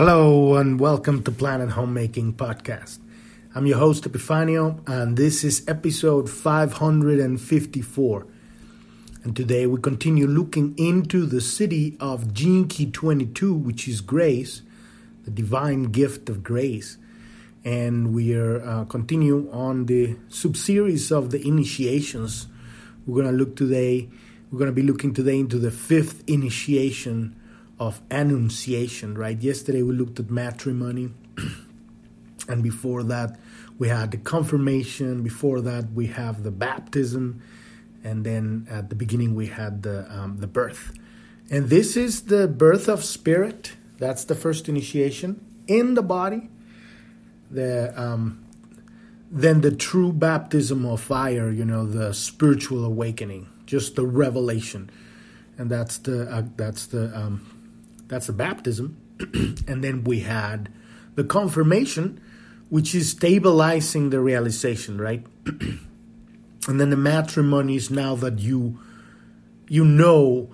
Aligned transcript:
Hello 0.00 0.54
and 0.54 0.80
welcome 0.80 1.22
to 1.24 1.30
Planet 1.30 1.72
Homecoming 1.72 2.32
Podcast. 2.32 3.00
I'm 3.54 3.66
your 3.66 3.76
host 3.76 4.04
Epifanio 4.04 4.80
and 4.88 5.14
this 5.14 5.44
is 5.44 5.62
episode 5.68 6.30
554. 6.30 8.26
And 9.24 9.36
today 9.36 9.66
we 9.66 9.78
continue 9.78 10.26
looking 10.26 10.74
into 10.78 11.26
the 11.26 11.42
Siddhi 11.42 12.00
of 12.00 12.32
Key 12.32 12.90
22, 12.90 13.52
which 13.52 13.86
is 13.86 14.00
grace, 14.00 14.62
the 15.24 15.30
divine 15.30 15.82
gift 15.92 16.30
of 16.30 16.42
grace. 16.42 16.96
And 17.62 18.14
we 18.14 18.34
are 18.34 18.66
uh, 18.66 18.84
continue 18.86 19.50
on 19.52 19.84
the 19.84 20.16
sub-series 20.30 21.12
of 21.12 21.30
the 21.30 21.46
initiations. 21.46 22.46
We're 23.06 23.22
going 23.22 23.36
to 23.36 23.38
look 23.38 23.54
today, 23.54 24.08
we're 24.50 24.60
going 24.60 24.70
to 24.70 24.74
be 24.74 24.82
looking 24.82 25.12
today 25.12 25.38
into 25.38 25.58
the 25.58 25.70
fifth 25.70 26.24
initiation 26.26 27.36
of 27.80 28.02
annunciation, 28.10 29.16
right? 29.16 29.40
Yesterday 29.40 29.82
we 29.82 29.94
looked 29.94 30.20
at 30.20 30.30
matrimony, 30.30 31.10
and 32.48 32.62
before 32.62 33.02
that 33.04 33.40
we 33.78 33.88
had 33.88 34.10
the 34.10 34.18
confirmation, 34.18 35.22
before 35.22 35.62
that 35.62 35.90
we 35.92 36.08
have 36.08 36.42
the 36.42 36.50
baptism, 36.50 37.42
and 38.04 38.24
then 38.24 38.68
at 38.70 38.90
the 38.90 38.94
beginning 38.94 39.34
we 39.34 39.46
had 39.46 39.82
the, 39.82 40.06
um, 40.12 40.36
the 40.36 40.46
birth. 40.46 40.92
And 41.50 41.70
this 41.70 41.96
is 41.96 42.24
the 42.24 42.46
birth 42.46 42.86
of 42.86 43.02
spirit, 43.02 43.72
that's 43.98 44.24
the 44.24 44.34
first 44.34 44.68
initiation 44.68 45.44
in 45.66 45.94
the 45.94 46.02
body. 46.02 46.50
The, 47.50 47.98
um, 48.00 48.44
then 49.30 49.62
the 49.62 49.74
true 49.74 50.12
baptism 50.12 50.84
of 50.84 51.00
fire, 51.00 51.50
you 51.50 51.64
know, 51.64 51.86
the 51.86 52.12
spiritual 52.12 52.84
awakening, 52.84 53.48
just 53.64 53.96
the 53.96 54.04
revelation. 54.04 54.90
And 55.56 55.70
that's 55.70 55.98
the 55.98 56.22
uh, 56.22 56.42
that's 56.56 56.86
the 56.86 57.16
um, 57.16 57.59
that's 58.10 58.26
the 58.26 58.32
baptism. 58.32 59.00
and 59.68 59.84
then 59.84 60.02
we 60.02 60.20
had 60.20 60.68
the 61.14 61.22
confirmation, 61.24 62.20
which 62.68 62.92
is 62.94 63.10
stabilizing 63.10 64.10
the 64.10 64.20
realization, 64.20 65.00
right? 65.00 65.24
and 65.46 66.80
then 66.80 66.90
the 66.90 66.96
matrimony 66.96 67.76
is 67.76 67.90
now 67.90 68.16
that 68.16 68.40
you 68.40 68.78
you 69.68 69.84
know 69.84 70.50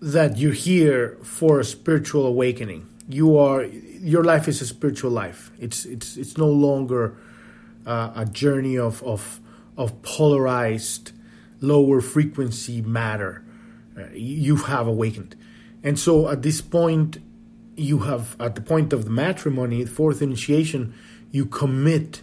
that 0.00 0.38
you're 0.38 0.52
here 0.52 1.18
for 1.22 1.60
a 1.60 1.64
spiritual 1.64 2.24
awakening. 2.24 2.88
You 3.06 3.36
are 3.36 3.64
your 3.64 4.24
life 4.24 4.48
is 4.48 4.62
a 4.62 4.66
spiritual 4.66 5.10
life. 5.10 5.50
It's 5.58 5.84
it's 5.84 6.16
it's 6.16 6.38
no 6.38 6.48
longer 6.48 7.16
uh, 7.86 8.12
a 8.16 8.24
journey 8.24 8.78
of 8.78 9.02
of 9.02 9.40
of 9.76 10.00
polarized 10.00 11.12
lower 11.60 12.00
frequency 12.00 12.80
matter. 12.80 13.44
Uh, 13.94 14.06
you 14.14 14.56
have 14.56 14.86
awakened. 14.86 15.36
And 15.84 15.98
so 15.98 16.28
at 16.28 16.42
this 16.42 16.62
point, 16.62 17.18
you 17.76 18.00
have, 18.00 18.36
at 18.40 18.54
the 18.54 18.60
point 18.60 18.92
of 18.92 19.04
the 19.04 19.10
matrimony, 19.10 19.84
the 19.84 19.90
fourth 19.90 20.22
initiation, 20.22 20.94
you 21.30 21.44
commit 21.44 22.22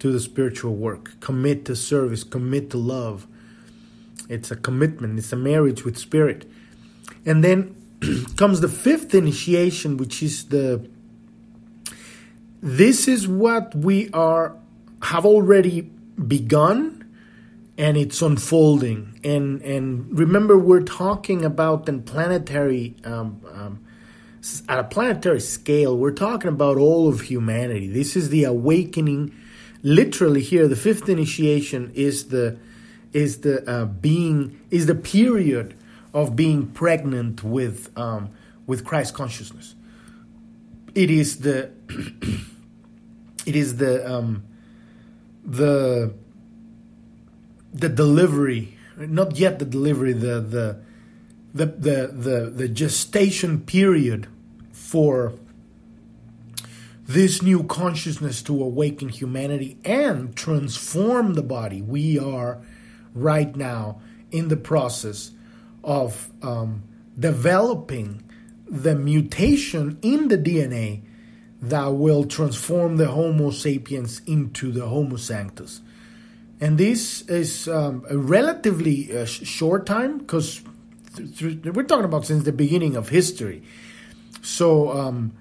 to 0.00 0.12
the 0.12 0.20
spiritual 0.20 0.74
work, 0.76 1.18
commit 1.20 1.64
to 1.64 1.74
service, 1.74 2.22
commit 2.22 2.70
to 2.70 2.76
love. 2.76 3.26
It's 4.28 4.50
a 4.50 4.56
commitment, 4.56 5.18
it's 5.18 5.32
a 5.32 5.36
marriage 5.36 5.84
with 5.84 5.96
spirit. 5.96 6.48
And 7.24 7.42
then 7.42 7.74
comes 8.36 8.60
the 8.60 8.68
fifth 8.68 9.14
initiation, 9.14 9.96
which 9.96 10.22
is 10.22 10.46
the 10.46 10.88
this 12.62 13.08
is 13.08 13.26
what 13.26 13.74
we 13.74 14.10
are 14.10 14.54
have 15.02 15.24
already 15.24 15.90
begun 16.28 16.99
and 17.80 17.96
it's 17.96 18.20
unfolding. 18.20 19.18
And 19.24 19.62
and 19.62 20.06
remember, 20.16 20.58
we're 20.58 20.82
talking 20.82 21.46
about 21.46 21.86
the 21.86 21.94
planetary 21.94 22.94
um, 23.04 23.40
um, 23.50 23.84
at 24.68 24.78
a 24.78 24.84
planetary 24.84 25.40
scale. 25.40 25.96
We're 25.96 26.12
talking 26.12 26.48
about 26.48 26.76
all 26.76 27.08
of 27.08 27.22
humanity. 27.22 27.88
This 27.88 28.16
is 28.16 28.28
the 28.28 28.44
awakening. 28.44 29.34
Literally, 29.82 30.42
here, 30.42 30.68
the 30.68 30.76
fifth 30.76 31.08
initiation 31.08 31.90
is 31.94 32.28
the 32.28 32.58
is 33.14 33.38
the 33.38 33.68
uh, 33.68 33.86
being 33.86 34.60
is 34.70 34.84
the 34.84 34.94
period 34.94 35.74
of 36.12 36.36
being 36.36 36.66
pregnant 36.66 37.42
with 37.42 37.90
um, 37.98 38.28
with 38.66 38.84
Christ 38.84 39.14
consciousness. 39.14 39.74
It 40.94 41.10
is 41.10 41.38
the 41.38 41.70
it 43.46 43.56
is 43.56 43.78
the 43.78 44.06
um, 44.06 44.42
the 45.46 46.12
the 47.72 47.88
delivery, 47.88 48.76
not 48.96 49.36
yet 49.36 49.58
the 49.58 49.64
delivery, 49.64 50.12
the 50.12 50.40
the 50.40 50.80
the 51.54 51.66
the 51.66 52.06
the, 52.12 52.50
the 52.50 52.68
gestation 52.68 53.60
period 53.60 54.26
for 54.72 55.34
this 57.06 57.42
new 57.42 57.64
consciousness 57.64 58.40
to 58.42 58.62
awaken 58.62 59.08
humanity 59.08 59.76
and 59.84 60.36
transform 60.36 61.34
the 61.34 61.42
body. 61.42 61.82
We 61.82 62.18
are 62.18 62.60
right 63.14 63.54
now 63.56 64.00
in 64.30 64.48
the 64.48 64.56
process 64.56 65.32
of 65.82 66.30
um, 66.42 66.84
developing 67.18 68.22
the 68.68 68.94
mutation 68.94 69.98
in 70.02 70.28
the 70.28 70.38
DNA 70.38 71.02
that 71.60 71.86
will 71.88 72.24
transform 72.24 72.96
the 72.96 73.08
Homo 73.08 73.50
sapiens 73.50 74.22
into 74.26 74.70
the 74.70 74.86
Homo 74.86 75.16
sanctus. 75.16 75.80
And 76.60 76.76
this 76.76 77.22
is 77.22 77.68
um, 77.68 78.04
a 78.10 78.18
relatively 78.18 79.16
uh, 79.16 79.24
short 79.24 79.86
time 79.86 80.18
because 80.18 80.60
th- 81.16 81.38
th- 81.38 81.74
we're 81.74 81.84
talking 81.84 82.04
about 82.04 82.26
since 82.26 82.44
the 82.44 82.52
beginning 82.52 82.96
of 82.96 83.08
history. 83.08 83.62
So, 84.42 84.90
um, 84.90 85.32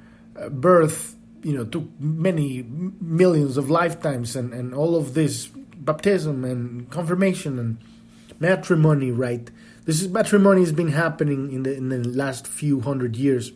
birth, 0.50 1.18
you 1.44 1.58
know, 1.58 1.66
took 1.66 1.88
many 2.00 2.64
millions 2.64 3.58
of 3.58 3.70
lifetimes, 3.70 4.36
and, 4.36 4.54
and 4.54 4.74
all 4.74 4.96
of 4.96 5.14
this 5.14 5.48
baptism 5.48 6.46
and 6.46 6.90
confirmation 6.90 7.60
and 7.60 7.78
matrimony, 8.40 9.12
right? 9.12 9.50
This 9.86 10.02
is 10.02 10.08
matrimony 10.10 10.62
has 10.62 10.72
been 10.72 10.90
happening 10.90 11.52
in 11.52 11.64
the 11.64 11.76
in 11.76 11.90
the 11.90 12.08
last 12.08 12.48
few 12.48 12.82
hundred 12.82 13.16
years, 13.16 13.52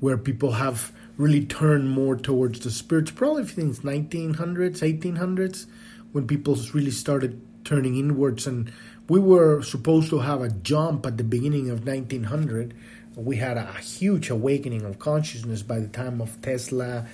where 0.00 0.16
people 0.16 0.52
have 0.52 0.92
really 1.16 1.44
turned 1.44 1.90
more 1.90 2.16
towards 2.16 2.60
the 2.60 2.70
spiritual. 2.70 3.16
Probably 3.16 3.46
since 3.46 3.80
1900s, 3.80 4.80
1800s 4.80 5.66
when 6.12 6.26
people 6.26 6.56
really 6.72 6.90
started 6.90 7.40
turning 7.64 7.96
inwards. 7.96 8.46
And 8.46 8.72
we 9.08 9.20
were 9.20 9.62
supposed 9.62 10.10
to 10.10 10.20
have 10.20 10.42
a 10.42 10.50
jump 10.50 11.06
at 11.06 11.16
the 11.16 11.24
beginning 11.24 11.70
of 11.70 11.86
1900 11.86 12.74
we 13.16 13.36
had 13.36 13.56
a 13.56 13.72
huge 13.74 14.30
awakening 14.30 14.82
of 14.82 14.98
consciousness 14.98 15.62
by 15.62 15.78
the 15.78 15.88
time 15.88 16.20
of 16.20 16.40
tesla 16.42 17.06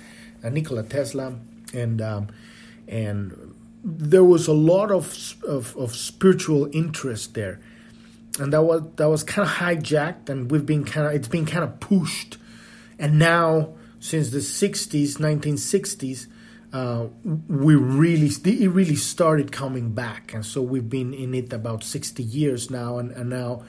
uh, 0.43 0.49
nikola 0.49 0.83
tesla. 0.83 1.33
And 1.73 2.01
um, 2.01 2.27
and 2.87 3.55
there 3.83 4.23
was 4.23 4.47
a 4.47 4.53
lot 4.53 4.91
of, 4.91 5.35
of, 5.43 5.75
of 5.77 5.95
spiritual 5.95 6.69
interest 6.73 7.33
there. 7.33 7.59
And 8.39 8.53
that 8.53 8.61
was 8.61 8.83
that 8.95 9.09
was 9.09 9.23
kind 9.23 9.47
of 9.47 9.55
hijacked 9.55 10.29
and 10.29 10.49
we've 10.49 10.65
been 10.65 10.85
kind 10.85 11.07
of 11.07 11.13
it's 11.13 11.27
been 11.27 11.45
kind 11.45 11.63
of 11.63 11.79
pushed. 11.79 12.37
And 12.99 13.19
now 13.19 13.73
since 13.99 14.29
the 14.29 14.39
60s 14.39 15.17
1960s 15.17 16.27
uh, 16.73 17.07
we 17.47 17.75
really 17.75 18.27
it 18.27 18.69
really 18.69 18.95
started 18.95 19.51
coming 19.51 19.93
back, 19.93 20.33
and 20.33 20.45
so 20.45 20.61
we've 20.61 20.89
been 20.89 21.13
in 21.13 21.33
it 21.33 21.53
about 21.53 21.83
sixty 21.83 22.23
years 22.23 22.69
now, 22.69 22.97
and, 22.97 23.11
and 23.11 23.29
now 23.29 23.63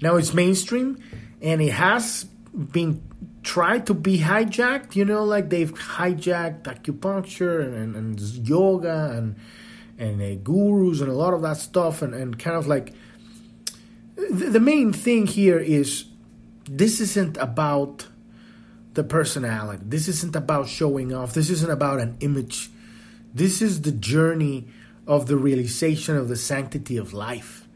now 0.00 0.16
it's 0.16 0.32
mainstream, 0.32 0.98
and 1.42 1.60
it 1.60 1.72
has 1.72 2.24
been 2.54 3.02
tried 3.42 3.86
to 3.86 3.94
be 3.94 4.18
hijacked. 4.18 4.94
You 4.94 5.04
know, 5.04 5.24
like 5.24 5.50
they've 5.50 5.72
hijacked 5.72 6.62
acupuncture 6.62 7.60
and, 7.60 7.96
and, 7.96 8.20
yoga 8.20 9.10
and 9.12 9.36
and 9.98 10.22
uh, 10.22 10.40
gurus 10.42 11.00
and 11.00 11.10
a 11.10 11.14
lot 11.14 11.34
of 11.34 11.42
that 11.42 11.56
stuff, 11.56 12.02
and, 12.02 12.14
and 12.14 12.38
kind 12.38 12.56
of 12.56 12.68
like 12.68 12.94
the 14.16 14.60
main 14.60 14.92
thing 14.92 15.26
here 15.26 15.58
is 15.58 16.04
this 16.70 17.00
isn't 17.00 17.36
about 17.38 18.06
the 18.94 19.04
personality. 19.04 19.82
This 19.86 20.08
isn't 20.08 20.34
about 20.34 20.68
showing 20.68 21.12
off. 21.12 21.34
This 21.34 21.50
isn't 21.50 21.70
about 21.70 22.00
an 22.00 22.16
image. 22.20 22.70
This 23.34 23.60
is 23.60 23.82
the 23.82 23.92
journey 23.92 24.68
of 25.06 25.26
the 25.26 25.36
realization 25.36 26.16
of 26.16 26.28
the 26.28 26.36
sanctity 26.36 26.96
of 26.96 27.12
life 27.12 27.66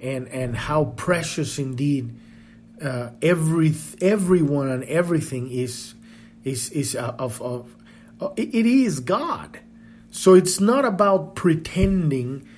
and 0.00 0.28
and 0.28 0.56
how 0.56 0.84
precious 0.96 1.58
indeed 1.58 2.14
uh, 2.82 3.10
every 3.22 3.74
everyone 4.00 4.68
and 4.68 4.84
everything 4.84 5.50
is 5.50 5.94
is 6.44 6.70
is 6.70 6.94
uh, 6.94 7.14
of 7.18 7.40
of 7.40 7.74
uh, 8.20 8.30
it 8.36 8.66
is 8.66 9.00
God. 9.00 9.60
So 10.10 10.34
it's 10.34 10.60
not 10.60 10.84
about 10.84 11.34
pretending 11.34 12.48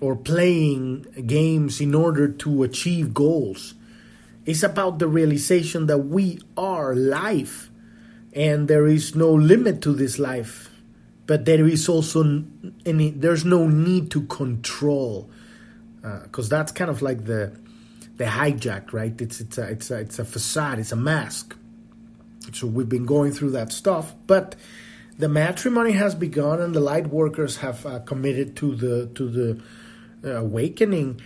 or 0.00 0.14
playing 0.14 1.06
games 1.26 1.80
in 1.80 1.94
order 1.94 2.28
to 2.28 2.62
achieve 2.62 3.14
goals. 3.14 3.74
It's 4.46 4.62
about 4.62 4.98
the 4.98 5.08
realization 5.08 5.86
that 5.86 5.98
we 5.98 6.40
are 6.56 6.94
life 6.94 7.70
and 8.34 8.68
there 8.68 8.86
is 8.86 9.14
no 9.14 9.32
limit 9.32 9.80
to 9.82 9.92
this 9.92 10.18
life, 10.18 10.70
but 11.26 11.44
there 11.44 11.66
is 11.66 11.88
also 11.88 12.44
any, 12.84 13.10
there's 13.10 13.44
no 13.44 13.68
need 13.68 14.10
to 14.10 14.22
control 14.22 15.30
because 16.24 16.52
uh, 16.52 16.56
that's 16.56 16.72
kind 16.72 16.90
of 16.90 17.00
like 17.00 17.24
the 17.24 17.56
the 18.16 18.24
hijack, 18.24 18.92
right? 18.92 19.20
It's 19.20 19.40
it's 19.40 19.58
a, 19.58 19.70
it's 19.70 19.90
a, 19.90 19.98
it's 19.98 20.18
a 20.18 20.24
facade, 20.24 20.78
it's 20.78 20.92
a 20.92 20.96
mask. 20.96 21.56
so 22.52 22.66
we've 22.66 22.88
been 22.88 23.06
going 23.06 23.32
through 23.32 23.50
that 23.52 23.72
stuff, 23.72 24.14
but 24.26 24.54
the 25.18 25.28
matrimony 25.28 25.92
has 25.92 26.14
begun, 26.14 26.60
and 26.60 26.74
the 26.74 26.80
light 26.80 27.06
workers 27.06 27.58
have 27.58 27.86
uh, 27.86 28.00
committed 28.00 28.56
to 28.56 28.74
the 28.74 29.06
to 29.14 29.28
the 29.28 29.62
uh, 30.24 30.40
awakening, 30.40 31.20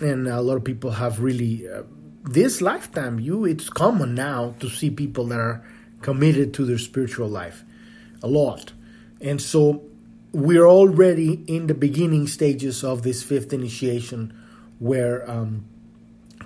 and 0.00 0.26
a 0.28 0.40
lot 0.40 0.56
of 0.56 0.64
people 0.64 0.92
have 0.92 1.20
really 1.20 1.68
uh, 1.68 1.82
this 2.24 2.60
lifetime. 2.60 3.18
You, 3.18 3.44
it's 3.44 3.70
common 3.70 4.14
now 4.14 4.54
to 4.60 4.68
see 4.68 4.90
people 4.90 5.26
that 5.26 5.38
are 5.38 5.64
committed 6.02 6.54
to 6.54 6.64
their 6.64 6.78
spiritual 6.78 7.28
life, 7.28 7.64
a 8.22 8.28
lot, 8.28 8.72
and 9.20 9.40
so 9.40 9.82
we're 10.32 10.66
already 10.66 11.42
in 11.46 11.66
the 11.66 11.74
beginning 11.74 12.26
stages 12.26 12.84
of 12.84 13.02
this 13.02 13.22
fifth 13.22 13.52
initiation, 13.52 14.38
where 14.78 15.28
um, 15.28 15.64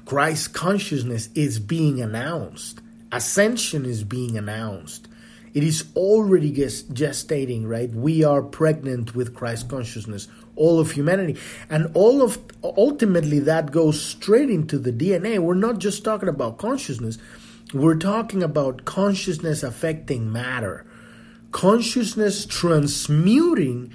Christ 0.07 0.55
consciousness 0.55 1.29
is 1.35 1.59
being 1.59 2.01
announced, 2.01 2.81
ascension 3.11 3.85
is 3.85 4.05
being 4.05 4.39
announced 4.39 5.09
it 5.55 5.63
is 5.63 5.85
already 5.95 6.51
gestating, 6.51 7.67
right? 7.67 7.91
We 7.91 8.25
are 8.25 8.43
pregnant 8.43 9.15
with 9.15 9.35
Christ 9.35 9.69
consciousness, 9.69 10.29
all 10.56 10.81
of 10.81 10.93
humanity. 10.93 11.38
And 11.69 11.90
all 11.94 12.22
of 12.22 12.38
ultimately 12.62 13.38
that 13.40 13.70
goes 13.70 14.00
straight 14.00 14.50
into 14.50 14.78
the 14.78 14.93
DNA. 14.93 15.38
We're 15.38 15.54
not 15.54 15.78
just 15.78 16.04
talking 16.04 16.28
about 16.28 16.58
consciousness, 16.58 17.19
we're 17.72 17.96
talking 17.96 18.43
about 18.43 18.84
consciousness 18.84 19.62
affecting 19.62 20.31
matter, 20.31 20.87
consciousness 21.50 22.44
transmuting 22.46 23.93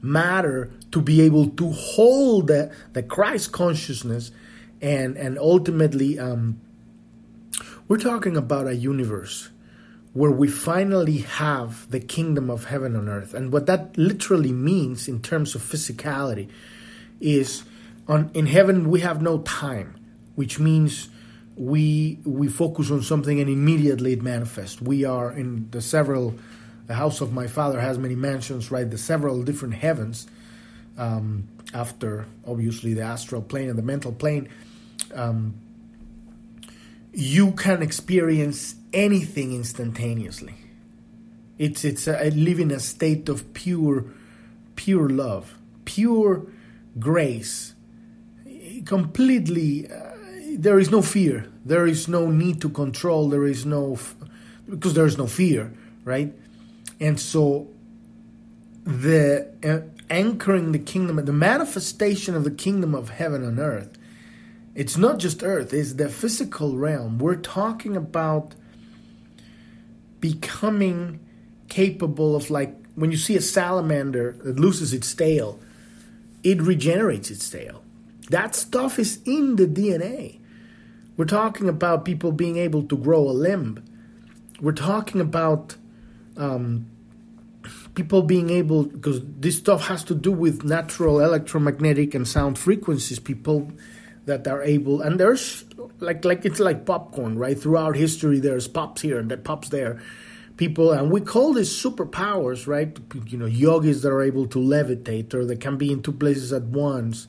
matter 0.00 0.70
to 0.92 1.02
be 1.02 1.20
able 1.20 1.48
to 1.48 1.70
hold 1.72 2.46
the, 2.46 2.72
the 2.92 3.02
Christ 3.02 3.52
consciousness 3.52 4.30
and 4.80 5.16
and 5.16 5.38
ultimately 5.38 6.18
um, 6.18 6.60
we're 7.88 7.98
talking 7.98 8.36
about 8.36 8.66
a 8.66 8.74
universe 8.74 9.50
where 10.12 10.30
we 10.30 10.48
finally 10.48 11.18
have 11.18 11.90
the 11.90 12.00
kingdom 12.00 12.50
of 12.50 12.66
heaven 12.66 12.96
on 12.96 13.08
earth. 13.08 13.34
And 13.34 13.52
what 13.52 13.66
that 13.66 13.96
literally 13.96 14.52
means 14.52 15.08
in 15.08 15.20
terms 15.20 15.54
of 15.54 15.62
physicality 15.62 16.48
is 17.20 17.64
on 18.06 18.30
in 18.34 18.46
heaven 18.46 18.90
we 18.90 19.00
have 19.00 19.20
no 19.20 19.38
time, 19.38 19.94
which 20.34 20.58
means 20.58 21.08
we 21.56 22.18
we 22.24 22.48
focus 22.48 22.90
on 22.90 23.02
something 23.02 23.40
and 23.40 23.50
immediately 23.50 24.12
it 24.12 24.22
manifests. 24.22 24.80
We 24.80 25.04
are 25.04 25.30
in 25.32 25.70
the 25.70 25.82
several 25.82 26.34
the 26.86 26.94
house 26.94 27.20
of 27.20 27.32
my 27.32 27.46
father 27.46 27.80
has 27.80 27.98
many 27.98 28.14
mansions, 28.14 28.70
right? 28.70 28.90
The 28.90 28.96
several 28.96 29.42
different 29.42 29.74
heavens 29.74 30.26
um, 30.96 31.48
after 31.74 32.26
obviously 32.46 32.94
the 32.94 33.02
astral 33.02 33.42
plane 33.42 33.68
and 33.68 33.78
the 33.78 33.82
mental 33.82 34.12
plane. 34.12 34.48
Um, 35.14 35.54
you 37.18 37.50
can 37.50 37.82
experience 37.82 38.76
anything 38.92 39.52
instantaneously. 39.52 40.54
It's 41.58 41.84
it's 41.84 42.06
a, 42.06 42.26
I 42.26 42.28
live 42.28 42.60
in 42.60 42.70
a 42.70 42.78
state 42.78 43.28
of 43.28 43.52
pure 43.54 44.04
pure 44.76 45.08
love, 45.08 45.58
pure 45.84 46.46
grace. 47.00 47.74
Completely 48.84 49.90
uh, 49.90 50.12
there 50.58 50.78
is 50.78 50.92
no 50.92 51.02
fear. 51.02 51.50
There 51.64 51.88
is 51.88 52.06
no 52.06 52.30
need 52.30 52.60
to 52.60 52.68
control. 52.68 53.28
There 53.28 53.46
is 53.46 53.66
no 53.66 53.94
f- 53.94 54.14
because 54.70 54.94
there 54.94 55.06
is 55.06 55.18
no 55.18 55.26
fear, 55.26 55.72
right? 56.04 56.32
And 57.00 57.18
so 57.18 57.66
the 58.84 59.50
uh, 59.64 59.80
anchoring 60.08 60.70
the 60.70 60.78
kingdom, 60.78 61.16
the 61.16 61.32
manifestation 61.32 62.36
of 62.36 62.44
the 62.44 62.52
kingdom 62.52 62.94
of 62.94 63.08
heaven 63.08 63.44
on 63.44 63.58
earth. 63.58 63.97
It's 64.78 64.96
not 64.96 65.18
just 65.18 65.42
earth, 65.42 65.74
it's 65.74 65.94
the 65.94 66.08
physical 66.08 66.76
realm. 66.76 67.18
We're 67.18 67.34
talking 67.34 67.96
about 67.96 68.54
becoming 70.20 71.18
capable 71.68 72.36
of 72.36 72.48
like 72.48 72.76
when 72.94 73.10
you 73.10 73.16
see 73.16 73.34
a 73.34 73.40
salamander 73.40 74.36
that 74.44 74.60
loses 74.60 74.92
its 74.94 75.12
tail, 75.12 75.58
it 76.44 76.62
regenerates 76.62 77.28
its 77.28 77.50
tail. 77.50 77.82
That 78.30 78.54
stuff 78.54 79.00
is 79.00 79.20
in 79.24 79.56
the 79.56 79.66
DNA. 79.66 80.38
We're 81.16 81.24
talking 81.24 81.68
about 81.68 82.04
people 82.04 82.30
being 82.30 82.56
able 82.56 82.84
to 82.84 82.96
grow 82.96 83.28
a 83.28 83.34
limb. 83.34 83.84
We're 84.60 84.70
talking 84.70 85.20
about 85.20 85.74
um, 86.36 86.86
people 87.96 88.22
being 88.22 88.50
able, 88.50 88.84
because 88.84 89.22
this 89.24 89.58
stuff 89.58 89.88
has 89.88 90.04
to 90.04 90.14
do 90.14 90.30
with 90.30 90.62
natural 90.62 91.18
electromagnetic 91.18 92.14
and 92.14 92.28
sound 92.28 92.60
frequencies. 92.60 93.18
People 93.18 93.72
that 94.28 94.46
are 94.46 94.62
able, 94.62 95.00
and 95.00 95.18
there's 95.18 95.64
like 96.00 96.24
like 96.24 96.44
it's 96.44 96.60
like 96.60 96.86
popcorn, 96.86 97.36
right? 97.38 97.58
Throughout 97.58 97.96
history, 97.96 98.38
there's 98.38 98.68
pops 98.68 99.02
here 99.02 99.18
and 99.18 99.30
that 99.30 99.42
pops 99.42 99.70
there. 99.70 100.00
People, 100.56 100.92
and 100.92 101.10
we 101.10 101.20
call 101.20 101.52
these 101.52 101.70
superpowers, 101.70 102.66
right? 102.66 102.96
You 103.26 103.38
know, 103.38 103.46
yogis 103.46 104.02
that 104.02 104.10
are 104.10 104.22
able 104.22 104.46
to 104.48 104.58
levitate 104.58 105.32
or 105.32 105.44
that 105.46 105.60
can 105.60 105.76
be 105.76 105.92
in 105.92 106.02
two 106.02 106.12
places 106.12 106.52
at 106.52 106.64
once. 106.64 107.28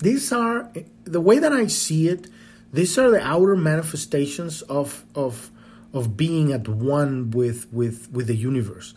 These 0.00 0.32
are 0.32 0.70
the 1.04 1.20
way 1.20 1.38
that 1.38 1.52
I 1.52 1.66
see 1.68 2.08
it. 2.08 2.28
These 2.72 2.98
are 2.98 3.10
the 3.10 3.24
outer 3.24 3.56
manifestations 3.56 4.62
of 4.62 5.04
of 5.14 5.50
of 5.92 6.16
being 6.16 6.52
at 6.52 6.68
one 6.68 7.30
with 7.30 7.72
with 7.72 8.10
with 8.12 8.26
the 8.26 8.36
universe. 8.36 8.94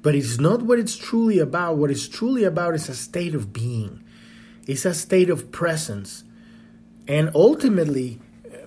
But 0.00 0.14
it's 0.14 0.38
not 0.38 0.62
what 0.62 0.78
it's 0.78 0.96
truly 0.96 1.40
about. 1.40 1.76
What 1.76 1.90
it's 1.90 2.08
truly 2.08 2.44
about 2.44 2.74
is 2.74 2.88
a 2.88 2.94
state 2.94 3.34
of 3.34 3.52
being. 3.52 4.02
It's 4.66 4.84
a 4.84 4.94
state 4.94 5.30
of 5.30 5.50
presence 5.50 6.24
and 7.08 7.30
ultimately, 7.34 8.20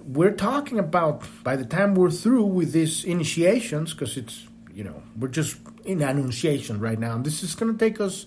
we're 0.03 0.31
talking 0.31 0.79
about 0.79 1.23
by 1.43 1.55
the 1.55 1.63
time 1.63 1.93
we're 1.93 2.09
through 2.09 2.45
with 2.45 2.71
these 2.71 3.05
initiations, 3.05 3.93
because 3.93 4.17
it's, 4.17 4.47
you 4.73 4.83
know, 4.83 5.03
we're 5.17 5.27
just 5.27 5.57
in 5.85 6.01
annunciation 6.01 6.79
right 6.79 6.97
now. 6.97 7.13
And 7.13 7.23
this 7.23 7.43
is 7.43 7.53
going 7.53 7.71
to 7.71 7.77
take 7.77 8.01
us 8.01 8.25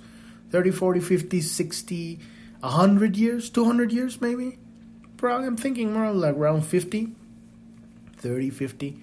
30, 0.51 0.71
40, 0.71 1.01
50, 1.01 1.41
60, 1.41 2.21
100 2.61 3.17
years, 3.17 3.51
200 3.51 3.93
years 3.93 4.21
maybe. 4.21 4.59
Probably, 5.17 5.49
I'm 5.49 5.57
thinking 5.57 5.93
more 5.93 6.13
like 6.13 6.37
around 6.37 6.63
50, 6.63 7.13
30, 8.17 8.51
50 8.51 9.01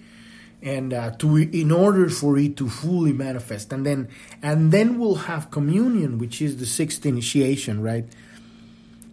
and 0.62 0.94
uh, 0.94 1.10
to 1.10 1.36
in 1.36 1.72
order 1.72 2.08
for 2.08 2.38
it 2.38 2.56
to 2.56 2.68
fully 2.68 3.12
manifest 3.12 3.72
and 3.72 3.84
then 3.84 4.08
and 4.42 4.70
then 4.70 4.98
we'll 4.98 5.26
have 5.26 5.50
communion 5.50 6.18
which 6.18 6.40
is 6.40 6.58
the 6.58 6.66
sixth 6.66 7.04
initiation 7.04 7.82
right 7.82 8.06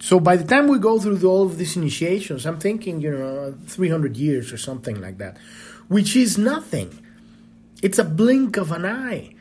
so 0.00 0.18
by 0.18 0.36
the 0.36 0.44
time 0.44 0.66
we 0.66 0.78
go 0.78 0.98
through 0.98 1.22
all 1.28 1.44
of 1.44 1.58
these 1.58 1.76
initiations, 1.76 2.46
I'm 2.46 2.58
thinking, 2.58 3.02
you 3.02 3.10
know, 3.10 3.54
300 3.66 4.16
years 4.16 4.50
or 4.50 4.56
something 4.56 4.98
like 4.98 5.18
that, 5.18 5.36
which 5.88 6.16
is 6.16 6.38
nothing. 6.38 7.06
It's 7.82 7.98
a 7.98 8.04
blink 8.04 8.56
of 8.56 8.72
an 8.72 8.86
eye. 8.86 9.34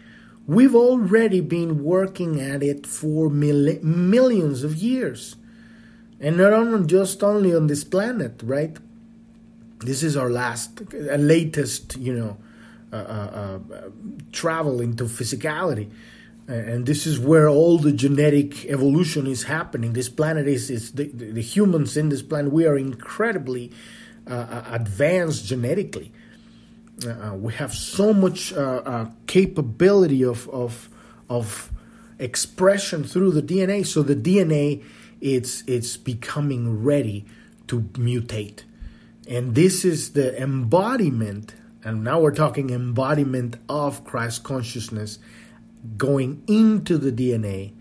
We've 0.47 0.75
already 0.75 1.39
been 1.39 1.83
working 1.83 2.41
at 2.41 2.61
it 2.61 2.85
for 2.85 3.29
mil- 3.29 3.79
millions 3.81 4.63
of 4.63 4.75
years. 4.75 5.37
And 6.19 6.35
not 6.35 6.51
on 6.51 6.87
just 6.89 7.23
only 7.23 7.55
on 7.55 7.67
this 7.67 7.85
planet, 7.85 8.41
right? 8.43 8.75
This 9.79 10.03
is 10.03 10.17
our 10.17 10.29
last, 10.29 10.81
uh, 10.93 11.15
latest, 11.15 11.95
you 11.95 12.13
know, 12.13 12.37
uh, 12.91 12.95
uh, 12.95 13.59
uh, 13.71 13.89
travel 14.33 14.81
into 14.81 15.05
physicality 15.05 15.89
and 16.49 16.85
this 16.87 17.05
is 17.05 17.19
where 17.19 17.47
all 17.47 17.77
the 17.77 17.91
genetic 17.91 18.65
evolution 18.65 19.27
is 19.27 19.43
happening. 19.43 19.93
This 19.93 20.09
planet 20.09 20.47
is, 20.47 20.71
is 20.71 20.93
the, 20.93 21.05
the 21.05 21.41
humans 21.41 21.95
in 21.95 22.09
this 22.09 22.23
planet, 22.23 22.51
we 22.51 22.65
are 22.65 22.77
incredibly 22.77 23.71
uh, 24.27 24.33
uh 24.33 24.63
advanced 24.71 25.45
genetically. 25.45 26.11
Uh, 27.05 27.09
uh, 27.09 27.35
we 27.35 27.53
have 27.53 27.73
so 27.73 28.13
much 28.13 28.51
uh, 28.53 28.81
uh, 28.85 29.09
capability 29.27 30.25
of, 30.25 30.49
of, 30.49 30.89
of 31.29 31.71
expression 32.17 33.03
through 33.03 33.31
the 33.31 33.43
DNA. 33.43 33.85
So 33.85 34.01
the 34.01 34.15
DNA, 34.15 34.83
it's, 35.21 35.63
it's 35.67 35.97
becoming 35.97 36.83
ready 36.83 37.25
to 37.67 37.81
mutate. 37.81 38.63
And 39.27 39.53
this 39.53 39.85
is 39.85 40.13
the 40.13 40.41
embodiment, 40.41 41.53
and 41.83 42.03
now 42.03 42.19
we're 42.19 42.33
talking 42.33 42.71
embodiment 42.71 43.57
of 43.69 44.03
Christ 44.03 44.43
consciousness 44.43 45.19
going 45.97 46.43
into 46.47 46.97
the 46.97 47.11
DNA 47.11 47.73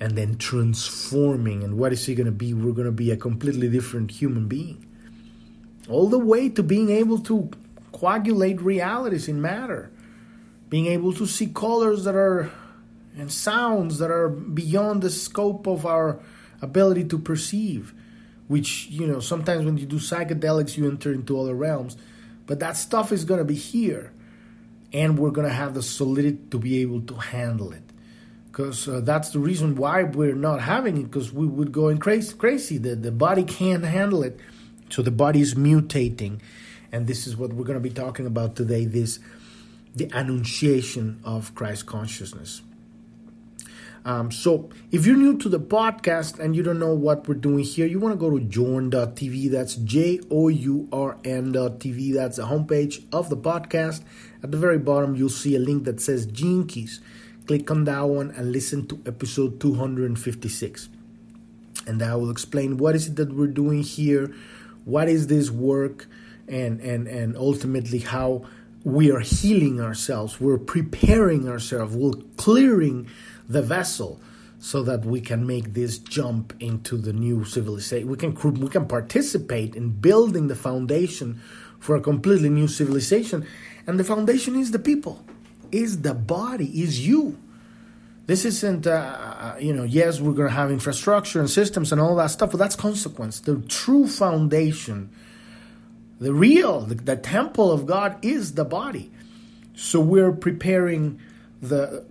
and 0.00 0.16
then 0.16 0.36
transforming. 0.36 1.62
And 1.62 1.78
what 1.78 1.92
is 1.92 2.04
he 2.06 2.14
going 2.14 2.26
to 2.26 2.32
be? 2.32 2.54
We're 2.54 2.72
going 2.72 2.86
to 2.86 2.92
be 2.92 3.10
a 3.10 3.16
completely 3.16 3.68
different 3.68 4.10
human 4.10 4.48
being. 4.48 4.86
All 5.88 6.08
the 6.08 6.18
way 6.18 6.48
to 6.50 6.62
being 6.62 6.90
able 6.90 7.18
to 7.20 7.50
coagulate 7.92 8.60
realities 8.60 9.28
in 9.28 9.40
matter, 9.40 9.90
being 10.68 10.86
able 10.86 11.12
to 11.14 11.26
see 11.26 11.46
colors 11.46 12.04
that 12.04 12.14
are 12.14 12.50
and 13.16 13.32
sounds 13.32 13.98
that 13.98 14.10
are 14.10 14.28
beyond 14.28 15.02
the 15.02 15.08
scope 15.08 15.66
of 15.66 15.86
our 15.86 16.20
ability 16.60 17.04
to 17.04 17.18
perceive. 17.18 17.94
Which, 18.48 18.86
you 18.88 19.06
know, 19.06 19.20
sometimes 19.20 19.64
when 19.64 19.76
you 19.76 19.86
do 19.86 19.96
psychedelics, 19.96 20.76
you 20.76 20.88
enter 20.88 21.12
into 21.12 21.40
other 21.40 21.54
realms. 21.54 21.96
But 22.46 22.60
that 22.60 22.76
stuff 22.76 23.10
is 23.10 23.24
going 23.24 23.38
to 23.38 23.44
be 23.44 23.54
here 23.54 24.12
and 24.96 25.18
we're 25.18 25.30
going 25.30 25.46
to 25.46 25.52
have 25.52 25.74
the 25.74 25.82
solidity 25.82 26.38
to 26.50 26.58
be 26.58 26.80
able 26.80 27.02
to 27.02 27.14
handle 27.14 27.70
it 27.70 27.82
because 28.50 28.88
uh, 28.88 29.00
that's 29.00 29.28
the 29.30 29.38
reason 29.38 29.76
why 29.76 30.02
we're 30.02 30.34
not 30.34 30.60
having 30.60 30.96
it 30.96 31.04
because 31.04 31.32
we 31.32 31.46
would 31.46 31.70
go 31.70 31.88
in 31.88 31.98
crazy 31.98 32.34
crazy 32.34 32.78
the, 32.78 32.96
the 32.96 33.12
body 33.12 33.44
can't 33.44 33.84
handle 33.84 34.22
it 34.22 34.40
so 34.88 35.02
the 35.02 35.10
body 35.10 35.40
is 35.40 35.54
mutating 35.54 36.40
And 36.92 37.06
this 37.06 37.26
is 37.26 37.36
what 37.36 37.52
we're 37.52 37.64
going 37.64 37.82
to 37.82 37.88
be 37.88 37.94
talking 37.94 38.26
about 38.26 38.56
today 38.56 38.86
this 38.86 39.18
the 39.94 40.10
annunciation 40.12 41.20
of 41.24 41.54
Christ 41.54 41.86
consciousness. 41.86 42.62
Um, 44.04 44.30
so, 44.30 44.70
if 44.92 45.04
you're 45.04 45.16
new 45.16 45.36
to 45.38 45.48
the 45.48 45.58
podcast 45.58 46.38
and 46.38 46.54
you 46.54 46.62
don't 46.62 46.78
know 46.78 46.94
what 46.94 47.26
we're 47.26 47.34
doing 47.34 47.64
here, 47.64 47.86
you 47.86 47.98
want 47.98 48.12
to 48.12 48.18
go 48.18 48.30
to 48.30 48.44
journ.tv. 48.44 49.50
That's 49.50 49.74
J 49.74 50.20
O 50.30 50.46
U 50.48 50.88
R 50.92 51.18
N.tv. 51.24 52.14
That's 52.14 52.36
the 52.36 52.44
homepage 52.46 53.04
of 53.12 53.30
the 53.30 53.36
podcast. 53.36 54.04
At 54.46 54.52
the 54.52 54.58
very 54.58 54.78
bottom, 54.78 55.16
you'll 55.16 55.28
see 55.28 55.56
a 55.56 55.58
link 55.58 55.82
that 55.86 56.00
says 56.00 56.24
Gene 56.24 56.68
Keys. 56.68 57.00
Click 57.48 57.68
on 57.68 57.82
that 57.86 58.02
one 58.02 58.30
and 58.30 58.52
listen 58.52 58.86
to 58.86 59.02
episode 59.04 59.58
256. 59.58 60.88
And 61.88 62.00
I 62.00 62.14
will 62.14 62.30
explain 62.30 62.76
what 62.76 62.94
is 62.94 63.08
it 63.08 63.16
that 63.16 63.34
we're 63.34 63.48
doing 63.48 63.82
here, 63.82 64.32
what 64.84 65.08
is 65.08 65.26
this 65.26 65.50
work, 65.50 66.06
and 66.46 66.80
and 66.80 67.08
and 67.08 67.36
ultimately 67.36 67.98
how 67.98 68.46
we 68.84 69.10
are 69.10 69.18
healing 69.18 69.80
ourselves. 69.80 70.40
We're 70.40 70.58
preparing 70.58 71.48
ourselves. 71.48 71.96
We're 71.96 72.22
clearing 72.36 73.08
the 73.48 73.62
vessel 73.62 74.20
so 74.60 74.84
that 74.84 75.04
we 75.04 75.20
can 75.20 75.44
make 75.44 75.74
this 75.74 75.98
jump 75.98 76.54
into 76.60 76.96
the 76.96 77.12
new 77.12 77.44
civilization. 77.44 78.06
We 78.06 78.16
can 78.16 78.32
we 78.60 78.68
can 78.68 78.86
participate 78.86 79.74
in 79.74 79.90
building 79.90 80.46
the 80.46 80.54
foundation 80.54 81.40
for 81.80 81.96
a 81.96 82.00
completely 82.00 82.48
new 82.48 82.68
civilization, 82.68 83.46
and 83.86 83.98
the 84.00 84.04
foundation 84.04 84.56
is 84.56 84.70
the 84.70 84.78
people, 84.78 85.24
is 85.70 86.02
the 86.02 86.14
body, 86.14 86.82
is 86.82 87.06
you. 87.06 87.38
This 88.26 88.44
isn't, 88.44 88.86
uh, 88.86 88.90
uh 88.90 89.56
you 89.60 89.72
know, 89.72 89.84
yes, 89.84 90.20
we're 90.20 90.32
going 90.32 90.48
to 90.48 90.54
have 90.54 90.70
infrastructure 90.70 91.38
and 91.38 91.48
systems 91.48 91.92
and 91.92 92.00
all 92.00 92.16
that 92.16 92.30
stuff, 92.30 92.50
but 92.50 92.58
that's 92.58 92.76
consequence. 92.76 93.40
The 93.40 93.56
true 93.68 94.08
foundation, 94.08 95.10
the 96.18 96.34
real, 96.34 96.80
the, 96.80 96.96
the 96.96 97.16
temple 97.16 97.70
of 97.70 97.86
God 97.86 98.24
is 98.24 98.54
the 98.54 98.64
body. 98.64 99.12
So 99.74 100.00
we're 100.00 100.32
preparing 100.32 101.20
the 101.60 102.04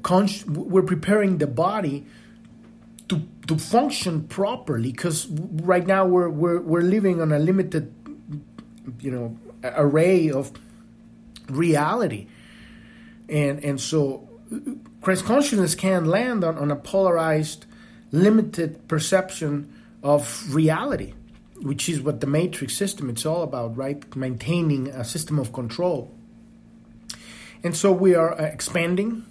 we're 0.47 0.83
preparing 0.83 1.37
the 1.37 1.47
body 1.47 2.05
to 3.09 3.21
to 3.47 3.57
function 3.57 4.27
properly 4.27 4.91
because 4.91 5.27
right 5.29 5.85
now 5.85 6.05
we're 6.05 6.29
we're 6.29 6.61
we're 6.61 6.81
living 6.81 7.21
on 7.21 7.31
a 7.31 7.39
limited 7.39 7.93
you 8.99 9.11
know 9.11 9.37
array 9.63 10.29
of 10.29 10.51
reality 11.49 12.27
and 13.29 13.63
and 13.63 13.79
so 13.79 14.27
Christ 15.01 15.25
consciousness 15.25 15.75
can 15.75 16.05
land 16.05 16.43
on, 16.43 16.57
on 16.57 16.71
a 16.71 16.75
polarized 16.75 17.65
limited 18.11 18.87
perception 18.87 19.73
of 20.03 20.53
reality 20.53 21.13
which 21.61 21.89
is 21.89 22.01
what 22.01 22.21
the 22.21 22.27
matrix 22.27 22.75
system 22.75 23.09
it's 23.09 23.25
all 23.25 23.43
about 23.43 23.75
right 23.75 24.15
maintaining 24.15 24.87
a 24.87 25.03
system 25.03 25.39
of 25.39 25.51
control 25.53 26.11
and 27.63 27.75
so 27.75 27.91
we 27.91 28.13
are 28.13 28.39
uh, 28.39 28.43
expanding 28.43 29.25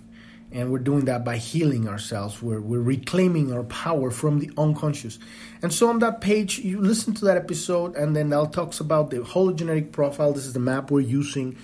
and 0.54 0.71
we're 0.71 0.78
doing 0.78 1.06
that 1.06 1.25
by 1.25 1.37
healing 1.37 1.88
ourselves. 1.88 2.40
We're, 2.40 2.61
we're 2.61 2.80
reclaiming 2.80 3.52
our 3.52 3.64
power 3.64 4.12
from 4.12 4.38
the 4.38 4.52
unconscious. 4.56 5.18
And 5.62 5.75
so 5.75 5.88
on 5.88 5.99
that 5.99 6.21
page, 6.21 6.61
you 6.61 6.80
listen 6.80 7.12
to 7.14 7.25
that 7.25 7.37
episode, 7.37 7.97
and 7.97 8.14
then 8.14 8.33
I'll 8.33 8.47
talks 8.47 8.78
about 8.78 9.11
the 9.11 9.18
hologenetic 9.18 9.90
profile. 9.90 10.33
This 10.33 10.47
is 10.47 10.52
the 10.52 10.61
map 10.61 10.92
we're 10.92 11.00
using 11.00 11.59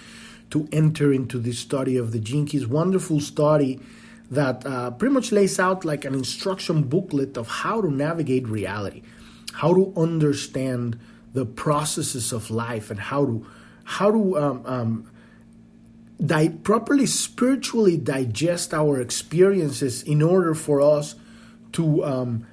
to 0.50 0.68
enter 0.72 1.12
into 1.12 1.38
this 1.38 1.58
study 1.58 1.96
of 1.96 2.12
the 2.12 2.20
Keys. 2.20 2.66
Wonderful 2.66 3.20
study 3.20 3.80
that 4.30 4.64
uh, 4.64 4.90
pretty 4.92 5.14
much 5.14 5.32
lays 5.32 5.58
out 5.58 5.84
like 5.84 6.04
an 6.04 6.14
instruction 6.14 6.82
booklet 6.84 7.36
of 7.36 7.48
how 7.48 7.80
to 7.80 7.90
navigate 7.90 8.46
reality, 8.46 9.02
how 9.54 9.74
to 9.74 9.92
understand 9.96 10.98
the 11.32 11.44
processes 11.44 12.32
of 12.32 12.50
life, 12.50 12.90
and 12.90 13.00
how 13.00 13.24
to 13.24 13.46
how 13.84 14.10
to 14.10 14.38
um, 14.38 14.62
um, 14.66 15.10
di- 16.24 16.48
properly 16.48 17.06
spiritually 17.06 17.96
digest 17.96 18.72
our 18.72 19.00
experiences 19.00 20.02
in 20.02 20.22
order 20.22 20.54
for 20.54 20.80
us 20.80 21.16
to, 21.72 22.04
um, 22.04 22.46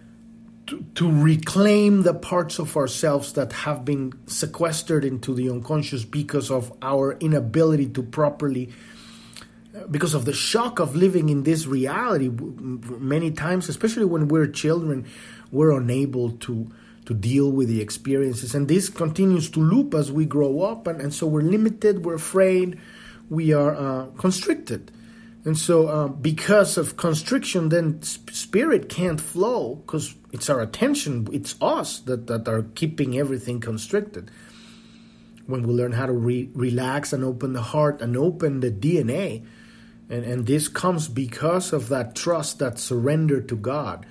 to 0.96 1.12
reclaim 1.12 2.04
the 2.04 2.14
parts 2.14 2.60
of 2.60 2.76
ourselves 2.76 3.34
that 3.34 3.54
have 3.54 3.86
been 3.86 4.14
sequestered 4.28 5.06
into 5.06 5.34
the 5.34 5.50
unconscious 5.50 6.04
because 6.04 6.52
of 6.52 6.72
our 6.82 7.14
inability 7.20 7.88
to 7.88 8.04
properly 8.04 8.70
because 9.92 10.14
of 10.16 10.26
the 10.26 10.34
shock 10.34 10.80
of 10.80 10.96
living 10.96 11.30
in 11.30 11.44
this 11.44 11.68
reality 11.68 12.30
many 12.30 13.32
times 13.32 13.70
especially 13.70 14.06
when 14.06 14.28
we're 14.28 14.48
children 14.48 15.06
we're 15.52 15.72
unable 15.72 16.32
to 16.32 16.70
to 17.06 17.14
deal 17.14 17.52
with 17.52 17.68
the 17.70 17.80
experiences 17.80 18.56
and 18.56 18.68
this 18.68 18.90
continues 18.90 19.50
to 19.50 19.60
loop 19.60 19.94
as 19.94 20.12
we 20.12 20.26
grow 20.26 20.62
up 20.62 20.88
and, 20.88 21.00
and 21.00 21.14
so 21.14 21.28
we're 21.28 21.42
limited 21.42 22.04
we're 22.04 22.16
afraid 22.16 22.78
we 23.30 23.54
are 23.54 23.76
uh, 23.76 24.06
constricted. 24.18 24.92
And 25.48 25.58
so, 25.58 25.88
uh, 25.88 26.08
because 26.10 26.78
of 26.78 26.98
constriction, 26.98 27.70
then 27.70 28.02
spirit 28.02 28.90
can't 28.90 29.22
flow 29.22 29.76
because 29.76 30.14
it's 30.34 30.50
our 30.50 30.60
attention, 30.60 31.26
it's 31.32 31.56
us 31.62 32.00
that, 32.00 32.28
that 32.28 32.50
are 32.50 32.64
keeping 32.76 33.18
everything 33.18 33.62
constricted. 33.62 34.30
When 35.46 35.66
we 35.66 35.74
learn 35.74 35.94
how 35.94 36.08
to 36.08 36.12
re- 36.12 36.50
relax 36.54 37.14
and 37.14 37.24
open 37.24 37.54
the 37.54 37.62
heart 37.62 38.02
and 38.02 38.18
open 38.18 38.60
the 38.60 38.70
DNA, 38.70 39.46
and, 40.10 40.26
and 40.26 40.48
this 40.48 40.68
comes 40.68 41.08
because 41.08 41.72
of 41.72 41.88
that 41.88 42.14
trust, 42.14 42.60
that 42.60 42.78
surrender 42.78 43.40
to 43.40 43.56
God, 43.56 44.06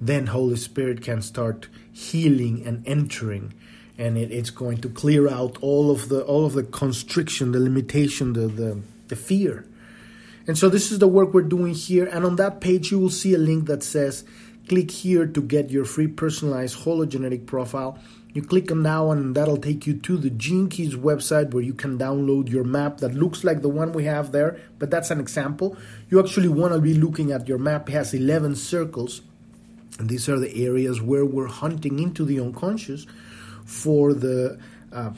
then 0.00 0.26
Holy 0.26 0.56
Spirit 0.56 1.02
can 1.02 1.22
start 1.22 1.68
healing 1.92 2.66
and 2.66 2.82
entering 2.84 3.54
and 3.96 4.18
it, 4.18 4.32
it's 4.32 4.50
going 4.50 4.78
to 4.78 4.88
clear 4.88 5.28
out 5.28 5.56
all 5.60 5.92
of 5.92 6.08
the 6.08 6.24
all 6.24 6.44
of 6.44 6.54
the 6.54 6.64
constriction, 6.64 7.52
the 7.52 7.60
limitation, 7.60 8.32
the, 8.32 8.48
the 8.48 8.80
the 9.06 9.14
fear. 9.14 9.68
And 10.46 10.58
so 10.58 10.68
this 10.68 10.92
is 10.92 10.98
the 10.98 11.08
work 11.08 11.32
we're 11.32 11.42
doing 11.42 11.74
here. 11.74 12.06
And 12.06 12.24
on 12.24 12.36
that 12.36 12.60
page, 12.60 12.90
you 12.90 12.98
will 12.98 13.10
see 13.10 13.34
a 13.34 13.38
link 13.38 13.66
that 13.66 13.82
says, 13.82 14.24
click 14.68 14.90
here 14.90 15.26
to 15.26 15.42
get 15.42 15.70
your 15.70 15.84
free 15.84 16.06
personalized 16.06 16.80
hologenetic 16.80 17.46
profile. 17.46 17.98
You 18.34 18.42
click 18.42 18.72
on 18.72 18.82
that 18.82 18.98
one, 18.98 19.18
and 19.18 19.34
that'll 19.36 19.58
take 19.58 19.86
you 19.86 19.94
to 19.94 20.16
the 20.16 20.28
Gene 20.28 20.68
Keys 20.68 20.96
website 20.96 21.54
where 21.54 21.62
you 21.62 21.72
can 21.72 21.98
download 21.98 22.50
your 22.50 22.64
map 22.64 22.98
that 22.98 23.14
looks 23.14 23.44
like 23.44 23.62
the 23.62 23.68
one 23.68 23.92
we 23.92 24.04
have 24.04 24.32
there, 24.32 24.60
but 24.80 24.90
that's 24.90 25.12
an 25.12 25.20
example. 25.20 25.76
You 26.10 26.18
actually 26.18 26.48
want 26.48 26.74
to 26.74 26.80
be 26.80 26.94
looking 26.94 27.30
at 27.30 27.46
your 27.46 27.58
map, 27.58 27.88
it 27.88 27.92
has 27.92 28.12
11 28.12 28.56
circles, 28.56 29.22
and 30.00 30.08
these 30.08 30.28
are 30.28 30.40
the 30.40 30.64
areas 30.66 31.00
where 31.00 31.24
we're 31.24 31.46
hunting 31.46 32.00
into 32.00 32.24
the 32.24 32.40
unconscious 32.40 33.06
for 33.64 34.12
the, 34.12 34.58
uh, 34.92 35.12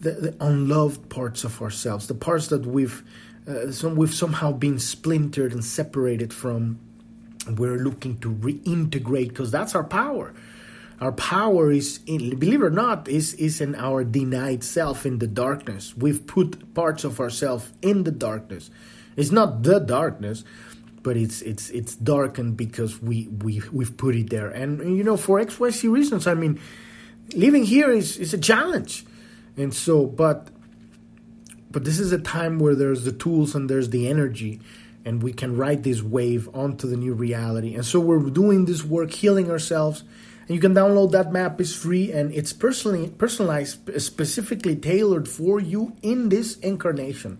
the, 0.00 0.10
the 0.10 0.36
unloved 0.40 1.08
parts 1.08 1.44
of 1.44 1.62
ourselves, 1.62 2.08
the 2.08 2.14
parts 2.14 2.48
that 2.48 2.66
we've 2.66 3.02
uh, 3.48 3.70
some, 3.70 3.96
we've 3.96 4.14
somehow 4.14 4.52
been 4.52 4.78
splintered 4.78 5.52
and 5.52 5.64
separated 5.64 6.32
from. 6.32 6.78
We're 7.46 7.76
looking 7.76 8.18
to 8.20 8.32
reintegrate 8.32 9.28
because 9.28 9.50
that's 9.50 9.74
our 9.74 9.84
power. 9.84 10.32
Our 11.00 11.12
power 11.12 11.70
is, 11.70 12.00
in, 12.06 12.38
believe 12.38 12.62
it 12.62 12.64
or 12.64 12.70
not, 12.70 13.06
is 13.08 13.34
is 13.34 13.60
in 13.60 13.74
our 13.74 14.04
denied 14.04 14.64
self 14.64 15.04
in 15.04 15.18
the 15.18 15.26
darkness. 15.26 15.94
We've 15.94 16.26
put 16.26 16.72
parts 16.72 17.04
of 17.04 17.20
ourselves 17.20 17.70
in 17.82 18.04
the 18.04 18.10
darkness. 18.10 18.70
It's 19.16 19.30
not 19.30 19.62
the 19.62 19.78
darkness, 19.78 20.44
but 21.02 21.16
it's 21.16 21.42
it's 21.42 21.68
it's 21.70 21.94
darkened 21.96 22.56
because 22.56 23.02
we 23.02 23.28
we 23.28 23.60
we've 23.70 23.96
put 23.96 24.16
it 24.16 24.30
there. 24.30 24.48
And 24.48 24.96
you 24.96 25.04
know, 25.04 25.18
for 25.18 25.38
X 25.38 25.60
Y 25.60 25.68
Z 25.70 25.88
reasons. 25.88 26.26
I 26.26 26.32
mean, 26.32 26.58
living 27.34 27.64
here 27.64 27.90
is, 27.90 28.16
is 28.16 28.32
a 28.32 28.38
challenge. 28.38 29.04
And 29.56 29.74
so, 29.74 30.06
but 30.06 30.48
but 31.74 31.84
this 31.84 31.98
is 31.98 32.12
a 32.12 32.18
time 32.18 32.60
where 32.60 32.76
there's 32.76 33.02
the 33.02 33.10
tools 33.10 33.56
and 33.56 33.68
there's 33.68 33.90
the 33.90 34.08
energy 34.08 34.60
and 35.04 35.24
we 35.24 35.32
can 35.32 35.56
ride 35.56 35.82
this 35.82 36.02
wave 36.02 36.48
onto 36.54 36.88
the 36.88 36.96
new 36.96 37.12
reality. 37.12 37.74
And 37.74 37.84
so 37.84 37.98
we're 37.98 38.30
doing 38.30 38.64
this 38.64 38.84
work, 38.84 39.10
healing 39.10 39.50
ourselves. 39.50 40.04
And 40.46 40.54
you 40.54 40.60
can 40.60 40.72
download 40.72 41.10
that 41.10 41.32
map. 41.32 41.60
it's 41.60 41.74
free 41.74 42.12
and 42.12 42.32
it's 42.32 42.52
personally 42.52 43.08
personalized, 43.08 44.00
specifically 44.00 44.76
tailored 44.76 45.28
for 45.28 45.58
you 45.58 45.96
in 46.00 46.28
this 46.28 46.56
incarnation. 46.58 47.38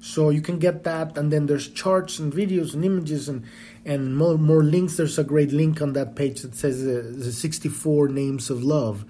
So 0.00 0.30
you 0.30 0.42
can 0.42 0.58
get 0.58 0.82
that, 0.84 1.16
and 1.16 1.32
then 1.32 1.46
there's 1.46 1.68
charts 1.68 2.18
and 2.18 2.32
videos 2.32 2.74
and 2.74 2.84
images 2.84 3.28
and 3.28 3.44
and 3.84 4.16
more 4.16 4.38
more 4.38 4.62
links. 4.62 4.96
There's 4.96 5.18
a 5.18 5.24
great 5.24 5.50
link 5.50 5.82
on 5.82 5.94
that 5.94 6.14
page 6.14 6.42
that 6.42 6.54
says 6.54 6.82
uh, 6.82 7.02
the 7.16 7.32
64 7.32 8.08
names 8.08 8.48
of 8.48 8.62
love, 8.62 9.04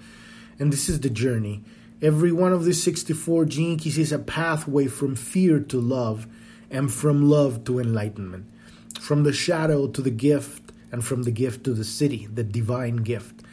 and 0.57 0.73
this 0.73 0.89
is 0.89 0.99
the 0.99 1.11
journey. 1.11 1.63
Every 2.01 2.31
one 2.31 2.53
of 2.53 2.65
these 2.65 2.81
64 2.81 3.45
gene 3.45 3.79
is 3.83 4.11
a 4.11 4.19
pathway 4.19 4.87
from 4.87 5.15
fear 5.15 5.59
to 5.59 5.79
love, 5.79 6.27
and 6.71 6.91
from 6.93 7.29
love 7.29 7.63
to 7.65 7.79
enlightenment, 7.79 8.45
from 8.99 9.23
the 9.23 9.33
shadow 9.33 9.87
to 9.87 10.01
the 10.01 10.11
gift, 10.11 10.71
and 10.91 11.03
from 11.03 11.23
the 11.23 11.31
gift 11.31 11.63
to 11.65 11.73
the 11.73 11.83
Siddhi, 11.83 12.33
the 12.33 12.43
divine 12.43 12.97
gift. 12.97 13.43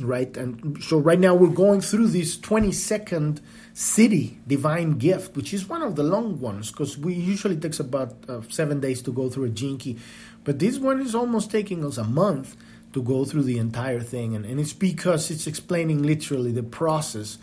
Right, 0.00 0.36
and 0.36 0.82
so 0.82 0.98
right 0.98 1.20
now 1.20 1.36
we're 1.36 1.54
going 1.54 1.80
through 1.80 2.08
this 2.08 2.36
20 2.36 2.72
second 2.72 3.40
Siddhi, 3.74 4.38
divine 4.44 4.98
gift 4.98 5.36
which 5.36 5.54
is 5.54 5.68
one 5.68 5.82
of 5.82 5.94
the 5.94 6.02
long 6.02 6.40
ones 6.40 6.72
because 6.72 6.98
we 6.98 7.14
usually 7.14 7.56
takes 7.56 7.78
about 7.78 8.16
uh, 8.28 8.40
seven 8.48 8.80
days 8.80 9.02
to 9.02 9.12
go 9.12 9.30
through 9.30 9.44
a 9.44 9.50
gene 9.50 10.00
but 10.42 10.58
this 10.58 10.78
one 10.78 11.00
is 11.00 11.14
almost 11.14 11.50
taking 11.50 11.84
us 11.84 11.96
a 11.96 12.02
month 12.02 12.56
to 12.94 13.02
go 13.02 13.24
through 13.24 13.42
the 13.42 13.58
entire 13.58 14.00
thing. 14.00 14.34
And, 14.34 14.46
and 14.46 14.58
it's 14.58 14.72
because 14.72 15.30
it's 15.30 15.46
explaining 15.46 16.02
literally 16.02 16.52
the 16.52 16.62
process 16.62 17.38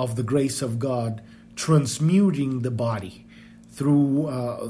of 0.00 0.16
the 0.16 0.22
grace 0.22 0.62
of 0.62 0.78
god 0.78 1.20
transmuting 1.56 2.60
the 2.60 2.70
body 2.70 3.26
through 3.70 4.26
uh, 4.26 4.68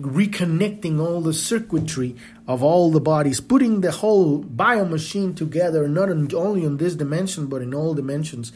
reconnecting 0.00 1.00
all 1.00 1.22
the 1.22 1.32
circuitry 1.32 2.14
of 2.46 2.62
all 2.62 2.90
the 2.90 3.00
bodies, 3.00 3.40
putting 3.40 3.80
the 3.80 3.90
whole 3.90 4.44
biomachine 4.44 5.34
together, 5.34 5.88
not 5.88 6.08
only 6.10 6.64
on 6.64 6.76
this 6.76 6.94
dimension, 6.94 7.46
but 7.46 7.62
in 7.62 7.74
all 7.74 7.94
dimensions, 7.94 8.52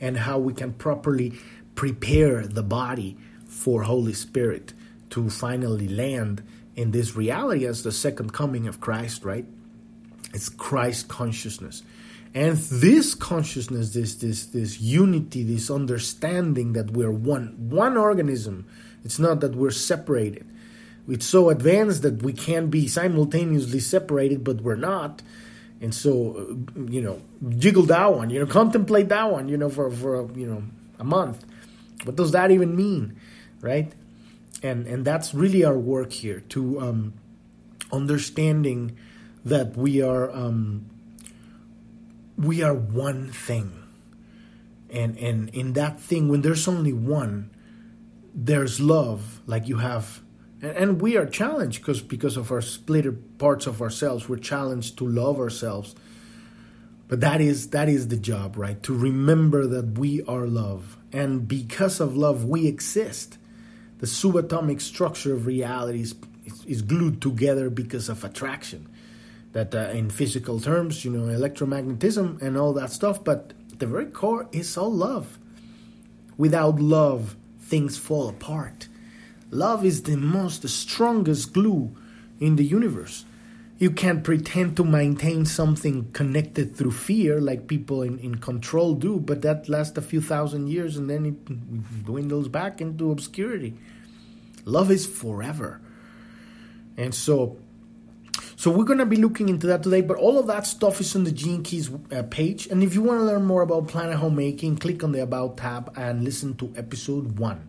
and 0.00 0.18
how 0.18 0.38
we 0.38 0.52
can 0.52 0.72
properly 0.72 1.32
prepare 1.74 2.46
the 2.46 2.62
body 2.62 3.16
for 3.46 3.84
Holy 3.84 4.12
Spirit 4.12 4.74
to 5.10 5.30
finally 5.30 5.88
land 5.88 6.42
in 6.74 6.90
this 6.90 7.14
reality 7.14 7.64
as 7.64 7.82
the 7.82 7.92
second 7.92 8.32
coming 8.32 8.66
of 8.66 8.80
Christ, 8.80 9.24
right? 9.24 9.46
It's 10.34 10.48
Christ 10.48 11.08
consciousness. 11.08 11.82
And 12.34 12.56
this 12.56 13.14
consciousness, 13.14 13.92
this 13.92 14.14
this 14.14 14.46
this 14.46 14.80
unity, 14.80 15.42
this 15.42 15.70
understanding 15.70 16.72
that 16.72 16.90
we're 16.92 17.12
one, 17.12 17.54
one 17.68 17.96
organism, 17.96 18.66
it's 19.04 19.18
not 19.18 19.40
that 19.40 19.54
we're 19.54 19.70
separated. 19.70 20.46
It's 21.08 21.26
so 21.26 21.50
advanced 21.50 22.02
that 22.02 22.22
we 22.22 22.32
can 22.32 22.68
be 22.68 22.88
simultaneously 22.88 23.80
separated, 23.80 24.44
but 24.44 24.62
we're 24.62 24.76
not. 24.76 25.20
And 25.80 25.92
so, 25.92 26.56
you 26.88 27.02
know, 27.02 27.20
jiggle 27.58 27.82
that 27.84 28.14
one, 28.14 28.30
you 28.30 28.38
know, 28.38 28.46
contemplate 28.60 29.08
that 29.08 29.30
one, 29.30 29.48
you 29.48 29.56
know, 29.56 29.68
for, 29.68 29.90
for 29.90 30.30
you 30.32 30.46
know, 30.46 30.62
a 30.98 31.04
month. 31.04 31.44
What 32.04 32.16
does 32.16 32.30
that 32.32 32.50
even 32.50 32.74
mean, 32.76 33.20
right? 33.60 33.92
And 34.62 34.86
and 34.86 35.04
that's 35.04 35.34
really 35.34 35.64
our 35.64 35.78
work 35.78 36.12
here 36.12 36.40
to 36.50 36.80
um, 36.80 37.12
understanding 37.92 38.96
that 39.44 39.76
we 39.76 40.00
are 40.00 40.30
um, 40.30 40.86
we 42.36 42.62
are 42.62 42.74
one 42.74 43.30
thing, 43.30 43.72
and 44.90 45.18
and 45.18 45.48
in 45.50 45.74
that 45.74 46.00
thing, 46.00 46.28
when 46.28 46.42
there's 46.42 46.66
only 46.66 46.92
one, 46.92 47.50
there's 48.34 48.80
love 48.80 49.40
like 49.46 49.68
you 49.68 49.78
have 49.78 50.22
and 50.62 51.00
we 51.00 51.16
are 51.16 51.26
challenged 51.26 51.80
because 51.80 52.00
because 52.00 52.36
of 52.36 52.52
our 52.52 52.62
split 52.62 53.38
parts 53.38 53.66
of 53.66 53.82
ourselves 53.82 54.28
we're 54.28 54.36
challenged 54.36 54.96
to 54.98 55.06
love 55.06 55.38
ourselves. 55.38 55.94
But 57.08 57.20
that 57.20 57.40
is 57.40 57.70
that 57.70 57.88
is 57.88 58.08
the 58.08 58.16
job 58.16 58.56
right? 58.56 58.80
To 58.84 58.94
remember 58.94 59.66
that 59.66 59.98
we 59.98 60.22
are 60.22 60.46
love. 60.46 60.96
And 61.12 61.48
because 61.48 62.00
of 62.00 62.16
love 62.16 62.44
we 62.44 62.66
exist. 62.66 63.38
The 63.98 64.06
subatomic 64.06 64.80
structure 64.80 65.32
of 65.32 65.46
reality 65.46 66.00
is, 66.00 66.16
is 66.66 66.82
glued 66.82 67.22
together 67.22 67.70
because 67.70 68.08
of 68.08 68.24
attraction 68.24 68.88
that 69.52 69.74
uh, 69.74 69.90
in 69.90 70.10
physical 70.10 70.60
terms 70.60 71.04
you 71.04 71.10
know 71.10 71.26
electromagnetism 71.32 72.40
and 72.42 72.56
all 72.56 72.72
that 72.72 72.90
stuff 72.90 73.22
but 73.22 73.52
the 73.78 73.86
very 73.86 74.06
core 74.06 74.48
is 74.52 74.76
all 74.76 74.92
love 74.92 75.38
without 76.36 76.80
love 76.80 77.36
things 77.72 77.96
fall 77.96 78.28
apart. 78.28 78.88
Love 79.50 79.82
is 79.82 80.02
the 80.02 80.16
most, 80.16 80.60
the 80.60 80.68
strongest 80.68 81.54
glue 81.54 81.90
in 82.38 82.56
the 82.56 82.64
universe. 82.64 83.24
You 83.78 83.90
can't 83.90 84.22
pretend 84.22 84.76
to 84.76 84.84
maintain 84.84 85.46
something 85.46 86.12
connected 86.12 86.76
through 86.76 86.92
fear 86.92 87.40
like 87.40 87.66
people 87.66 88.02
in, 88.02 88.18
in 88.18 88.34
control 88.36 88.94
do, 88.94 89.18
but 89.18 89.40
that 89.40 89.70
lasts 89.70 89.96
a 89.96 90.02
few 90.02 90.20
thousand 90.20 90.68
years 90.68 90.98
and 90.98 91.08
then 91.08 91.24
it 91.24 92.04
dwindles 92.04 92.48
back 92.48 92.82
into 92.82 93.10
obscurity. 93.10 93.74
Love 94.66 94.90
is 94.90 95.06
forever. 95.06 95.80
And 96.98 97.14
so 97.14 97.56
so 98.62 98.70
we're 98.70 98.84
going 98.84 99.00
to 99.00 99.06
be 99.06 99.16
looking 99.16 99.48
into 99.48 99.66
that 99.66 99.82
today, 99.82 100.02
but 100.02 100.16
all 100.18 100.38
of 100.38 100.46
that 100.46 100.68
stuff 100.68 101.00
is 101.00 101.16
on 101.16 101.24
the 101.24 101.32
Gene 101.32 101.64
Keys 101.64 101.90
uh, 102.12 102.22
page. 102.30 102.68
And 102.68 102.80
if 102.80 102.94
you 102.94 103.02
want 103.02 103.18
to 103.18 103.24
learn 103.24 103.44
more 103.44 103.60
about 103.62 103.88
Planet 103.88 104.14
Homecoming, 104.14 104.76
click 104.76 105.02
on 105.02 105.10
the 105.10 105.20
About 105.20 105.56
tab 105.56 105.92
and 105.96 106.22
listen 106.22 106.54
to 106.58 106.72
episode 106.76 107.40
one. 107.40 107.68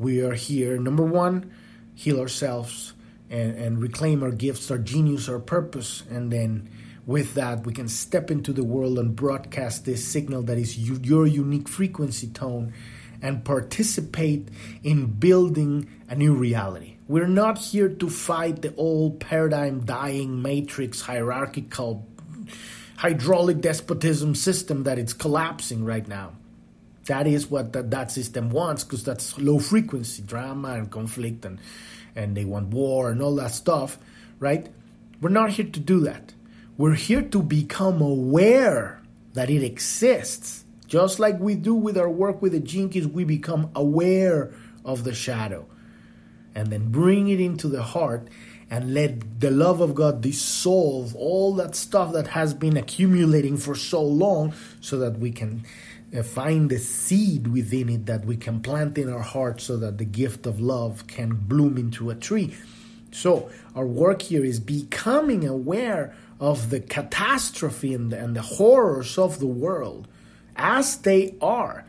We 0.00 0.22
are 0.22 0.34
here, 0.34 0.80
number 0.80 1.04
one, 1.04 1.52
heal 1.94 2.18
ourselves 2.18 2.92
and, 3.30 3.56
and 3.56 3.80
reclaim 3.80 4.24
our 4.24 4.32
gifts, 4.32 4.68
our 4.68 4.78
genius, 4.78 5.28
our 5.28 5.38
purpose. 5.38 6.02
And 6.10 6.32
then 6.32 6.70
with 7.06 7.34
that, 7.34 7.64
we 7.64 7.72
can 7.72 7.86
step 7.86 8.28
into 8.28 8.52
the 8.52 8.64
world 8.64 8.98
and 8.98 9.14
broadcast 9.14 9.84
this 9.84 10.04
signal 10.04 10.42
that 10.42 10.58
is 10.58 10.76
your 10.76 11.28
unique 11.28 11.68
frequency 11.68 12.26
tone 12.26 12.72
and 13.22 13.44
participate 13.44 14.48
in 14.82 15.06
building 15.06 15.88
a 16.08 16.16
new 16.16 16.34
reality. 16.34 16.95
We're 17.08 17.28
not 17.28 17.58
here 17.58 17.88
to 17.88 18.10
fight 18.10 18.62
the 18.62 18.74
old 18.74 19.20
paradigm 19.20 19.84
dying 19.84 20.42
matrix 20.42 21.00
hierarchical 21.00 22.04
hydraulic 22.96 23.60
despotism 23.60 24.34
system 24.34 24.82
that 24.84 24.98
it's 24.98 25.12
collapsing 25.12 25.84
right 25.84 26.06
now. 26.08 26.32
That 27.04 27.28
is 27.28 27.48
what 27.48 27.74
that, 27.74 27.92
that 27.92 28.10
system 28.10 28.50
wants 28.50 28.82
because 28.82 29.04
that's 29.04 29.38
low 29.38 29.60
frequency 29.60 30.22
drama 30.22 30.74
and 30.74 30.90
conflict 30.90 31.44
and 31.44 31.60
and 32.16 32.36
they 32.36 32.44
want 32.44 32.68
war 32.68 33.10
and 33.10 33.22
all 33.22 33.36
that 33.36 33.52
stuff, 33.52 33.98
right? 34.40 34.68
We're 35.20 35.28
not 35.28 35.50
here 35.50 35.66
to 35.66 35.80
do 35.80 36.00
that. 36.00 36.34
We're 36.76 36.94
here 36.94 37.22
to 37.22 37.40
become 37.40 38.00
aware 38.02 39.00
that 39.34 39.48
it 39.48 39.62
exists. 39.62 40.64
Just 40.88 41.20
like 41.20 41.38
we 41.38 41.54
do 41.54 41.74
with 41.74 41.96
our 41.96 42.10
work 42.10 42.42
with 42.42 42.52
the 42.52 42.60
Keys, 42.60 43.06
we 43.06 43.22
become 43.22 43.70
aware 43.76 44.52
of 44.84 45.04
the 45.04 45.14
shadow 45.14 45.66
and 46.56 46.72
then 46.72 46.90
bring 46.90 47.28
it 47.28 47.38
into 47.38 47.68
the 47.68 47.82
heart 47.82 48.26
and 48.70 48.94
let 48.94 49.40
the 49.40 49.50
love 49.50 49.80
of 49.80 49.94
God 49.94 50.22
dissolve 50.22 51.14
all 51.14 51.54
that 51.54 51.76
stuff 51.76 52.12
that 52.14 52.28
has 52.28 52.54
been 52.54 52.76
accumulating 52.76 53.56
for 53.56 53.76
so 53.76 54.02
long 54.02 54.54
so 54.80 54.98
that 54.98 55.18
we 55.20 55.30
can 55.30 55.64
uh, 56.16 56.22
find 56.22 56.70
the 56.70 56.78
seed 56.78 57.46
within 57.46 57.88
it 57.88 58.06
that 58.06 58.24
we 58.24 58.36
can 58.36 58.60
plant 58.60 58.98
in 58.98 59.12
our 59.12 59.22
heart 59.22 59.60
so 59.60 59.76
that 59.76 59.98
the 59.98 60.04
gift 60.04 60.46
of 60.46 60.60
love 60.60 61.06
can 61.06 61.34
bloom 61.34 61.76
into 61.76 62.10
a 62.10 62.14
tree. 62.14 62.54
So, 63.12 63.50
our 63.74 63.86
work 63.86 64.22
here 64.22 64.44
is 64.44 64.58
becoming 64.58 65.46
aware 65.46 66.14
of 66.40 66.70
the 66.70 66.80
catastrophe 66.80 67.94
and 67.94 68.10
the, 68.10 68.18
and 68.18 68.34
the 68.34 68.42
horrors 68.42 69.16
of 69.16 69.38
the 69.38 69.46
world 69.46 70.08
as 70.56 70.98
they 70.98 71.34
are 71.40 71.84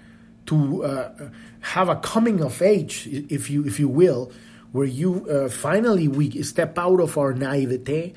to 0.45 0.83
uh, 0.83 1.29
have 1.61 1.89
a 1.89 1.95
coming 1.97 2.41
of 2.41 2.61
age, 2.61 3.07
if 3.07 3.49
you 3.49 3.65
if 3.65 3.79
you 3.79 3.89
will, 3.89 4.31
where 4.71 4.85
you 4.85 5.27
uh, 5.29 5.49
finally 5.49 6.07
we 6.07 6.41
step 6.43 6.77
out 6.77 6.99
of 6.99 7.17
our 7.17 7.33
naivete 7.33 8.13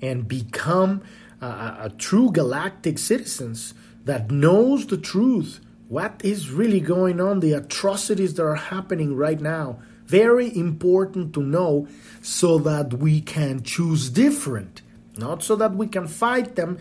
and 0.00 0.28
become 0.28 1.02
uh, 1.40 1.76
a 1.80 1.90
true 1.90 2.30
galactic 2.30 2.98
citizens 2.98 3.74
that 4.04 4.30
knows 4.30 4.86
the 4.86 4.96
truth. 4.96 5.60
What 5.88 6.20
is 6.24 6.50
really 6.50 6.80
going 6.80 7.20
on? 7.20 7.40
The 7.40 7.52
atrocities 7.52 8.34
that 8.34 8.44
are 8.44 8.54
happening 8.54 9.16
right 9.16 9.40
now. 9.40 9.80
Very 10.06 10.54
important 10.56 11.34
to 11.34 11.42
know 11.42 11.88
so 12.22 12.58
that 12.58 12.94
we 12.94 13.20
can 13.20 13.62
choose 13.62 14.10
different. 14.10 14.82
Not 15.16 15.42
so 15.42 15.56
that 15.56 15.74
we 15.74 15.86
can 15.86 16.06
fight 16.06 16.56
them 16.56 16.78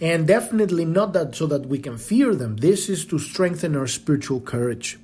and 0.00 0.26
definitely 0.26 0.84
not 0.84 1.12
that 1.14 1.34
so 1.34 1.46
that 1.46 1.66
we 1.66 1.78
can 1.78 1.96
fear 1.96 2.34
them. 2.34 2.56
This 2.56 2.88
is 2.88 3.04
to 3.06 3.18
strengthen 3.18 3.76
our 3.76 3.86
spiritual 3.86 4.40
courage 4.40 4.98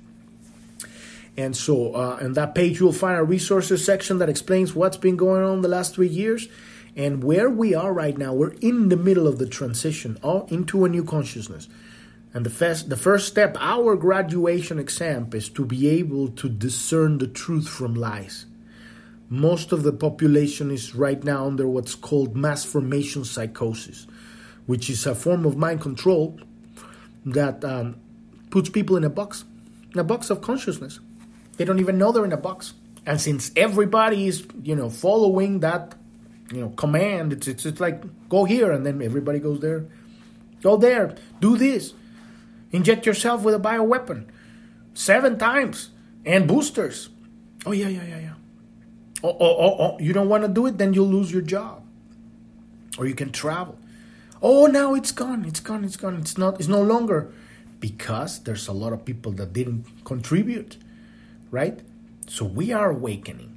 and 1.35 1.55
so, 1.57 1.95
uh, 1.95 2.17
in 2.21 2.33
that 2.33 2.53
page, 2.53 2.79
you'll 2.79 2.93
find 2.93 3.17
a 3.17 3.23
resources 3.23 3.83
section 3.83 4.19
that 4.19 4.29
explains 4.29 4.75
what's 4.75 4.97
been 4.97 5.15
going 5.15 5.43
on 5.43 5.61
the 5.61 5.67
last 5.67 5.95
three 5.95 6.07
years 6.07 6.47
and 6.95 7.23
where 7.23 7.49
we 7.49 7.73
are 7.73 7.91
right 7.91 8.17
now. 8.17 8.33
We're 8.33 8.53
in 8.61 8.89
the 8.89 8.97
middle 8.97 9.27
of 9.27 9.39
the 9.39 9.47
transition 9.47 10.19
all 10.21 10.45
into 10.51 10.85
a 10.85 10.89
new 10.89 11.03
consciousness. 11.03 11.67
And 12.35 12.45
the 12.45 12.51
first, 12.51 12.89
the 12.89 12.97
first 12.97 13.27
step, 13.27 13.57
our 13.59 13.95
graduation 13.95 14.79
exam, 14.79 15.29
is 15.33 15.49
to 15.49 15.65
be 15.65 15.87
able 15.89 16.29
to 16.29 16.49
discern 16.49 17.17
the 17.17 17.27
truth 17.27 17.67
from 17.67 17.95
lies. 17.95 18.45
Most 19.29 19.71
of 19.71 19.81
the 19.81 19.93
population 19.93 20.69
is 20.69 20.93
right 20.93 21.23
now 21.23 21.47
under 21.47 21.67
what's 21.67 21.95
called 21.95 22.35
mass 22.35 22.63
formation 22.63 23.23
psychosis, 23.23 24.05
which 24.67 24.89
is 24.89 25.05
a 25.07 25.15
form 25.15 25.45
of 25.45 25.57
mind 25.57 25.81
control 25.81 26.39
that 27.25 27.63
um, 27.63 27.95
puts 28.51 28.69
people 28.69 28.97
in 28.97 29.03
a 29.03 29.09
box, 29.09 29.45
in 29.93 29.99
a 29.99 30.03
box 30.03 30.29
of 30.29 30.41
consciousness. 30.41 30.99
They 31.57 31.65
don't 31.65 31.79
even 31.79 31.97
know 31.97 32.11
they're 32.11 32.25
in 32.25 32.31
a 32.31 32.37
box. 32.37 32.73
And 33.05 33.19
since 33.19 33.51
everybody 33.55 34.27
is, 34.27 34.45
you 34.63 34.75
know, 34.75 34.89
following 34.89 35.59
that, 35.59 35.95
you 36.51 36.61
know, 36.61 36.69
command, 36.69 37.33
it's, 37.33 37.47
it's, 37.47 37.65
it's 37.65 37.79
like, 37.79 38.03
go 38.29 38.45
here, 38.45 38.71
and 38.71 38.85
then 38.85 39.01
everybody 39.01 39.39
goes 39.39 39.59
there. 39.59 39.85
Go 40.61 40.77
there, 40.77 41.15
do 41.41 41.57
this. 41.57 41.93
Inject 42.71 43.05
yourself 43.05 43.43
with 43.43 43.53
a 43.53 43.59
bioweapon 43.59 44.25
seven 44.93 45.37
times 45.37 45.89
and 46.25 46.47
boosters. 46.47 47.09
Oh, 47.65 47.71
yeah, 47.71 47.87
yeah, 47.87 48.03
yeah, 48.03 48.19
yeah. 48.19 48.33
Oh, 49.23 49.37
oh, 49.39 49.55
oh, 49.57 49.77
oh. 49.79 49.99
you 49.99 50.13
don't 50.13 50.29
want 50.29 50.43
to 50.43 50.49
do 50.49 50.65
it, 50.65 50.77
then 50.77 50.93
you'll 50.93 51.07
lose 51.07 51.31
your 51.31 51.41
job. 51.41 51.83
Or 52.97 53.05
you 53.05 53.15
can 53.15 53.31
travel. 53.31 53.77
Oh, 54.41 54.65
now 54.65 54.93
it's 54.93 55.11
gone. 55.11 55.45
It's 55.45 55.61
gone. 55.61 55.83
It's 55.85 55.95
gone. 55.95 56.17
It's 56.17 56.37
not. 56.37 56.59
It's 56.59 56.67
no 56.67 56.81
longer 56.81 57.31
because 57.79 58.43
there's 58.43 58.67
a 58.67 58.73
lot 58.73 58.91
of 58.91 59.05
people 59.05 59.31
that 59.33 59.53
didn't 59.53 59.85
contribute 60.03 60.77
right? 61.53 61.79
So 62.27 62.43
we 62.43 62.73
are 62.73 62.89
awakening. 62.89 63.51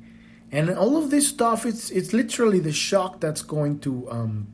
And 0.53 0.71
all 0.71 0.97
of 0.97 1.11
this 1.11 1.27
stuff, 1.27 1.67
it's 1.67 1.91
it's 1.91 2.13
literally 2.13 2.61
the 2.61 2.73
shock 2.73 3.21
that's 3.21 3.43
going 3.43 3.81
to 3.81 4.09
um, 4.11 4.47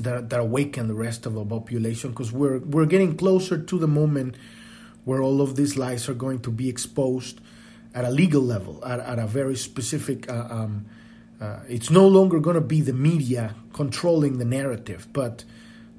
that, 0.00 0.30
that 0.30 0.40
awaken 0.40 0.88
the 0.88 0.94
rest 0.94 1.26
of 1.26 1.34
the 1.34 1.44
population 1.44 2.10
because 2.10 2.32
we're 2.32 2.58
we're 2.58 2.86
getting 2.86 3.16
closer 3.16 3.58
to 3.62 3.78
the 3.78 3.86
moment 3.86 4.36
where 5.04 5.22
all 5.22 5.40
of 5.40 5.54
these 5.54 5.76
lies 5.76 6.08
are 6.08 6.14
going 6.14 6.40
to 6.40 6.50
be 6.50 6.68
exposed 6.68 7.40
at 7.94 8.04
a 8.04 8.10
legal 8.10 8.42
level, 8.42 8.84
at, 8.84 8.98
at 9.00 9.18
a 9.18 9.26
very 9.26 9.56
specific. 9.56 10.28
Uh, 10.28 10.46
um, 10.50 10.86
uh, 11.40 11.60
it's 11.68 11.90
no 11.90 12.06
longer 12.06 12.40
going 12.40 12.56
to 12.56 12.60
be 12.76 12.80
the 12.80 12.92
media 12.92 13.54
controlling 13.72 14.38
the 14.38 14.44
narrative, 14.44 15.06
but 15.12 15.44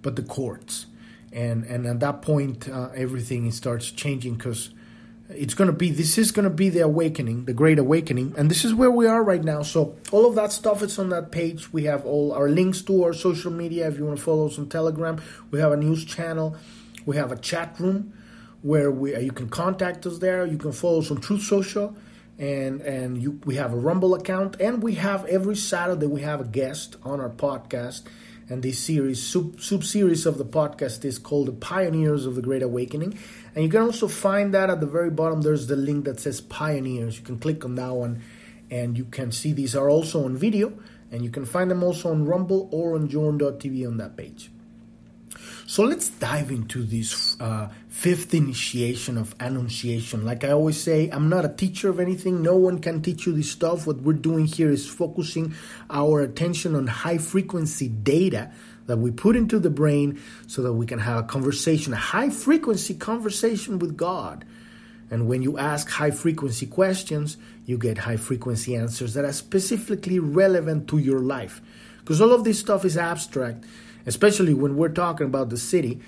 but 0.02 0.16
the 0.16 0.24
courts, 0.24 0.88
and 1.32 1.64
and 1.66 1.86
at 1.86 2.00
that 2.02 2.22
point, 2.22 2.68
uh, 2.68 2.90
everything 2.96 3.50
starts 3.52 3.92
changing 3.92 4.36
because 4.36 4.72
it's 5.30 5.54
going 5.54 5.70
to 5.70 5.76
be 5.76 5.92
this 5.92 6.18
is 6.18 6.32
going 6.32 6.44
to 6.44 6.50
be 6.50 6.70
the 6.70 6.80
awakening 6.80 7.46
the 7.46 7.54
great 7.54 7.78
awakening 7.78 8.34
and 8.36 8.50
this 8.50 8.66
is 8.66 8.74
where 8.74 8.90
we 8.90 9.06
are 9.06 9.24
right 9.24 9.44
now. 9.44 9.62
So 9.62 9.96
all 10.12 10.26
of 10.26 10.36
that 10.36 10.52
stuff 10.52 10.82
is 10.82 10.98
on 10.98 11.10
that 11.10 11.32
page. 11.32 11.72
We 11.72 11.84
have 11.84 12.06
all 12.06 12.34
our 12.34 12.50
links 12.50 12.82
to 12.84 13.04
our 13.04 13.14
social 13.14 13.52
media 13.52 13.88
if 13.88 13.98
you 13.98 14.06
want 14.06 14.18
to 14.18 14.24
follow 14.24 14.48
us 14.48 14.58
on 14.58 14.70
telegram. 14.70 15.22
We 15.52 15.60
have 15.60 15.72
a 15.72 15.78
news 15.78 16.04
channel. 16.04 16.58
We 17.06 17.16
have 17.18 17.32
a 17.32 17.38
chat 17.38 17.80
room 17.80 18.14
where 18.62 18.92
we 18.92 19.16
you 19.18 19.32
can 19.32 19.50
contact 19.50 20.06
us 20.06 20.18
there. 20.18 20.46
You 20.46 20.58
can 20.58 20.72
follow 20.72 21.00
us 21.00 21.12
on 21.12 21.22
truth 21.22 21.44
social 21.44 21.96
and 22.40 22.82
and 22.82 23.22
you 23.22 23.40
we 23.46 23.56
have 23.56 23.74
a 23.74 23.78
rumble 23.78 24.16
account 24.16 24.56
and 24.60 24.82
we 24.82 24.96
have 24.96 25.26
every 25.26 25.58
saturday 25.58 26.08
we 26.08 26.22
have 26.22 26.40
a 26.40 26.46
guest 26.46 26.96
on 27.04 27.20
our 27.20 27.30
podcast 27.30 28.04
and 28.50 28.64
this 28.64 28.80
series 28.80 29.22
sub, 29.22 29.60
series 29.84 30.26
of 30.26 30.38
the 30.38 30.46
podcast 30.46 31.06
is 31.06 31.20
called 31.20 31.48
the 31.48 31.54
pioneers 31.54 32.26
of 32.26 32.36
the 32.36 32.42
great 32.42 32.64
awakening. 32.64 33.18
And 33.56 33.64
you 33.64 33.70
can 33.70 33.84
also 33.84 34.08
find 34.08 34.54
that 34.56 34.70
at 34.70 34.80
the 34.80 34.88
very 34.88 35.12
bottom 35.12 35.42
there's 35.42 35.68
the 35.68 35.76
link 35.76 36.06
that 36.06 36.20
says 36.20 36.42
pioneers. 36.42 37.20
You 37.20 37.24
can 37.24 37.38
click 37.38 37.64
on 37.64 37.76
that 37.76 37.94
one 37.94 38.22
and 38.72 38.98
you 38.98 39.06
can 39.06 39.32
see 39.32 39.54
these 39.54 39.76
are 39.76 39.90
also 39.90 40.26
on 40.26 40.36
video 40.36 40.74
and 41.12 41.24
you 41.24 41.30
can 41.30 41.46
find 41.46 41.70
them 41.70 41.84
also 41.84 42.10
on 42.10 42.26
rumble 42.26 42.70
or 42.72 42.96
on 42.96 43.08
journ.tv 43.08 43.88
on 43.88 43.98
that 43.98 44.18
page. 44.18 44.52
So 45.68 45.84
let's 45.84 46.10
dive 46.10 46.50
into 46.50 46.84
this 46.84 47.40
uh, 47.40 47.70
fifth 48.00 48.34
initiation 48.34 49.18
of 49.18 49.36
annunciation. 49.42 50.24
Like 50.24 50.46
I 50.46 50.52
always 50.52 50.82
say, 50.82 51.10
I'm 51.10 51.28
not 51.28 51.44
a 51.44 51.50
teacher 51.50 51.90
of 51.90 52.00
anything. 52.00 52.42
No 52.42 52.56
one 52.56 52.80
can 52.80 53.02
teach 53.02 53.26
you 53.26 53.34
this 53.34 53.52
stuff. 53.52 53.86
What 53.86 53.98
we're 53.98 54.14
doing 54.14 54.46
here 54.46 54.72
is 54.72 54.88
focusing 54.88 55.54
our 55.90 56.22
attention 56.22 56.76
on 56.76 56.88
high 56.88 57.18
frequency 57.18 57.90
data 57.90 58.52
that 58.86 59.00
we 59.00 59.12
put 59.12 59.36
into 59.36 59.60
the 59.60 59.70
brain 59.70 60.18
so 60.48 60.62
that 60.62 60.72
we 60.72 60.86
can 60.86 61.00
have 61.00 61.26
a 61.26 61.28
conversation, 61.28 61.92
a 61.92 61.98
high 61.98 62.30
frequency 62.30 62.94
conversation 62.94 63.80
with 63.80 63.98
God. 63.98 64.46
And 65.12 65.28
when 65.28 65.42
you 65.42 65.58
ask 65.58 65.90
high 65.90 66.12
frequency 66.12 66.68
questions, 66.68 67.36
you 67.66 67.78
get 67.78 67.98
high 67.98 68.16
frequency 68.16 68.78
answers 68.78 69.14
that 69.16 69.26
are 69.26 69.34
specifically 69.34 70.20
relevant 70.20 70.88
to 70.88 71.00
your 71.00 71.20
life. 71.20 71.62
Because 72.00 72.22
all 72.22 72.32
of 72.32 72.46
this 72.46 72.60
stuff 72.60 72.86
is 72.86 72.96
abstract 72.96 73.66
especially 74.06 74.54
when 74.54 74.76
we're 74.76 74.90
talking 74.90 75.28
about 75.28 75.50
the 75.50 75.56
Siddhi. 75.56 76.02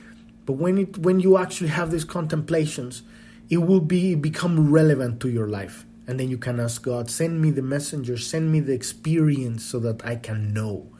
But 0.52 0.58
when 0.58 0.78
it 0.80 0.98
when 0.98 1.22
you 1.22 1.38
actually 1.38 1.70
have 1.70 1.92
these 1.92 2.04
contemplations, 2.04 3.04
it 3.50 3.60
will 3.60 3.80
be 3.80 4.16
become 4.16 4.70
relevant 4.70 5.22
to 5.22 5.30
your 5.30 5.48
life. 5.48 5.86
And 6.06 6.20
then 6.20 6.28
you 6.28 6.38
can 6.38 6.60
ask 6.60 6.82
God, 6.82 7.10
send 7.10 7.42
me 7.42 7.52
the 7.52 7.62
messenger, 7.62 8.18
send 8.18 8.52
me 8.52 8.60
the 8.60 8.74
experience 8.74 9.64
so 9.64 9.80
that 9.80 10.06
I 10.06 10.18
can 10.18 10.54
know. 10.54 10.92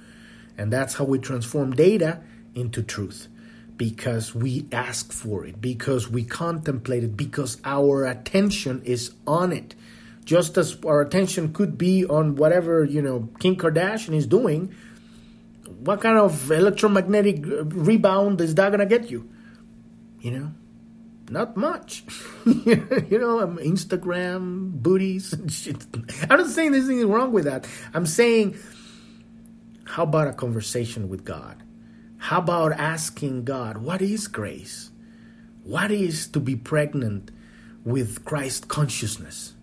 And 0.58 0.72
that's 0.72 0.94
how 0.94 1.04
we 1.04 1.20
transform 1.20 1.74
data 1.74 2.22
into 2.56 2.82
truth. 2.82 3.28
Because 3.76 4.34
we 4.34 4.68
ask 4.72 5.12
for 5.12 5.46
it, 5.46 5.60
because 5.60 6.10
we 6.10 6.24
contemplate 6.24 7.04
it, 7.04 7.18
because 7.18 7.58
our 7.66 8.06
attention 8.06 8.82
is 8.86 9.12
on 9.28 9.52
it. 9.52 9.76
Just 10.24 10.58
as 10.58 10.78
our 10.86 11.02
attention 11.02 11.52
could 11.52 11.78
be 11.78 12.06
on 12.06 12.38
whatever, 12.38 12.86
you 12.86 13.02
know, 13.02 13.28
Kim 13.40 13.58
Kardashian 13.58 14.16
is 14.16 14.28
doing, 14.28 14.74
what 15.82 16.00
kind 16.00 16.18
of 16.18 16.50
electromagnetic 16.50 17.44
rebound 17.44 18.40
is 18.40 18.56
that 18.56 18.72
gonna 18.72 18.86
get 18.86 19.12
you? 19.12 19.28
You 20.22 20.32
know, 20.32 20.52
not 21.30 21.58
much. 21.58 22.04
you 22.46 23.18
know, 23.20 23.42
um, 23.42 23.58
Instagram 23.58 24.72
booties 24.72 25.34
and 25.34 25.52
shit. 25.62 25.86
I'm 26.30 26.40
not 26.40 26.48
saying 26.48 26.72
there's 26.72 26.90
anything 26.90 27.10
wrong 27.10 27.32
with 27.32 27.46
that. 27.46 27.68
I'm 27.94 28.06
saying, 28.06 28.58
how 29.84 30.04
about 30.04 30.28
a 30.28 30.34
conversation 30.34 31.10
with 31.10 31.26
God? 31.26 31.64
How 32.18 32.38
about 32.38 32.74
asking 32.74 33.46
God, 33.46 33.78
what 33.78 34.02
is 34.02 34.28
grace? 34.28 34.92
What 35.64 35.92
is 35.92 36.28
to 36.28 36.40
be 36.40 36.56
pregnant 36.56 37.32
with 37.84 38.24
Christ 38.26 38.68
consciousness? 38.68 39.54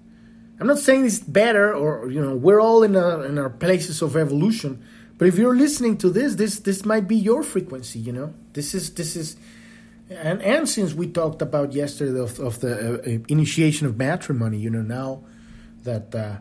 I'm 0.60 0.66
not 0.66 0.78
saying 0.78 1.06
it's 1.06 1.20
better 1.20 1.72
or, 1.72 2.10
you 2.10 2.20
know, 2.20 2.34
we're 2.34 2.60
all 2.60 2.82
in, 2.82 2.96
a, 2.96 3.20
in 3.22 3.38
our 3.38 3.50
places 3.50 4.02
of 4.02 4.16
evolution 4.16 4.82
but 5.18 5.26
if 5.26 5.36
you're 5.36 5.56
listening 5.56 5.98
to 5.98 6.10
this, 6.10 6.36
this 6.36 6.60
this 6.60 6.84
might 6.84 7.08
be 7.08 7.16
your 7.16 7.42
frequency. 7.42 7.98
You 7.98 8.12
know, 8.12 8.34
this 8.52 8.72
is 8.72 8.94
this 8.94 9.16
is, 9.16 9.36
and 10.10 10.42
and 10.42 10.68
since 10.68 10.94
we 10.94 11.06
talked 11.08 11.42
about 11.42 11.72
yesterday 11.72 12.18
of, 12.18 12.38
of 12.38 12.60
the 12.60 13.00
uh, 13.00 13.18
initiation 13.28 13.86
of 13.86 13.96
matrimony, 13.96 14.58
you 14.58 14.70
know, 14.70 14.82
now 14.82 15.24
that 15.84 16.14
uh, 16.14 16.36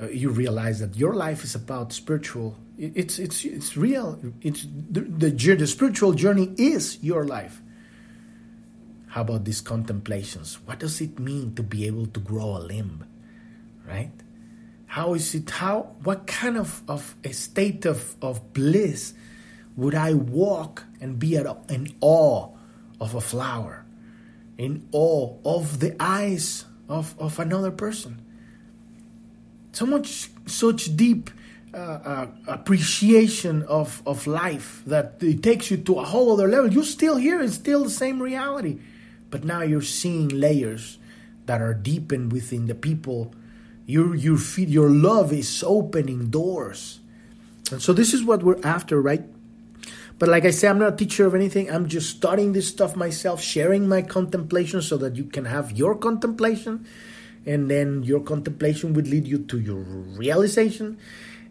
uh, 0.00 0.08
you 0.08 0.30
realize 0.30 0.80
that 0.80 0.96
your 0.96 1.14
life 1.14 1.44
is 1.44 1.54
about 1.54 1.92
spiritual, 1.92 2.56
it's 2.78 3.18
it's 3.18 3.44
it's 3.44 3.76
real. 3.76 4.18
It's 4.40 4.66
the, 4.90 5.00
the 5.00 5.30
the 5.30 5.66
spiritual 5.66 6.12
journey 6.14 6.52
is 6.56 6.98
your 7.02 7.24
life. 7.24 7.62
How 9.12 9.20
about 9.20 9.44
these 9.44 9.60
contemplations? 9.60 10.58
What 10.64 10.78
does 10.78 11.02
it 11.02 11.18
mean 11.18 11.54
to 11.56 11.62
be 11.62 11.86
able 11.86 12.06
to 12.06 12.18
grow 12.18 12.56
a 12.56 12.60
limb, 12.64 13.04
right? 13.86 14.10
How 14.86 15.12
is 15.12 15.34
it, 15.34 15.50
how, 15.50 15.94
what 16.02 16.26
kind 16.26 16.56
of, 16.56 16.82
of 16.88 17.14
a 17.22 17.32
state 17.32 17.84
of, 17.84 18.16
of 18.22 18.54
bliss 18.54 19.12
would 19.76 19.94
I 19.94 20.14
walk 20.14 20.84
and 20.98 21.18
be 21.18 21.36
at, 21.36 21.46
in 21.68 21.94
awe 22.00 22.48
of 23.02 23.14
a 23.14 23.20
flower, 23.20 23.84
in 24.56 24.86
awe 24.92 25.36
of 25.44 25.80
the 25.80 25.96
eyes 25.98 26.64
of, 26.88 27.14
of 27.18 27.38
another 27.38 27.70
person? 27.70 28.14
So 29.72 29.86
much, 29.86 30.30
such 30.46 30.96
deep 30.96 31.30
uh, 31.74 31.76
uh, 31.76 32.26
appreciation 32.46 33.62
of, 33.64 34.02
of 34.06 34.26
life 34.26 34.82
that 34.86 35.16
it 35.20 35.42
takes 35.42 35.70
you 35.70 35.78
to 35.78 35.98
a 35.98 36.04
whole 36.04 36.32
other 36.32 36.46
level. 36.46 36.72
You're 36.72 36.84
still 36.84 37.16
here, 37.16 37.40
it's 37.40 37.54
still 37.54 37.84
the 37.84 37.90
same 37.90 38.20
reality. 38.22 38.78
But 39.30 39.44
now 39.44 39.62
you're 39.62 39.80
seeing 39.80 40.28
layers 40.28 40.98
that 41.46 41.60
are 41.62 41.74
deepened 41.74 42.32
within 42.32 42.66
the 42.66 42.74
people 42.74 43.34
your 43.86 44.14
your 44.14 44.38
feet, 44.38 44.68
your 44.68 44.90
love 44.90 45.32
is 45.32 45.64
opening 45.66 46.30
doors. 46.30 47.00
And 47.70 47.82
so 47.82 47.92
this 47.92 48.14
is 48.14 48.22
what 48.22 48.42
we're 48.42 48.60
after, 48.62 49.00
right? 49.00 49.22
But 50.22 50.28
like 50.28 50.44
I 50.44 50.52
say, 50.52 50.68
I'm 50.68 50.78
not 50.78 50.92
a 50.92 50.96
teacher 50.96 51.26
of 51.26 51.34
anything. 51.34 51.68
I'm 51.68 51.88
just 51.88 52.08
studying 52.08 52.52
this 52.52 52.68
stuff 52.68 52.94
myself, 52.94 53.42
sharing 53.42 53.88
my 53.88 54.02
contemplation 54.02 54.80
so 54.80 54.96
that 54.98 55.16
you 55.16 55.24
can 55.24 55.46
have 55.46 55.72
your 55.72 55.96
contemplation. 55.96 56.86
And 57.44 57.68
then 57.68 58.04
your 58.04 58.20
contemplation 58.20 58.94
would 58.94 59.08
lead 59.08 59.26
you 59.26 59.38
to 59.38 59.58
your 59.58 59.80
realization. 59.80 60.96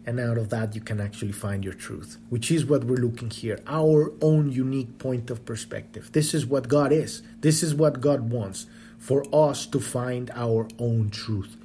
And 0.06 0.18
out 0.18 0.38
of 0.38 0.48
that, 0.48 0.74
you 0.74 0.80
can 0.80 1.02
actually 1.02 1.32
find 1.32 1.62
your 1.62 1.74
truth, 1.74 2.16
which 2.30 2.50
is 2.50 2.64
what 2.64 2.84
we're 2.84 2.96
looking 2.96 3.28
here 3.28 3.60
our 3.66 4.10
own 4.22 4.50
unique 4.50 4.96
point 4.96 5.28
of 5.28 5.44
perspective. 5.44 6.10
This 6.12 6.32
is 6.32 6.46
what 6.46 6.66
God 6.66 6.92
is. 6.92 7.20
This 7.42 7.62
is 7.62 7.74
what 7.74 8.00
God 8.00 8.30
wants 8.30 8.64
for 8.96 9.22
us 9.34 9.66
to 9.66 9.80
find 9.80 10.30
our 10.34 10.66
own 10.78 11.10
truth 11.10 11.58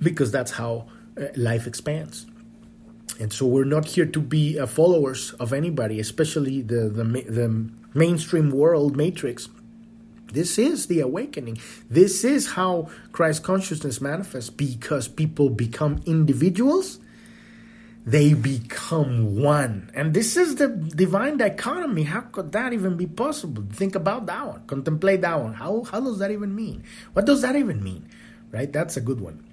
because 0.00 0.32
that's 0.32 0.50
how 0.50 0.88
uh, 1.16 1.26
life 1.36 1.68
expands. 1.68 2.26
And 3.18 3.32
so 3.32 3.46
we're 3.46 3.64
not 3.64 3.86
here 3.86 4.06
to 4.06 4.20
be 4.20 4.58
uh, 4.58 4.66
followers 4.66 5.32
of 5.34 5.52
anybody, 5.52 6.00
especially 6.00 6.62
the, 6.62 6.88
the, 6.88 7.04
the 7.04 7.70
mainstream 7.94 8.50
world 8.50 8.96
matrix. 8.96 9.48
This 10.32 10.58
is 10.58 10.86
the 10.86 11.00
awakening. 11.00 11.58
This 11.88 12.24
is 12.24 12.52
how 12.52 12.90
Christ 13.12 13.42
consciousness 13.42 14.00
manifests 14.00 14.50
because 14.50 15.08
people 15.08 15.48
become 15.50 16.02
individuals, 16.04 16.98
they 18.04 18.34
become 18.34 19.40
one. 19.40 19.90
And 19.94 20.14
this 20.14 20.36
is 20.36 20.56
the 20.56 20.68
divine 20.68 21.38
dichotomy. 21.38 22.02
How 22.04 22.20
could 22.20 22.52
that 22.52 22.72
even 22.72 22.96
be 22.96 23.06
possible? 23.06 23.64
Think 23.72 23.94
about 23.94 24.26
that 24.26 24.46
one, 24.46 24.66
contemplate 24.66 25.22
that 25.22 25.40
one. 25.40 25.54
How, 25.54 25.84
how 25.84 26.00
does 26.00 26.18
that 26.18 26.30
even 26.30 26.54
mean? 26.54 26.84
What 27.14 27.24
does 27.24 27.42
that 27.42 27.56
even 27.56 27.82
mean? 27.82 28.08
Right? 28.52 28.72
That's 28.72 28.96
a 28.96 29.00
good 29.00 29.20
one. 29.20 29.45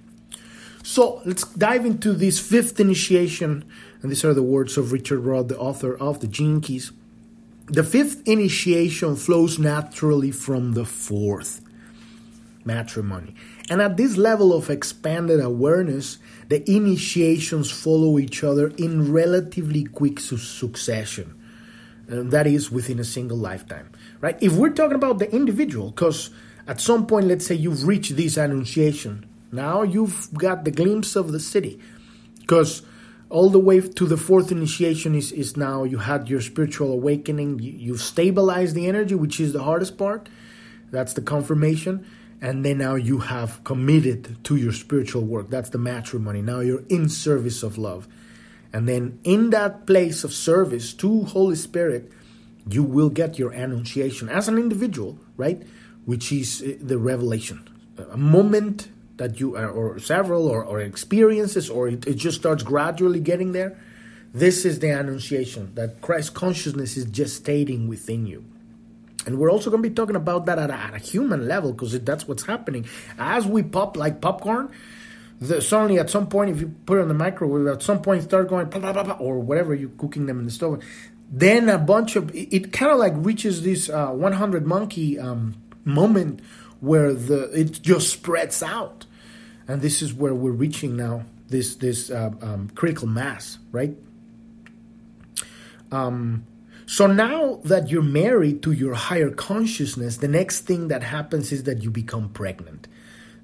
So 0.84 1.22
let's 1.24 1.44
dive 1.44 1.86
into 1.86 2.12
this 2.12 2.38
fifth 2.38 2.78
initiation, 2.78 3.64
and 4.02 4.10
these 4.10 4.22
are 4.22 4.34
the 4.34 4.42
words 4.42 4.76
of 4.76 4.92
Richard 4.92 5.20
Rudd, 5.20 5.48
the 5.48 5.58
author 5.58 5.96
of 5.96 6.20
the 6.20 6.26
Gene 6.26 6.60
Keys. 6.60 6.92
The 7.68 7.82
fifth 7.82 8.28
initiation 8.28 9.16
flows 9.16 9.58
naturally 9.58 10.30
from 10.30 10.74
the 10.74 10.84
fourth 10.84 11.62
matrimony. 12.66 13.34
And 13.70 13.80
at 13.80 13.96
this 13.96 14.18
level 14.18 14.52
of 14.52 14.68
expanded 14.68 15.40
awareness, 15.40 16.18
the 16.50 16.70
initiations 16.70 17.70
follow 17.70 18.18
each 18.18 18.44
other 18.44 18.68
in 18.76 19.10
relatively 19.10 19.84
quick 19.84 20.20
su- 20.20 20.36
succession. 20.36 21.34
And 22.08 22.30
that 22.30 22.46
is 22.46 22.70
within 22.70 22.98
a 22.98 23.04
single 23.04 23.38
lifetime, 23.38 23.90
right? 24.20 24.36
If 24.42 24.52
we're 24.52 24.68
talking 24.68 24.96
about 24.96 25.18
the 25.18 25.34
individual, 25.34 25.92
because 25.92 26.28
at 26.66 26.78
some 26.78 27.06
point, 27.06 27.28
let's 27.28 27.46
say 27.46 27.54
you've 27.54 27.86
reached 27.86 28.16
this 28.16 28.36
annunciation, 28.36 29.24
now 29.54 29.82
you've 29.82 30.28
got 30.34 30.64
the 30.64 30.70
glimpse 30.70 31.16
of 31.16 31.32
the 31.32 31.38
Siddhi. 31.38 31.80
Because 32.40 32.82
all 33.30 33.50
the 33.50 33.58
way 33.58 33.80
to 33.80 34.06
the 34.06 34.16
fourth 34.16 34.52
initiation 34.52 35.14
is, 35.14 35.32
is 35.32 35.56
now 35.56 35.84
you 35.84 35.98
had 35.98 36.28
your 36.28 36.40
spiritual 36.40 36.92
awakening. 36.92 37.58
You, 37.58 37.72
you've 37.72 38.00
stabilized 38.00 38.74
the 38.74 38.86
energy, 38.86 39.14
which 39.14 39.40
is 39.40 39.52
the 39.52 39.62
hardest 39.62 39.96
part. 39.96 40.28
That's 40.90 41.14
the 41.14 41.22
confirmation. 41.22 42.06
And 42.40 42.64
then 42.64 42.78
now 42.78 42.94
you 42.94 43.18
have 43.18 43.64
committed 43.64 44.44
to 44.44 44.56
your 44.56 44.72
spiritual 44.72 45.22
work. 45.22 45.48
That's 45.50 45.70
the 45.70 45.78
matrimony. 45.78 46.42
Now 46.42 46.60
you're 46.60 46.84
in 46.88 47.08
service 47.08 47.62
of 47.62 47.78
love. 47.78 48.06
And 48.72 48.88
then 48.88 49.18
in 49.24 49.50
that 49.50 49.86
place 49.86 50.24
of 50.24 50.32
service 50.32 50.92
to 50.94 51.24
Holy 51.24 51.56
Spirit, 51.56 52.12
you 52.68 52.82
will 52.82 53.10
get 53.10 53.38
your 53.38 53.50
annunciation 53.50 54.28
as 54.28 54.48
an 54.48 54.58
individual, 54.58 55.18
right? 55.36 55.62
Which 56.04 56.32
is 56.32 56.62
uh, 56.62 56.74
the 56.80 56.98
revelation. 56.98 57.68
A 58.10 58.16
moment 58.16 58.88
that 59.16 59.40
you, 59.40 59.56
are 59.56 59.70
or 59.70 59.98
several, 59.98 60.48
or, 60.48 60.64
or 60.64 60.80
experiences, 60.80 61.70
or 61.70 61.88
it, 61.88 62.06
it 62.06 62.14
just 62.14 62.38
starts 62.38 62.62
gradually 62.62 63.20
getting 63.20 63.52
there. 63.52 63.78
This 64.32 64.64
is 64.64 64.80
the 64.80 64.90
annunciation 64.90 65.74
that 65.76 66.00
Christ 66.00 66.34
consciousness 66.34 66.96
is 66.96 67.06
gestating 67.06 67.86
within 67.86 68.26
you. 68.26 68.44
And 69.26 69.38
we're 69.38 69.50
also 69.50 69.70
going 69.70 69.82
to 69.82 69.88
be 69.88 69.94
talking 69.94 70.16
about 70.16 70.46
that 70.46 70.58
at 70.58 70.70
a, 70.70 70.74
at 70.74 70.94
a 70.94 70.98
human 70.98 71.48
level 71.48 71.72
because 71.72 71.98
that's 72.00 72.28
what's 72.28 72.44
happening. 72.44 72.86
As 73.18 73.46
we 73.46 73.62
pop 73.62 73.96
like 73.96 74.20
popcorn, 74.20 74.70
the, 75.40 75.62
suddenly 75.62 75.98
at 75.98 76.10
some 76.10 76.26
point, 76.26 76.50
if 76.50 76.60
you 76.60 76.74
put 76.86 76.98
it 76.98 77.02
in 77.02 77.08
the 77.08 77.14
microwave, 77.14 77.66
at 77.66 77.82
some 77.82 78.02
point 78.02 78.22
start 78.22 78.48
going 78.48 78.66
blah, 78.68 78.92
blah, 78.92 79.02
blah, 79.02 79.14
or 79.14 79.38
whatever 79.38 79.74
you're 79.74 79.90
cooking 79.90 80.26
them 80.26 80.38
in 80.38 80.44
the 80.44 80.50
stove. 80.50 80.82
Then 81.30 81.68
a 81.68 81.78
bunch 81.78 82.16
of 82.16 82.34
it, 82.34 82.54
it 82.54 82.72
kind 82.72 82.92
of 82.92 82.98
like 82.98 83.12
reaches 83.16 83.62
this 83.62 83.88
uh, 83.88 84.08
100 84.08 84.66
monkey 84.66 85.18
um, 85.18 85.54
moment 85.84 86.40
where 86.84 87.12
the 87.14 87.50
it 87.58 87.82
just 87.82 88.10
spreads 88.10 88.62
out, 88.62 89.06
and 89.66 89.82
this 89.82 90.02
is 90.02 90.12
where 90.12 90.34
we're 90.34 90.50
reaching 90.50 90.96
now. 90.96 91.24
This 91.48 91.76
this 91.76 92.10
uh, 92.10 92.30
um, 92.40 92.70
critical 92.74 93.08
mass, 93.08 93.58
right? 93.72 93.96
Um, 95.90 96.46
so 96.86 97.06
now 97.06 97.60
that 97.64 97.88
you're 97.88 98.02
married 98.02 98.62
to 98.64 98.72
your 98.72 98.94
higher 98.94 99.30
consciousness, 99.30 100.18
the 100.18 100.28
next 100.28 100.60
thing 100.62 100.88
that 100.88 101.02
happens 101.02 101.50
is 101.52 101.64
that 101.64 101.82
you 101.82 101.90
become 101.90 102.28
pregnant. 102.28 102.88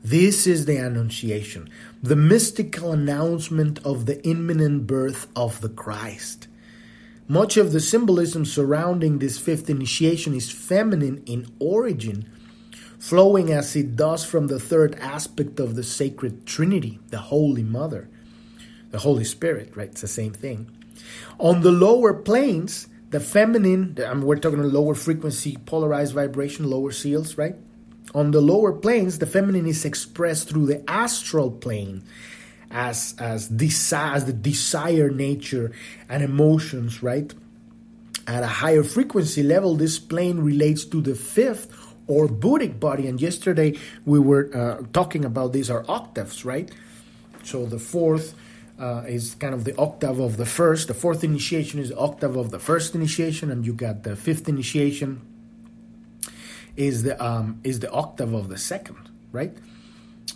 This 0.02 0.46
is 0.46 0.64
the 0.64 0.76
Annunciation, 0.76 1.68
the 2.02 2.16
mystical 2.16 2.92
announcement 2.92 3.78
of 3.84 4.06
the 4.06 4.22
imminent 4.26 4.86
birth 4.86 5.28
of 5.36 5.60
the 5.60 5.68
Christ. 5.68 6.48
Much 7.28 7.56
of 7.56 7.72
the 7.72 7.80
symbolism 7.80 8.44
surrounding 8.44 9.18
this 9.18 9.38
fifth 9.38 9.70
initiation 9.70 10.34
is 10.34 10.50
feminine 10.50 11.22
in 11.26 11.46
origin, 11.58 12.28
flowing 13.00 13.50
as 13.50 13.74
it 13.74 13.96
does 13.96 14.24
from 14.24 14.46
the 14.46 14.60
third 14.60 14.94
aspect 15.00 15.58
of 15.58 15.74
the 15.74 15.82
sacred 15.82 16.46
Trinity, 16.46 17.00
the 17.08 17.18
Holy 17.18 17.64
Mother, 17.64 18.08
the 18.90 18.98
Holy 18.98 19.24
Spirit, 19.24 19.72
right? 19.74 19.88
It's 19.88 20.02
the 20.02 20.06
same 20.06 20.34
thing. 20.34 20.70
On 21.38 21.62
the 21.62 21.72
lower 21.72 22.12
planes, 22.12 22.88
the 23.08 23.18
feminine, 23.18 23.96
I 23.98 24.00
mean, 24.00 24.10
um, 24.10 24.22
we're 24.22 24.36
talking 24.36 24.62
lower 24.62 24.94
frequency, 24.94 25.56
polarized 25.64 26.14
vibration, 26.14 26.68
lower 26.68 26.92
seals, 26.92 27.38
right? 27.38 27.56
On 28.14 28.32
the 28.32 28.40
lower 28.42 28.72
planes, 28.72 29.18
the 29.18 29.26
feminine 29.26 29.66
is 29.66 29.84
expressed 29.84 30.48
through 30.48 30.66
the 30.66 30.88
astral 30.88 31.50
plane 31.50 32.04
as 32.70 33.14
as 33.18 33.50
as 33.92 34.24
the 34.26 34.32
desire 34.32 35.10
nature 35.10 35.72
and 36.08 36.22
emotions, 36.22 37.02
right? 37.02 37.32
At 38.26 38.42
a 38.42 38.48
higher 38.62 38.84
frequency 38.84 39.42
level, 39.42 39.74
this 39.74 39.98
plane 39.98 40.40
relates 40.40 40.84
to 40.84 41.00
the 41.00 41.14
fifth 41.14 41.72
or 42.10 42.26
Buddhic 42.26 42.80
body. 42.80 43.06
And 43.06 43.20
yesterday 43.20 43.78
we 44.04 44.18
were 44.18 44.50
uh, 44.52 44.82
talking 44.92 45.24
about 45.24 45.52
these 45.52 45.70
are 45.70 45.84
octaves, 45.88 46.44
right? 46.44 46.68
So 47.44 47.66
the 47.66 47.78
fourth 47.78 48.34
uh, 48.78 49.04
is 49.06 49.36
kind 49.36 49.54
of 49.54 49.64
the 49.64 49.76
octave 49.76 50.18
of 50.18 50.36
the 50.36 50.46
first. 50.46 50.88
The 50.88 50.94
fourth 50.94 51.22
initiation 51.22 51.78
is 51.78 51.90
the 51.90 51.98
octave 51.98 52.34
of 52.36 52.50
the 52.50 52.58
first 52.58 52.94
initiation, 52.94 53.50
and 53.50 53.64
you 53.64 53.72
got 53.72 54.02
the 54.02 54.16
fifth 54.16 54.48
initiation 54.48 55.20
is 56.76 57.02
the 57.02 57.22
um, 57.22 57.60
is 57.62 57.80
the 57.80 57.90
octave 57.90 58.32
of 58.34 58.48
the 58.48 58.58
second, 58.58 59.08
right? 59.32 59.54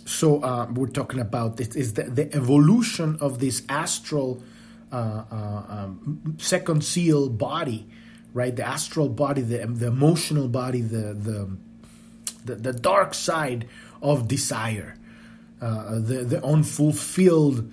So 0.05 0.43
uh, 0.43 0.67
we're 0.71 0.87
talking 0.87 1.19
about 1.19 1.57
this 1.57 1.75
is 1.75 1.93
the, 1.93 2.03
the 2.03 2.33
evolution 2.35 3.17
of 3.19 3.39
this 3.39 3.63
astral 3.67 4.43
uh, 4.91 5.23
uh, 5.31 5.63
um, 5.67 6.35
second 6.37 6.83
seal 6.83 7.29
body, 7.29 7.87
right? 8.35 8.55
The 8.55 8.67
astral 8.67 9.09
body, 9.09 9.41
the 9.41 9.65
the 9.65 9.87
emotional 9.87 10.47
body, 10.47 10.81
the 10.81 11.13
the 11.13 11.57
the, 12.43 12.55
the 12.55 12.73
dark 12.73 13.15
side 13.15 13.67
of 14.03 14.27
desire, 14.27 14.95
uh, 15.59 15.95
the 15.95 16.23
the 16.23 16.45
unfulfilled 16.45 17.71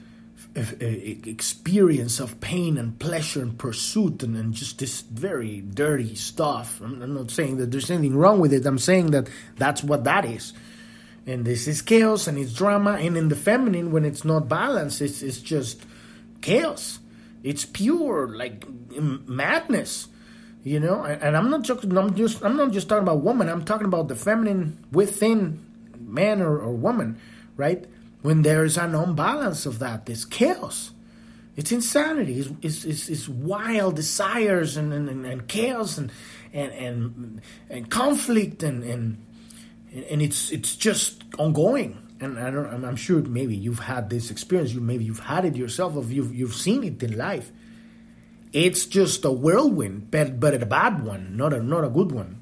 experience 0.55 2.21
of 2.21 2.39
pain 2.41 2.77
and 2.77 2.99
pleasure 2.99 3.41
and 3.41 3.59
pursuit 3.59 4.23
and, 4.23 4.37
and 4.37 4.53
just 4.53 4.79
this 4.79 5.01
very 5.01 5.63
dirty 5.63 6.15
stuff. 6.15 6.81
I'm, 6.83 7.01
I'm, 7.03 7.15
not 7.15 7.31
saying 7.31 7.57
that 7.57 7.71
there's 7.71 7.91
anything 7.91 8.17
wrong 8.17 8.39
with 8.39 8.53
it. 8.53 8.67
I'm 8.67 8.79
saying 8.79 9.13
that 9.13 9.29
that's 9.57 9.83
what 9.83 10.05
that 10.05 10.27
is. 10.27 10.53
And 11.27 11.47
this 11.47 11.67
is 11.67 11.81
chaos 11.81 12.27
and 12.27 12.37
it's 12.37 12.53
drama. 12.53 12.99
And 13.01 13.17
in 13.17 13.29
the 13.29 13.37
feminine, 13.37 13.93
when 13.93 14.05
it's 14.05 14.27
not 14.27 14.49
balanced, 14.49 15.01
it's, 15.01 15.23
it's 15.23 15.41
just 15.41 15.81
chaos. 16.43 16.99
It's 17.43 17.65
pure 17.65 18.29
like 18.29 18.67
madness, 18.91 20.09
you 20.63 20.81
know. 20.81 21.03
And, 21.03 21.37
I'm 21.37 21.51
not 21.51 21.63
just 21.63 21.85
I'm 21.85 22.15
just 22.15 22.43
I'm 22.45 22.57
not 22.57 22.73
just 22.73 22.89
talking 22.89 23.03
about 23.03 23.23
woman. 23.23 23.49
I'm 23.49 23.65
talking 23.65 23.87
about 23.87 24.09
the 24.09 24.17
feminine 24.17 24.85
within 24.93 25.65
man 25.99 26.41
or, 26.43 26.59
or 26.59 26.73
woman, 26.73 27.19
right? 27.57 27.87
when 28.23 28.43
there's 28.43 28.79
an 28.79 28.95
unbalance 28.95 29.67
of 29.67 29.81
that, 29.81 30.07
there's 30.07 30.25
chaos. 30.25 30.93
It's 31.57 31.71
insanity. 31.71 32.39
It's, 32.39 32.51
it's, 32.63 32.85
it's, 32.85 33.09
it's 33.09 33.29
wild 33.29 33.97
desires 33.97 34.77
and, 34.77 34.93
and, 34.93 35.27
and, 35.27 35.49
chaos 35.49 35.99
and, 35.99 36.11
and, 36.53 36.73
and, 36.73 37.43
and 37.69 37.91
conflict 37.91 38.63
and, 38.63 38.83
and, 38.85 39.23
and 40.09 40.23
it's, 40.23 40.51
it's 40.51 40.77
just 40.77 41.25
ongoing. 41.39 41.99
And 42.21 42.39
I 42.39 42.51
don't, 42.51 42.85
I'm 42.85 42.97
sure 42.97 43.21
maybe 43.21 43.57
you've 43.57 43.81
had 43.81 44.09
this 44.09 44.31
experience. 44.31 44.73
You 44.73 44.81
maybe 44.81 45.05
you've 45.05 45.19
had 45.19 45.45
it 45.45 45.57
yourself, 45.57 45.97
Of 45.97 46.13
you've 46.13 46.33
you've 46.33 46.55
seen 46.55 46.85
it 46.85 47.03
in 47.03 47.19
life. 47.19 47.51
It's 48.53 48.85
just 48.85 49.25
a 49.25 49.33
whirlwind, 49.33 50.11
but 50.11 50.39
but 50.39 50.55
a 50.55 50.67
bad 50.67 51.03
one, 51.05 51.37
not 51.37 51.53
a 51.55 51.63
not 51.63 51.85
a 51.85 51.89
good 51.89 52.13
one. 52.13 52.39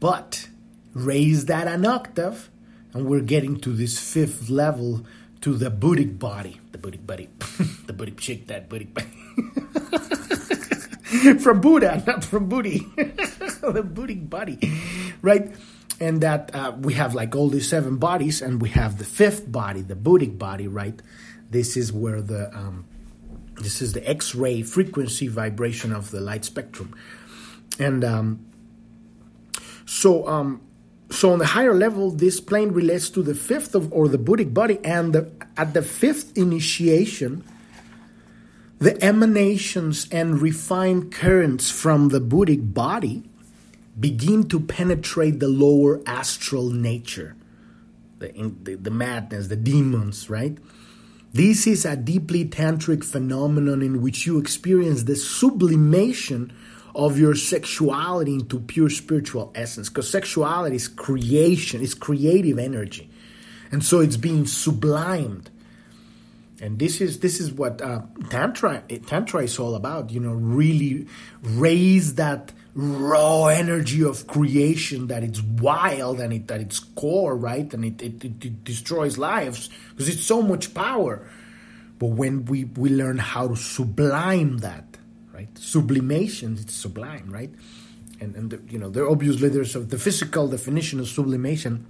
But 0.00 0.48
raise 0.94 1.44
that 1.46 1.68
an 1.68 1.84
octave, 1.86 2.50
and 2.94 3.06
we're 3.06 3.20
getting 3.20 3.60
to 3.60 3.70
this 3.70 3.98
fifth 3.98 4.48
level 4.48 5.04
to 5.42 5.54
the 5.54 5.70
Buddhic 5.70 6.18
body. 6.18 6.60
The 6.72 6.78
Buddhic 6.78 7.06
body. 7.06 7.28
the 7.86 7.92
Buddhic 7.92 8.16
chick, 8.18 8.46
that 8.46 8.70
Buddhic 8.70 8.94
body. 8.94 9.08
from 11.38 11.60
Buddha, 11.60 12.02
not 12.06 12.24
from 12.24 12.48
Booty. 12.48 12.78
the 12.96 13.84
Buddhic 13.84 14.30
body, 14.30 14.58
right? 15.20 15.54
And 16.00 16.22
that 16.22 16.54
uh, 16.54 16.72
we 16.80 16.94
have 16.94 17.14
like 17.14 17.36
all 17.36 17.50
these 17.50 17.68
seven 17.68 17.98
bodies, 17.98 18.40
and 18.40 18.62
we 18.62 18.70
have 18.70 18.96
the 18.98 19.04
fifth 19.04 19.52
body, 19.52 19.82
the 19.82 19.94
Buddhic 19.94 20.38
body, 20.38 20.66
right? 20.66 21.00
This 21.50 21.76
is 21.76 21.92
where 21.92 22.22
the 22.22 22.48
um, 22.56 22.86
this 23.56 23.82
is 23.82 23.92
the 23.92 24.08
X-ray 24.08 24.62
frequency 24.62 25.28
vibration 25.28 25.92
of 25.92 26.10
the 26.10 26.20
light 26.20 26.44
spectrum, 26.44 26.94
and 27.78 28.04
um, 28.04 28.46
so 29.84 30.26
um, 30.26 30.60
so 31.12 31.32
on 31.32 31.38
the 31.38 31.46
higher 31.46 31.74
level, 31.74 32.10
this 32.10 32.40
plane 32.40 32.72
relates 32.72 33.10
to 33.10 33.22
the 33.22 33.34
fifth 33.34 33.74
of, 33.74 33.92
or 33.92 34.08
the 34.08 34.18
Buddhic 34.18 34.54
body, 34.54 34.78
and 34.82 35.12
the, 35.12 35.30
at 35.56 35.74
the 35.74 35.82
fifth 35.82 36.36
initiation, 36.36 37.44
the 38.78 39.02
emanations 39.04 40.08
and 40.10 40.40
refined 40.40 41.12
currents 41.12 41.70
from 41.70 42.08
the 42.08 42.20
Buddhic 42.20 42.72
body 42.72 43.24
begin 43.98 44.48
to 44.48 44.58
penetrate 44.58 45.38
the 45.38 45.48
lower 45.48 46.00
astral 46.06 46.70
nature, 46.70 47.36
the, 48.18 48.28
the, 48.62 48.74
the 48.76 48.90
madness, 48.90 49.48
the 49.48 49.56
demons, 49.56 50.30
right? 50.30 50.56
This 51.32 51.66
is 51.66 51.86
a 51.86 51.96
deeply 51.96 52.44
tantric 52.44 53.02
phenomenon 53.02 53.80
in 53.80 54.02
which 54.02 54.26
you 54.26 54.38
experience 54.38 55.04
the 55.04 55.16
sublimation 55.16 56.52
of 56.94 57.18
your 57.18 57.34
sexuality 57.34 58.34
into 58.34 58.60
pure 58.60 58.90
spiritual 58.90 59.50
essence 59.54 59.88
because 59.88 60.10
sexuality 60.10 60.76
is 60.76 60.88
creation 60.88 61.80
it's 61.82 61.94
creative 61.94 62.58
energy. 62.58 63.08
And 63.70 63.82
so 63.82 64.00
it's 64.00 64.18
being 64.18 64.44
sublimed. 64.44 65.46
And 66.60 66.78
this 66.78 67.00
is 67.00 67.20
this 67.20 67.40
is 67.40 67.50
what 67.50 67.80
uh, 67.80 68.02
tantra 68.28 68.82
tantra 69.06 69.42
is 69.42 69.58
all 69.58 69.74
about 69.74 70.10
you 70.10 70.20
know 70.20 70.32
really 70.32 71.06
raise 71.42 72.14
that 72.16 72.52
raw 72.74 73.46
energy 73.46 74.02
of 74.02 74.26
creation 74.26 75.08
that 75.08 75.22
it's 75.22 75.42
wild 75.42 76.20
and 76.20 76.32
it, 76.32 76.50
at 76.50 76.60
its 76.60 76.78
core 76.78 77.36
right 77.36 77.74
and 77.74 77.84
it, 77.84 78.02
it, 78.02 78.24
it 78.24 78.64
destroys 78.64 79.18
lives 79.18 79.68
because 79.90 80.08
it's 80.08 80.24
so 80.24 80.40
much 80.40 80.72
power 80.72 81.28
but 81.98 82.06
when 82.06 82.46
we 82.46 82.64
we 82.64 82.88
learn 82.88 83.18
how 83.18 83.46
to 83.48 83.56
sublime 83.56 84.58
that 84.58 84.92
right? 85.42 85.58
Sublimation, 85.58 86.56
it's 86.60 86.74
sublime, 86.74 87.30
right? 87.30 87.50
And, 88.20 88.36
and 88.36 88.50
the, 88.50 88.60
you 88.68 88.78
know, 88.78 88.90
there 88.90 89.08
obviously 89.08 89.48
there's 89.48 89.72
the 89.72 89.98
physical 89.98 90.48
definition 90.48 91.00
of 91.00 91.08
sublimation, 91.08 91.86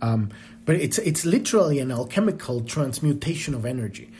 um, 0.00 0.30
but 0.64 0.76
it's 0.76 0.98
it's 0.98 1.26
literally 1.26 1.78
an 1.78 1.90
alchemical 1.90 2.62
transmutation 2.62 3.54
of 3.54 3.66
energy. 3.66 4.10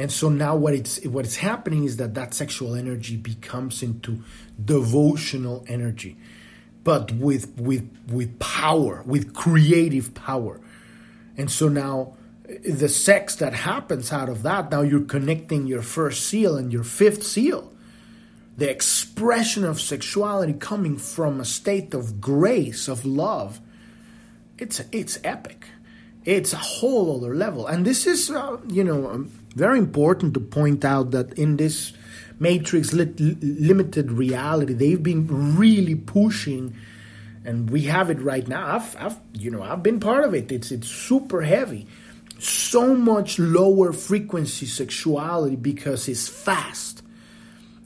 And 0.00 0.10
so 0.10 0.30
now 0.30 0.56
what 0.56 0.72
it's 0.72 1.04
what 1.04 1.26
is 1.26 1.36
happening 1.36 1.84
is 1.84 1.98
that 1.98 2.14
that 2.14 2.32
sexual 2.32 2.74
energy 2.74 3.16
becomes 3.16 3.82
into 3.82 4.22
devotional 4.62 5.62
energy, 5.68 6.16
but 6.84 7.12
with 7.12 7.52
with 7.58 7.86
with 8.08 8.38
power, 8.38 9.02
with 9.04 9.34
creative 9.34 10.14
power. 10.14 10.58
And 11.36 11.50
so 11.50 11.68
now 11.68 12.14
the 12.66 12.88
sex 12.88 13.36
that 13.36 13.52
happens 13.52 14.10
out 14.10 14.30
of 14.30 14.42
that, 14.42 14.70
now 14.70 14.80
you're 14.80 15.02
connecting 15.02 15.66
your 15.66 15.82
first 15.82 16.26
seal 16.26 16.56
and 16.56 16.72
your 16.72 16.82
fifth 16.82 17.22
seal. 17.22 17.70
The 18.56 18.70
expression 18.70 19.64
of 19.64 19.80
sexuality 19.80 20.54
coming 20.54 20.96
from 20.96 21.40
a 21.40 21.44
state 21.44 21.92
of 21.92 22.20
grace, 22.20 22.88
of 22.88 23.04
love. 23.04 23.60
It's 24.56 24.80
it's 24.92 25.18
epic. 25.24 25.66
It's 26.24 26.52
a 26.52 26.58
whole 26.58 27.16
other 27.16 27.34
level. 27.34 27.66
And 27.66 27.86
this 27.86 28.06
is, 28.06 28.30
uh, 28.30 28.58
you 28.68 28.84
know, 28.84 29.08
um, 29.08 29.32
very 29.54 29.78
important 29.78 30.34
to 30.34 30.40
point 30.40 30.84
out 30.84 31.10
that 31.10 31.32
in 31.34 31.56
this 31.56 31.92
matrix 32.38 32.92
li- 32.92 33.12
limited 33.40 34.12
reality, 34.12 34.72
they've 34.72 35.02
been 35.02 35.56
really 35.56 35.94
pushing 35.94 36.74
and 37.44 37.70
we 37.70 37.82
have 37.82 38.10
it 38.10 38.20
right 38.20 38.46
now. 38.46 38.76
I've, 38.76 38.96
I've, 38.98 39.20
you 39.32 39.50
know, 39.50 39.62
I've 39.62 39.82
been 39.82 40.00
part 40.00 40.24
of 40.24 40.34
it. 40.34 40.52
It's 40.52 40.70
it's 40.70 40.88
super 40.88 41.42
heavy, 41.42 41.86
so 42.38 42.94
much 42.94 43.38
lower 43.38 43.92
frequency 43.92 44.66
sexuality 44.66 45.56
because 45.56 46.08
it's 46.08 46.28
fast. 46.28 47.02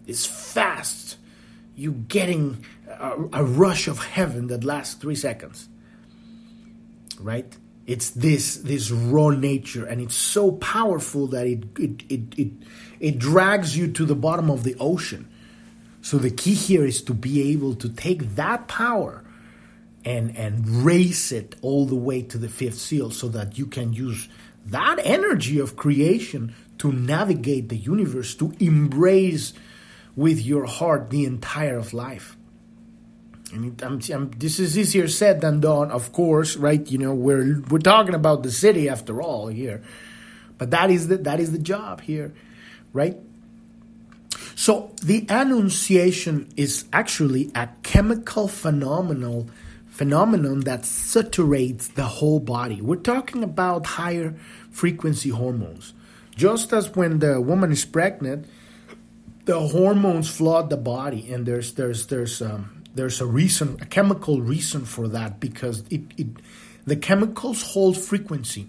It's 0.07 0.27
fast. 0.27 1.17
You 1.77 1.93
getting 1.93 2.65
a, 2.89 3.13
a 3.33 3.45
rush 3.45 3.89
of 3.89 4.05
heaven 4.05 4.49
that 4.49 4.65
lasts 4.65 4.95
three 4.95 5.15
seconds. 5.15 5.69
Right? 7.21 7.57
It's 7.87 8.11
this 8.11 8.57
this 8.57 8.91
raw 8.91 9.31
nature, 9.31 9.85
and 9.85 10.01
it's 10.01 10.15
so 10.15 10.53
powerful 10.53 11.27
that 11.29 11.47
it 11.47 11.65
it 11.79 12.03
it 12.09 12.39
it, 12.39 12.53
it 12.99 13.19
drags 13.19 13.77
you 13.77 13.93
to 13.93 14.05
the 14.07 14.15
bottom 14.15 14.51
of 14.51 14.63
the 14.63 14.75
ocean. 14.81 15.29
So 16.01 16.19
the 16.19 16.31
key 16.31 16.55
here 16.55 16.85
is 16.85 17.03
to 17.03 17.15
be 17.15 17.53
able 17.53 17.75
to 17.77 17.89
take 17.89 18.37
that 18.37 18.69
power 18.69 19.23
and 20.05 20.37
and 20.37 20.85
raise 20.85 21.31
it 21.33 21.57
all 21.63 21.87
the 21.87 21.95
way 21.95 22.23
to 22.23 22.39
the 22.39 22.49
fifth 22.49 22.79
seal 22.79 23.11
so 23.11 23.29
that 23.29 23.59
you 23.59 23.67
can 23.67 23.93
use 23.93 24.29
that 24.67 24.99
energy 25.05 25.59
of 25.59 25.77
creation 25.77 26.55
to 26.79 26.91
navigate 26.93 27.69
the 27.69 27.77
universe 27.77 28.35
to 28.35 28.55
embrace 28.61 29.53
with 30.17 30.41
your 30.41 30.65
heart 30.65 31.11
the 31.11 31.25
entire 31.25 31.77
of 31.77 31.93
life 31.93 32.37
and 33.55 33.83
I'm, 33.83 34.01
I'm, 34.13 34.31
this 34.33 34.59
is 34.59 34.77
easier 34.77 35.09
said 35.09 35.41
than 35.41 35.61
done 35.61 35.91
of 35.91 36.13
course 36.13 36.57
right 36.57 36.87
you 36.91 36.99
know 36.99 37.15
we're 37.15 37.61
we're 37.71 37.79
talking 37.79 38.15
about 38.15 38.43
the 38.43 38.51
Siddhi 38.51 38.91
after 38.91 39.23
all 39.23 39.47
here 39.47 39.83
but 40.59 40.71
that 40.71 40.91
is 40.91 41.09
the 41.09 41.19
that 41.19 41.41
is 41.41 41.53
the 41.53 41.59
job 41.59 42.01
here 42.01 42.35
right 42.93 43.17
so 44.57 44.93
the 45.03 45.27
annunciation 45.29 46.53
is 46.57 46.85
actually 46.93 47.51
a 47.55 47.69
chemical 47.83 48.49
phenomenal 48.49 49.49
phenomenon 49.95 50.61
that 50.61 50.85
saturates 50.85 51.87
the 51.89 52.03
whole 52.03 52.41
body. 52.41 52.81
We're 52.81 52.97
talking 52.97 53.45
about 53.45 53.87
higher 53.87 54.35
frequency 54.73 55.31
hormones. 55.31 55.95
Just 56.35 56.73
as 56.73 56.97
when 56.97 57.21
the 57.21 57.41
woman 57.41 57.71
is 57.71 57.85
pregnant, 57.85 58.47
the 59.45 59.61
hormones 59.61 60.29
flood 60.29 60.69
the 60.69 60.77
body, 60.77 61.31
and 61.33 61.47
there's 61.47 61.75
there's 61.75 62.09
there's 62.09 62.43
um, 62.43 62.83
there's 62.95 63.21
a 63.21 63.27
reason, 63.27 63.79
a 63.81 63.87
chemical 63.87 64.41
reason 64.41 64.85
for 64.85 65.09
that 65.09 65.41
because 65.41 65.83
it, 65.91 66.03
it 66.17 66.29
the 66.87 66.97
chemicals 66.97 67.63
hold 67.63 67.97
frequency, 67.97 68.69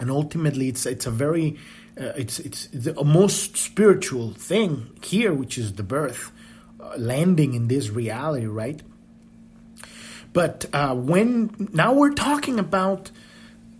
and 0.00 0.10
ultimately 0.10 0.68
it's 0.68 0.86
it's 0.86 1.06
a 1.06 1.10
very 1.10 1.58
uh, 2.00 2.12
it's 2.16 2.38
it's 2.38 2.66
the 2.68 2.94
most 3.04 3.56
spiritual 3.56 4.32
thing 4.32 4.90
here, 5.02 5.32
which 5.32 5.58
is 5.58 5.74
the 5.74 5.82
birth, 5.82 6.30
uh, 6.80 6.94
landing 6.96 7.54
in 7.54 7.68
this 7.68 7.90
reality, 7.90 8.46
right? 8.46 8.80
But 10.32 10.66
uh, 10.72 10.94
when 10.94 11.68
now 11.72 11.92
we're 11.92 12.14
talking 12.14 12.58
about 12.58 13.10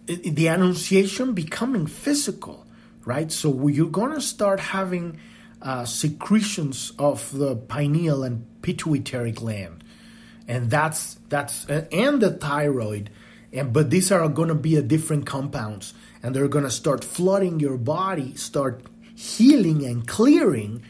the 0.06 0.48
Annunciation 0.48 1.32
becoming 1.32 1.86
physical, 1.86 2.66
right? 3.04 3.30
So 3.30 3.68
you're 3.68 3.88
to 4.12 4.20
start 4.20 4.60
having 4.60 5.18
uh, 5.62 5.84
secretions 5.84 6.92
of 6.98 7.32
the 7.32 7.56
pineal 7.56 8.22
and 8.24 8.44
pituitary 8.62 9.32
gland, 9.32 9.84
and 10.48 10.70
that's 10.70 11.14
that's 11.28 11.64
and 11.66 12.20
the 12.20 12.32
thyroid, 12.32 13.10
and 13.52 13.72
but 13.72 13.90
these 13.90 14.10
are 14.10 14.28
going 14.28 14.48
to 14.48 14.54
be 14.54 14.76
a 14.76 14.82
different 14.82 15.24
compounds, 15.24 15.94
and 16.22 16.34
they're 16.34 16.48
going 16.48 16.64
to 16.64 16.70
start 16.70 17.04
flooding 17.04 17.60
your 17.60 17.76
body, 17.76 18.34
start 18.34 18.82
healing 19.14 19.84
and 19.84 20.06
clearing. 20.06 20.82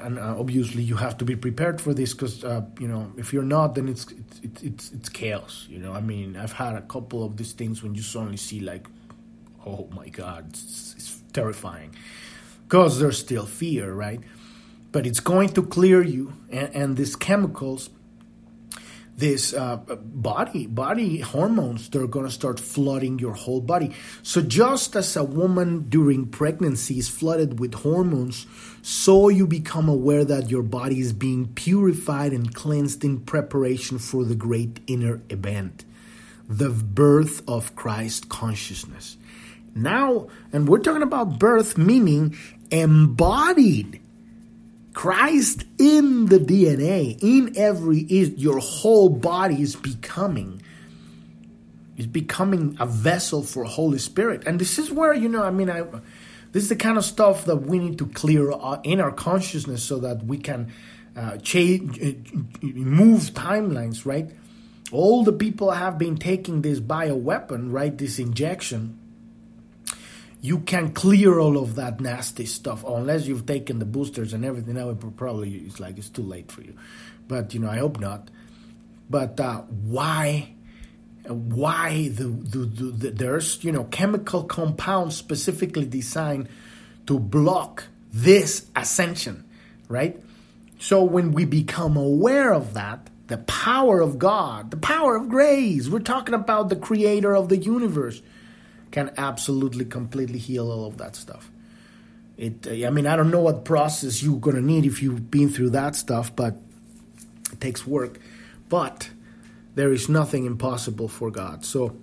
And 0.00 0.18
uh, 0.18 0.36
obviously 0.38 0.82
you 0.82 0.96
have 0.96 1.16
to 1.18 1.24
be 1.24 1.34
prepared 1.34 1.80
for 1.80 1.94
this 1.94 2.12
because 2.12 2.44
uh, 2.44 2.62
you 2.78 2.86
know 2.86 3.10
if 3.16 3.32
you're 3.32 3.42
not 3.42 3.74
then 3.74 3.88
it's, 3.88 4.06
it's 4.42 4.62
it's 4.62 4.92
it's 4.92 5.08
chaos 5.08 5.66
you 5.70 5.78
know? 5.78 5.94
I 5.94 6.02
mean 6.02 6.36
i've 6.36 6.52
had 6.52 6.74
a 6.74 6.82
couple 6.82 7.24
of 7.24 7.38
these 7.38 7.52
things 7.52 7.82
when 7.82 7.94
you 7.94 8.02
suddenly 8.02 8.36
see 8.36 8.60
like 8.60 8.86
oh 9.64 9.88
my 9.96 10.10
god 10.10 10.44
it's, 10.50 10.94
it's 10.94 11.22
terrifying 11.32 11.96
because 12.68 13.00
there's 13.00 13.18
still 13.18 13.46
fear 13.46 13.92
right? 13.92 14.20
But 14.92 15.06
it's 15.06 15.20
going 15.20 15.50
to 15.50 15.62
clear 15.62 16.02
you 16.02 16.34
and, 16.50 16.74
and 16.74 16.96
these 16.96 17.16
chemicals 17.16 17.90
this 19.18 19.52
uh, 19.52 19.76
body 19.76 20.68
body 20.68 21.18
hormones 21.18 21.90
they're 21.90 22.06
going 22.06 22.24
to 22.24 22.30
start 22.30 22.60
flooding 22.60 23.18
your 23.18 23.34
whole 23.34 23.60
body. 23.60 23.92
So 24.22 24.40
just 24.40 24.94
as 24.94 25.16
a 25.16 25.24
woman 25.24 25.88
during 25.88 26.26
pregnancy 26.28 26.98
is 26.98 27.08
flooded 27.08 27.58
with 27.58 27.74
hormones 27.74 28.46
so 28.80 29.28
you 29.28 29.46
become 29.46 29.88
aware 29.88 30.24
that 30.24 30.50
your 30.50 30.62
body 30.62 31.00
is 31.00 31.12
being 31.12 31.48
purified 31.48 32.32
and 32.32 32.54
cleansed 32.54 33.04
in 33.04 33.20
preparation 33.20 33.98
for 33.98 34.24
the 34.24 34.36
great 34.36 34.80
inner 34.86 35.20
event 35.28 35.84
the 36.48 36.70
birth 36.70 37.42
of 37.46 37.76
Christ 37.76 38.28
consciousness. 38.28 39.16
Now 39.74 40.28
and 40.52 40.68
we're 40.68 40.78
talking 40.78 41.02
about 41.02 41.40
birth 41.40 41.76
meaning 41.76 42.36
embodied 42.70 44.00
Christ 44.92 45.64
in 45.78 46.26
the 46.26 46.38
DNA, 46.38 47.18
in 47.22 47.56
every 47.56 48.00
is 48.00 48.30
your 48.30 48.58
whole 48.58 49.08
body 49.08 49.62
is 49.62 49.76
becoming 49.76 50.60
is 51.96 52.06
becoming 52.06 52.76
a 52.78 52.86
vessel 52.86 53.42
for 53.42 53.64
Holy 53.64 53.98
Spirit. 53.98 54.44
And 54.46 54.60
this 54.60 54.78
is 54.78 54.90
where, 54.90 55.12
you 55.12 55.28
know, 55.28 55.42
I 55.42 55.50
mean, 55.50 55.68
I 55.68 55.82
this 56.52 56.62
is 56.62 56.68
the 56.68 56.76
kind 56.76 56.96
of 56.96 57.04
stuff 57.04 57.44
that 57.44 57.56
we 57.56 57.78
need 57.78 57.98
to 57.98 58.06
clear 58.06 58.52
in 58.84 59.00
our 59.00 59.12
consciousness 59.12 59.82
so 59.82 59.98
that 59.98 60.24
we 60.24 60.38
can 60.38 60.72
uh, 61.16 61.36
change, 61.38 62.00
uh, 62.00 62.12
move 62.62 63.34
timelines, 63.34 64.06
right? 64.06 64.30
All 64.90 65.24
the 65.24 65.32
people 65.32 65.72
have 65.72 65.98
been 65.98 66.16
taking 66.16 66.62
this 66.62 66.80
bioweapon, 66.80 67.72
right? 67.72 67.96
This 67.96 68.18
injection 68.18 68.98
you 70.40 70.60
can 70.60 70.92
clear 70.92 71.38
all 71.38 71.58
of 71.58 71.74
that 71.76 72.00
nasty 72.00 72.46
stuff 72.46 72.84
unless 72.84 73.26
you've 73.26 73.46
taken 73.46 73.78
the 73.78 73.84
boosters 73.84 74.32
and 74.32 74.44
everything. 74.44 74.74
That 74.74 74.86
would 74.86 75.16
probably 75.16 75.56
it's 75.56 75.80
like 75.80 75.98
it's 75.98 76.08
too 76.08 76.22
late 76.22 76.52
for 76.52 76.62
you, 76.62 76.76
but 77.26 77.54
you 77.54 77.60
know 77.60 77.70
I 77.70 77.78
hope 77.78 77.98
not. 77.98 78.30
But 79.10 79.40
uh, 79.40 79.62
why? 79.62 80.54
Why 81.26 82.08
the, 82.08 82.24
the, 82.24 82.58
the 82.58 83.10
there's 83.10 83.62
you 83.64 83.72
know 83.72 83.84
chemical 83.84 84.44
compounds 84.44 85.16
specifically 85.16 85.86
designed 85.86 86.48
to 87.06 87.18
block 87.18 87.84
this 88.12 88.66
ascension, 88.76 89.44
right? 89.88 90.20
So 90.78 91.02
when 91.02 91.32
we 91.32 91.44
become 91.44 91.96
aware 91.96 92.52
of 92.52 92.74
that, 92.74 93.10
the 93.26 93.38
power 93.38 94.00
of 94.00 94.18
God, 94.18 94.70
the 94.70 94.76
power 94.76 95.16
of 95.16 95.28
grace, 95.28 95.88
we're 95.88 95.98
talking 95.98 96.34
about 96.34 96.68
the 96.68 96.76
creator 96.76 97.34
of 97.34 97.48
the 97.48 97.56
universe 97.56 98.22
can 98.90 99.12
absolutely 99.16 99.84
completely 99.84 100.38
heal 100.38 100.70
all 100.70 100.86
of 100.86 100.98
that 100.98 101.16
stuff. 101.16 101.50
It, 102.36 102.66
uh, 102.66 102.86
I 102.86 102.90
mean, 102.90 103.06
I 103.06 103.16
don't 103.16 103.30
know 103.30 103.40
what 103.40 103.64
process 103.64 104.22
you're 104.22 104.38
gonna 104.38 104.60
need 104.60 104.86
if 104.86 105.02
you've 105.02 105.30
been 105.30 105.48
through 105.48 105.70
that 105.70 105.96
stuff, 105.96 106.34
but 106.34 106.56
it 107.52 107.60
takes 107.60 107.86
work. 107.86 108.18
But 108.68 109.10
there 109.74 109.92
is 109.92 110.08
nothing 110.08 110.46
impossible 110.46 111.08
for 111.08 111.30
God. 111.30 111.64
So, 111.64 111.96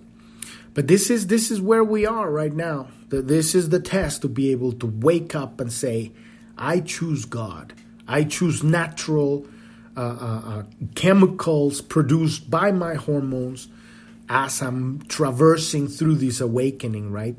but 0.74 0.88
this 0.88 1.10
is 1.10 1.28
this 1.28 1.50
is 1.50 1.60
where 1.60 1.84
we 1.84 2.06
are 2.06 2.30
right 2.30 2.52
now. 2.52 2.88
This 3.08 3.54
is 3.54 3.70
the 3.70 3.80
test 3.80 4.22
to 4.22 4.28
be 4.28 4.50
able 4.50 4.72
to 4.72 4.86
wake 4.86 5.34
up 5.34 5.60
and 5.60 5.72
say, 5.72 6.12
"I 6.58 6.80
choose 6.80 7.24
God. 7.24 7.72
I 8.06 8.24
choose 8.24 8.62
natural." 8.62 9.46
Uh, 9.96 10.00
uh, 10.00 10.42
uh 10.44 10.62
chemicals 10.94 11.80
produced 11.80 12.50
by 12.50 12.70
my 12.70 12.92
hormones 12.92 13.68
as 14.28 14.60
I'm 14.62 15.02
traversing 15.08 15.88
through 15.88 16.16
this 16.16 16.40
awakening, 16.40 17.12
right? 17.12 17.36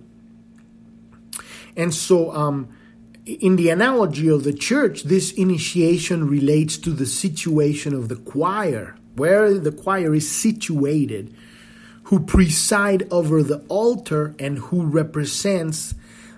And 1.76 1.94
so, 1.94 2.32
um, 2.32 2.70
in 3.26 3.58
the 3.58 3.70
analogy 3.70 4.30
of 4.30 4.44
the 4.44 4.54
church, 4.54 5.04
this 5.04 5.32
initiation 5.34 6.28
relates 6.28 6.78
to 6.78 6.92
the 6.92 7.06
situation 7.06 7.94
of 7.94 8.08
the 8.08 8.16
choir, 8.16 8.96
where 9.16 9.54
the 9.54 9.72
choir 9.72 10.16
is 10.16 10.30
situated, 10.30 11.36
who 12.04 12.22
preside 12.22 13.06
over 13.12 13.44
the 13.44 13.60
altar 13.68 14.34
and 14.40 14.60
who 14.60 14.84
represents 14.84 15.94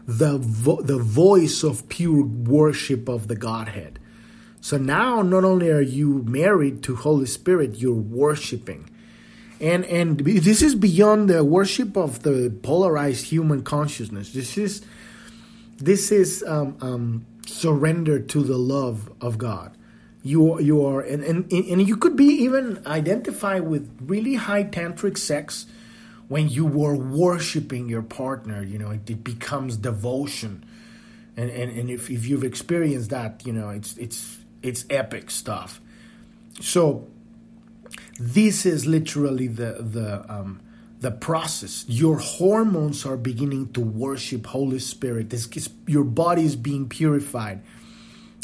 the, 0.07 0.39
vo- 0.39 0.81
the 0.81 0.97
voice 0.97 1.61
of 1.61 1.87
pure 1.89 2.25
worship 2.25 3.07
of 3.07 3.27
the 3.27 3.35
Godhead. 3.35 3.99
So 4.61 4.77
now 4.77 5.21
not 5.21 5.43
only 5.43 5.69
are 5.69 5.81
you 5.81 6.23
married 6.23 6.81
to 6.83 6.95
Holy 6.95 7.27
Spirit, 7.27 7.77
you're 7.77 7.93
worshiping. 7.93 8.89
And 9.61 9.83
and 9.85 10.19
this 10.19 10.61
is 10.61 10.75
beyond 10.75 11.29
the 11.29 11.43
worship 11.43 11.97
of 11.97 12.23
the 12.23 12.53
polarized 12.63 13.25
human 13.25 13.63
consciousness. 13.63 14.31
This 14.31 14.57
is 14.57 14.81
this 15.77 16.11
is 16.11 16.43
um, 16.47 16.77
um, 16.81 17.25
surrender 17.45 18.19
to 18.19 18.43
the 18.43 18.57
love 18.57 19.11
of 19.19 19.37
God. 19.37 19.75
You 20.23 20.59
you 20.59 20.85
are 20.85 21.01
and, 21.01 21.23
and 21.23 21.51
and 21.51 21.87
you 21.87 21.97
could 21.97 22.15
be 22.15 22.25
even 22.25 22.81
identify 22.85 23.59
with 23.59 23.89
really 24.01 24.35
high 24.35 24.63
tantric 24.63 25.17
sex 25.17 25.65
when 26.29 26.47
you 26.47 26.65
were 26.65 26.95
worshiping 26.95 27.89
your 27.89 28.03
partner. 28.03 28.63
You 28.63 28.79
know, 28.79 28.91
it, 28.91 29.09
it 29.09 29.23
becomes 29.23 29.75
devotion. 29.75 30.63
And, 31.35 31.49
and, 31.49 31.71
and 31.71 31.89
if, 31.89 32.09
if 32.09 32.25
you've 32.25 32.43
experienced 32.43 33.09
that, 33.09 33.45
you 33.45 33.53
know, 33.53 33.69
it's 33.69 33.97
it's 33.97 34.37
it's 34.61 34.85
epic 34.89 35.31
stuff. 35.31 35.81
So 36.61 37.07
this 38.19 38.65
is 38.65 38.85
literally 38.85 39.47
the 39.47 39.77
the 39.79 40.25
um, 40.31 40.59
the 40.99 41.11
process. 41.11 41.85
Your 41.87 42.17
hormones 42.17 43.05
are 43.05 43.17
beginning 43.17 43.71
to 43.71 43.81
worship 43.81 44.47
Holy 44.47 44.79
Spirit. 44.79 45.29
This, 45.29 45.47
your 45.87 46.03
body 46.03 46.43
is 46.43 46.57
being 46.57 46.89
purified. 46.89 47.61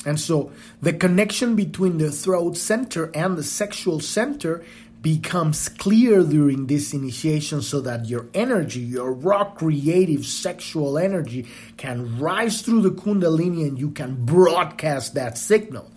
And 0.05 0.19
so 0.19 0.51
the 0.81 0.93
connection 0.93 1.55
between 1.55 1.97
the 1.97 2.11
throat 2.11 2.55
center 2.55 3.11
and 3.13 3.37
the 3.37 3.43
sexual 3.43 3.99
center 3.99 4.63
becomes 5.01 5.67
clear 5.67 6.23
during 6.23 6.67
this 6.67 6.93
initiation 6.93 7.61
so 7.61 7.81
that 7.81 8.05
your 8.05 8.27
energy, 8.33 8.79
your 8.79 9.11
raw 9.11 9.43
creative 9.43 10.25
sexual 10.25 10.97
energy, 10.97 11.45
can 11.77 12.17
rise 12.17 12.61
through 12.61 12.81
the 12.81 12.89
Kundalini 12.89 13.67
and 13.67 13.77
you 13.77 13.91
can 13.91 14.25
broadcast 14.25 15.13
that 15.15 15.37
signal 15.37 15.91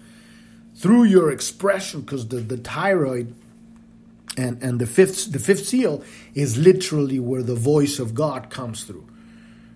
through 0.74 1.05
your 1.05 1.31
expression 1.31 2.01
because 2.01 2.29
the, 2.29 2.37
the 2.37 2.57
thyroid 2.57 3.35
and, 4.39 4.62
and 4.62 4.80
the 4.80 4.86
fifth 4.86 5.32
the 5.32 5.39
fifth 5.39 5.66
seal 5.66 6.03
is 6.34 6.57
literally 6.57 7.18
where 7.18 7.43
the 7.43 7.55
voice 7.55 7.99
of 7.99 8.14
God 8.14 8.49
comes 8.51 8.84
through. 8.84 9.07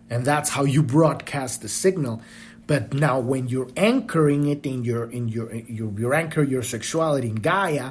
And 0.08 0.24
that's 0.24 0.50
how 0.50 0.64
you 0.64 0.82
broadcast 0.82 1.62
the 1.62 1.68
signal. 1.68 2.22
But 2.66 2.94
now 2.94 3.18
when 3.18 3.48
you're 3.48 3.70
anchoring 3.76 4.46
it 4.46 4.64
in 4.64 4.84
your 4.84 5.10
in 5.10 5.28
your 5.28 5.52
you, 5.54 5.94
you 5.98 6.12
anchor 6.14 6.42
your 6.42 6.62
sexuality 6.62 7.28
in 7.28 7.36
Gaia, 7.36 7.90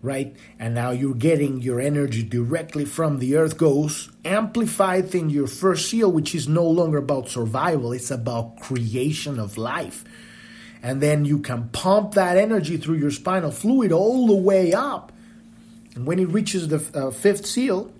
right? 0.00 0.36
And 0.58 0.74
now 0.74 0.90
you're 0.90 1.14
getting 1.14 1.60
your 1.60 1.80
energy 1.80 2.22
directly 2.22 2.84
from 2.84 3.18
the 3.18 3.36
earth 3.36 3.58
goes 3.58 4.08
amplified 4.24 5.14
in 5.14 5.28
your 5.28 5.48
first 5.48 5.90
seal, 5.90 6.10
which 6.10 6.34
is 6.34 6.46
no 6.46 6.64
longer 6.64 6.98
about 6.98 7.28
survival, 7.28 7.92
it's 7.92 8.12
about 8.12 8.60
creation 8.60 9.40
of 9.40 9.58
life 9.58 10.04
and 10.82 11.00
then 11.00 11.24
you 11.24 11.38
can 11.38 11.68
pump 11.68 12.14
that 12.14 12.36
energy 12.36 12.76
through 12.76 12.96
your 12.96 13.12
spinal 13.12 13.52
fluid 13.52 13.92
all 13.92 14.26
the 14.26 14.34
way 14.34 14.72
up. 14.72 15.12
And 15.94 16.06
when 16.06 16.18
it 16.18 16.28
reaches 16.28 16.68
the 16.68 16.82
uh, 16.94 17.10
fifth 17.10 17.46
seal, 17.46 17.92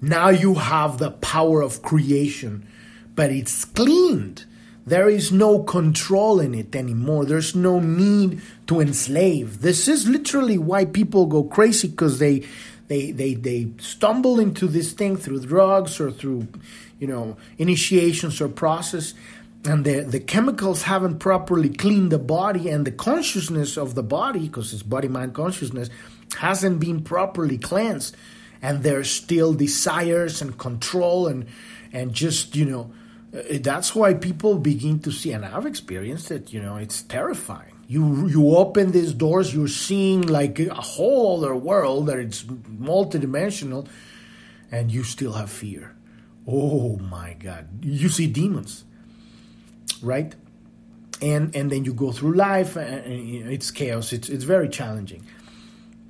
now 0.00 0.28
you 0.28 0.54
have 0.54 0.98
the 0.98 1.10
power 1.10 1.62
of 1.62 1.82
creation, 1.82 2.66
but 3.14 3.30
it's 3.30 3.64
cleaned. 3.64 4.44
There 4.86 5.08
is 5.08 5.32
no 5.32 5.62
control 5.62 6.40
in 6.40 6.54
it 6.54 6.76
anymore. 6.76 7.24
There's 7.24 7.54
no 7.54 7.80
need 7.80 8.42
to 8.66 8.80
enslave. 8.80 9.62
This 9.62 9.88
is 9.88 10.06
literally 10.06 10.58
why 10.58 10.84
people 10.84 11.24
go 11.26 11.44
crazy 11.44 11.88
because 11.88 12.18
they 12.18 12.44
they 12.88 13.10
they 13.10 13.34
they 13.34 13.68
stumble 13.78 14.38
into 14.38 14.66
this 14.66 14.92
thing 14.92 15.16
through 15.16 15.40
drugs 15.40 16.00
or 16.00 16.10
through 16.10 16.48
you 16.98 17.06
know 17.06 17.38
initiations 17.56 18.42
or 18.42 18.48
process 18.48 19.14
and 19.66 19.86
the, 19.86 20.00
the 20.00 20.20
chemicals 20.20 20.82
haven't 20.82 21.18
properly 21.18 21.70
cleaned 21.70 22.12
the 22.12 22.18
body 22.18 22.68
and 22.68 22.86
the 22.86 22.92
consciousness 22.92 23.78
of 23.78 23.94
the 23.94 24.02
body 24.02 24.40
because 24.40 24.74
it's 24.74 24.82
body 24.82 25.08
mind 25.08 25.32
consciousness 25.32 25.88
hasn't 26.34 26.80
been 26.80 27.02
properly 27.02 27.58
cleansed 27.58 28.16
and 28.62 28.82
there's 28.82 29.10
still 29.10 29.54
desires 29.54 30.42
and 30.42 30.58
control 30.58 31.26
and 31.26 31.46
and 31.92 32.12
just 32.12 32.56
you 32.56 32.64
know 32.64 32.90
uh, 33.36 33.58
that's 33.60 33.94
why 33.94 34.14
people 34.14 34.58
begin 34.58 34.98
to 34.98 35.10
see 35.10 35.32
and 35.32 35.44
i've 35.44 35.66
experienced 35.66 36.30
it 36.30 36.52
you 36.52 36.60
know 36.60 36.76
it's 36.76 37.02
terrifying 37.02 37.74
you 37.86 38.26
you 38.28 38.56
open 38.56 38.92
these 38.92 39.12
doors 39.12 39.54
you're 39.54 39.68
seeing 39.68 40.22
like 40.22 40.58
a 40.58 40.74
whole 40.74 41.44
other 41.44 41.54
world 41.54 42.06
that 42.06 42.18
it's 42.18 42.42
multidimensional 42.44 43.86
and 44.70 44.90
you 44.90 45.02
still 45.02 45.32
have 45.32 45.50
fear 45.50 45.94
oh 46.46 46.96
my 46.98 47.34
god 47.34 47.68
you 47.82 48.08
see 48.08 48.26
demons 48.26 48.84
right? 50.04 50.34
And 51.22 51.54
and 51.56 51.70
then 51.70 51.84
you 51.84 51.94
go 51.94 52.12
through 52.12 52.34
life, 52.34 52.76
and 52.76 53.50
it's 53.50 53.70
chaos. 53.70 54.12
It's 54.12 54.28
it's 54.28 54.44
very 54.44 54.68
challenging. 54.68 55.24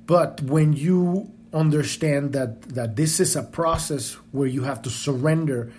But 0.05 0.41
when 0.41 0.73
you 0.73 1.31
understand 1.53 2.33
that 2.33 2.61
that 2.75 2.95
this 2.95 3.19
is 3.19 3.35
a 3.35 3.43
process 3.43 4.13
where 4.31 4.47
you 4.47 4.63
have 4.63 4.81
to 4.83 4.89
surrender 4.89 5.71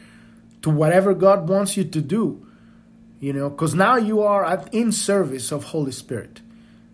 to 0.62 0.70
whatever 0.70 1.14
God 1.14 1.48
wants 1.48 1.76
you 1.76 1.84
to 1.84 2.00
do, 2.00 2.46
you 3.20 3.32
know, 3.32 3.50
because 3.50 3.74
now 3.74 3.96
you 3.96 4.22
are 4.22 4.44
at, 4.44 4.72
in 4.74 4.90
service 4.92 5.52
of 5.52 5.64
Holy 5.64 5.92
Spirit. 5.92 6.40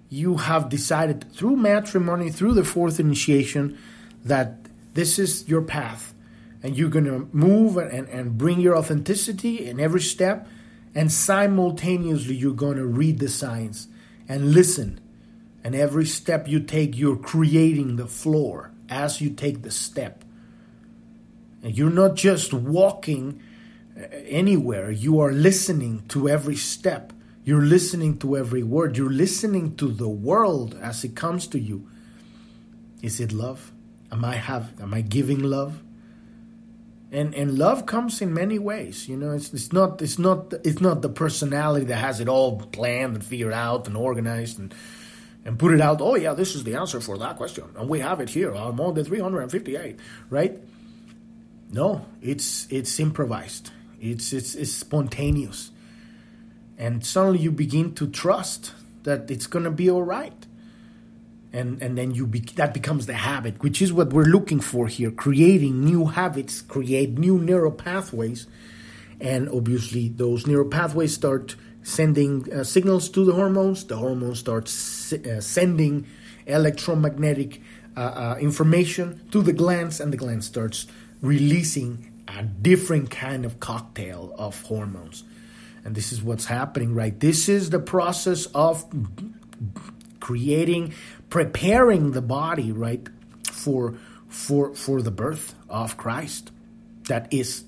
You 0.08 0.36
have 0.36 0.68
decided 0.68 1.32
through 1.32 1.56
matrimony, 1.56 2.30
through 2.30 2.54
the 2.54 2.64
fourth 2.64 3.00
initiation, 3.00 3.78
that 4.24 4.56
this 4.92 5.18
is 5.18 5.48
your 5.48 5.62
path, 5.62 6.12
and 6.62 6.76
you're 6.76 6.90
going 6.90 7.06
to 7.06 7.28
move 7.32 7.78
and, 7.78 8.08
and 8.08 8.36
bring 8.36 8.60
your 8.60 8.76
authenticity 8.76 9.66
in 9.66 9.80
every 9.80 10.02
step 10.02 10.46
and 10.94 11.10
simultaneously, 11.10 12.34
you're 12.34 12.52
going 12.52 12.76
to 12.76 12.86
read 12.86 13.18
the 13.18 13.28
signs 13.28 13.88
and 14.28 14.52
listen. 14.52 15.00
And 15.64 15.74
every 15.74 16.06
step 16.06 16.48
you 16.48 16.60
take, 16.60 16.96
you're 16.96 17.16
creating 17.16 17.96
the 17.96 18.06
floor 18.06 18.72
as 18.88 19.20
you 19.20 19.30
take 19.30 19.62
the 19.62 19.70
step. 19.70 20.24
And 21.62 21.76
you're 21.76 21.90
not 21.90 22.16
just 22.16 22.52
walking 22.52 23.40
uh, 23.96 24.06
anywhere, 24.26 24.90
you 24.90 25.20
are 25.20 25.32
listening 25.32 26.04
to 26.08 26.28
every 26.28 26.56
step. 26.56 27.12
You're 27.44 27.62
listening 27.62 28.18
to 28.18 28.36
every 28.36 28.62
word. 28.62 28.96
You're 28.96 29.10
listening 29.10 29.76
to 29.76 29.88
the 29.88 30.08
world 30.08 30.78
as 30.80 31.04
it 31.04 31.16
comes 31.16 31.46
to 31.48 31.58
you. 31.58 31.88
Is 33.02 33.20
it 33.20 33.32
love? 33.32 33.72
Am 34.12 34.24
I 34.24 34.36
have 34.36 34.80
am 34.80 34.94
I 34.94 35.00
giving 35.00 35.40
love? 35.40 35.82
and 37.12 37.34
and 37.34 37.58
love 37.58 37.84
comes 37.84 38.22
in 38.22 38.32
many 38.32 38.58
ways 38.58 39.06
you 39.06 39.16
know 39.16 39.32
it's, 39.32 39.52
it's 39.52 39.72
not 39.72 40.00
it's 40.00 40.18
not 40.18 40.52
it's 40.64 40.80
not 40.80 41.02
the 41.02 41.08
personality 41.08 41.84
that 41.84 41.96
has 41.96 42.18
it 42.20 42.28
all 42.28 42.58
planned 42.58 43.14
and 43.14 43.24
figured 43.24 43.52
out 43.52 43.86
and 43.86 43.96
organized 43.96 44.58
and 44.58 44.74
and 45.44 45.58
put 45.58 45.72
it 45.72 45.80
out 45.80 46.00
oh 46.00 46.14
yeah 46.14 46.34
this 46.34 46.54
is 46.54 46.64
the 46.64 46.74
answer 46.74 47.00
for 47.00 47.18
that 47.18 47.36
question. 47.36 47.64
And 47.76 47.88
we 47.88 48.00
have 48.00 48.20
it 48.20 48.30
here 48.30 48.54
on 48.54 48.76
the 48.94 49.04
358 49.04 49.98
right? 50.30 50.58
No 51.70 52.06
it's 52.20 52.66
it's 52.70 52.98
improvised. 53.00 53.70
It's 54.00 54.32
it's, 54.32 54.54
it's 54.54 54.72
spontaneous. 54.72 55.70
And 56.78 57.04
suddenly 57.04 57.40
you 57.40 57.52
begin 57.52 57.94
to 57.94 58.08
trust 58.08 58.72
that 59.04 59.30
it's 59.30 59.46
going 59.46 59.64
to 59.64 59.70
be 59.70 59.90
all 59.90 60.02
right. 60.02 60.46
And 61.52 61.82
and 61.82 61.98
then 61.98 62.12
you 62.12 62.26
be, 62.26 62.40
that 62.56 62.72
becomes 62.72 63.06
the 63.06 63.14
habit 63.14 63.62
which 63.62 63.82
is 63.82 63.92
what 63.92 64.12
we're 64.12 64.24
looking 64.24 64.60
for 64.60 64.86
here 64.86 65.10
creating 65.10 65.84
new 65.84 66.06
habits 66.06 66.62
create 66.62 67.18
new 67.18 67.38
neural 67.38 67.72
pathways. 67.72 68.46
And 69.20 69.48
obviously 69.48 70.08
those 70.08 70.46
neural 70.46 70.68
pathways 70.68 71.14
start 71.14 71.56
sending 71.82 72.52
uh, 72.52 72.64
signals 72.64 73.08
to 73.10 73.24
the 73.24 73.32
hormones. 73.32 73.84
The 73.84 73.96
hormones 73.96 74.38
start 74.38 74.64
uh, 74.66 75.40
sending 75.40 76.06
electromagnetic 76.46 77.60
uh, 77.96 78.00
uh, 78.00 78.36
information 78.40 79.20
to 79.30 79.42
the 79.42 79.52
glands 79.52 80.00
and 80.00 80.12
the 80.12 80.16
gland 80.16 80.44
starts 80.44 80.86
releasing 81.20 82.10
a 82.28 82.42
different 82.42 83.10
kind 83.10 83.44
of 83.44 83.60
cocktail 83.60 84.34
of 84.38 84.60
hormones. 84.62 85.24
And 85.84 85.94
this 85.94 86.12
is 86.12 86.22
what's 86.22 86.46
happening 86.46 86.94
right? 86.94 87.18
This 87.18 87.48
is 87.48 87.70
the 87.70 87.80
process 87.80 88.46
of 88.46 88.84
creating 90.20 90.94
preparing 91.30 92.12
the 92.12 92.22
body 92.22 92.70
right 92.70 93.08
for 93.50 93.94
for 94.28 94.74
for 94.74 95.02
the 95.02 95.10
birth 95.10 95.54
of 95.68 95.96
Christ. 95.96 96.50
That 97.08 97.32
is 97.32 97.64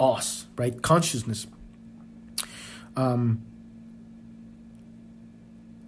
us 0.00 0.46
right? 0.56 0.82
Consciousness 0.82 1.46
um, 2.96 3.42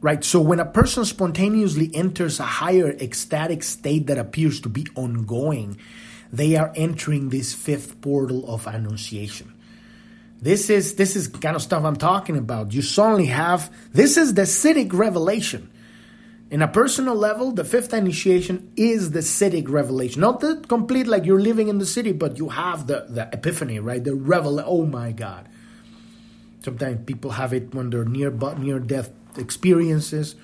right 0.01 0.23
so 0.25 0.41
when 0.41 0.61
a 0.61 0.65
person 0.65 1.05
spontaneously 1.05 1.91
enters 1.95 2.41
a 2.41 2.45
higher 2.45 2.91
ecstatic 2.91 3.63
state 3.63 4.07
that 4.07 4.19
appears 4.19 4.61
to 4.61 4.69
be 4.69 4.87
ongoing 4.95 5.77
they 6.33 6.57
are 6.57 6.73
entering 6.75 7.29
this 7.29 7.55
fifth 7.55 8.01
portal 8.01 8.49
of 8.53 8.67
annunciation 8.67 9.53
this 10.41 10.69
is 10.69 10.97
this 10.97 11.17
is 11.17 11.29
kind 11.29 11.57
of 11.57 11.63
stuff 11.63 11.85
i'm 11.85 11.97
talking 11.97 12.37
about 12.37 12.73
you 12.73 12.83
suddenly 12.83 13.27
have 13.27 13.73
this 13.93 14.17
is 14.17 14.35
the 14.35 14.43
siddhic 14.43 14.93
revelation 14.93 15.71
in 16.49 16.63
a 16.63 16.69
personal 16.69 17.17
level, 17.17 17.51
the 17.51 17.65
fifth 17.65 17.93
initiation 17.93 18.71
is 18.77 19.11
the 19.11 19.19
siddhic 19.19 19.69
revelation. 19.69 20.21
Not 20.21 20.39
the 20.39 20.63
complete 20.69 21.09
like 21.09 21.25
you're 21.25 21.41
living 21.41 21.67
in 21.67 21.79
the 21.79 21.85
Siddhi, 21.85 22.17
but 22.17 22.39
you 22.39 22.51
have 22.51 22.87
the, 22.87 23.07
the 23.09 23.29
epiphany, 23.33 23.81
right? 23.81 24.03
The 24.03 24.15
revel. 24.15 24.61
Oh 24.65 24.87
my 24.87 25.11
God. 25.11 25.49
Sometimes 26.67 27.07
people 27.07 27.31
have 27.31 27.53
it 27.53 27.73
when 27.73 27.91
they're 27.91 28.05
near 28.05 28.33
near 28.59 28.81
death 28.81 29.13
experiences 29.39 30.35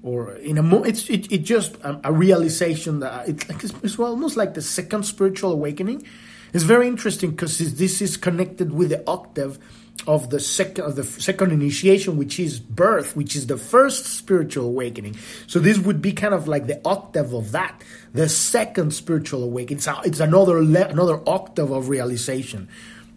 or 0.00 0.36
in 0.36 0.56
a 0.56 0.62
mo- 0.62 0.84
it's 0.84 1.10
it, 1.10 1.32
it 1.32 1.38
just 1.38 1.74
a, 1.82 2.00
a 2.04 2.12
realization 2.12 3.00
that 3.00 3.28
it, 3.28 3.44
it's, 3.50 3.74
it's 3.82 3.98
almost 3.98 4.36
like 4.36 4.54
the 4.54 4.62
second 4.62 5.02
spiritual 5.02 5.50
awakening. 5.50 6.06
It's 6.52 6.62
very 6.62 6.86
interesting 6.86 7.32
because 7.32 7.58
this 7.58 8.00
is 8.00 8.16
connected 8.16 8.72
with 8.72 8.90
the 8.90 9.02
octave 9.10 9.58
of 10.06 10.30
the 10.30 10.38
second 10.38 10.84
of 10.84 10.94
the 10.94 11.02
second 11.02 11.50
initiation 11.50 12.16
which 12.16 12.38
is 12.38 12.60
birth 12.60 13.16
which 13.16 13.34
is 13.34 13.48
the 13.48 13.56
first 13.56 14.06
spiritual 14.06 14.66
awakening. 14.66 15.16
So 15.48 15.58
this 15.58 15.78
would 15.78 16.00
be 16.00 16.12
kind 16.12 16.32
of 16.32 16.46
like 16.46 16.68
the 16.68 16.80
octave 16.86 17.34
of 17.34 17.50
that 17.50 17.82
the 18.14 18.28
second 18.28 18.94
spiritual 18.94 19.42
awakening. 19.42 19.78
It's, 19.78 19.88
it's 20.04 20.20
another 20.20 20.62
le- 20.62 20.86
another 20.86 21.20
octave 21.28 21.72
of 21.72 21.88
realization 21.88 22.68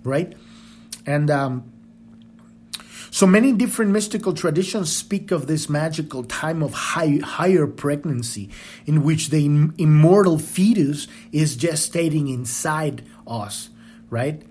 right? 0.04 0.34
And 1.06 1.30
um 1.30 1.72
so 3.16 3.26
many 3.26 3.54
different 3.54 3.92
mystical 3.92 4.34
traditions 4.34 4.94
speak 4.94 5.32
of 5.32 5.48
this 5.48 5.70
magical 5.70 6.26
time 6.26 6.62
of 6.62 6.74
high, 6.74 7.18
higher 7.24 7.66
pregnancy 7.66 8.50
in 8.86 9.04
which 9.04 9.30
the 9.30 9.46
Im- 9.46 9.74
immortal 9.78 10.38
fetus 10.38 11.08
is 11.32 11.56
gestating 11.56 12.28
inside 12.28 13.06
us, 13.26 13.70
right? 14.10 14.42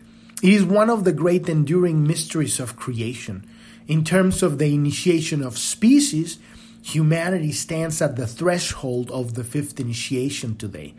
It 0.43 0.51
is 0.51 0.65
one 0.65 0.89
of 0.89 1.05
the 1.05 1.13
great 1.13 1.47
enduring 1.47 2.07
mysteries 2.07 2.59
of 2.59 2.75
creation. 2.75 3.45
In 3.87 4.03
terms 4.03 4.43
of 4.43 4.57
the 4.57 4.73
initiation 4.73 5.43
of 5.43 5.59
species, 5.59 6.39
humanity 6.81 7.53
stands 7.53 8.01
at 8.01 8.17
the 8.17 8.27
threshold 8.27 9.11
of 9.11 9.35
the 9.35 9.45
fifth 9.45 9.79
initiation 9.79 10.57
today. 10.57 10.95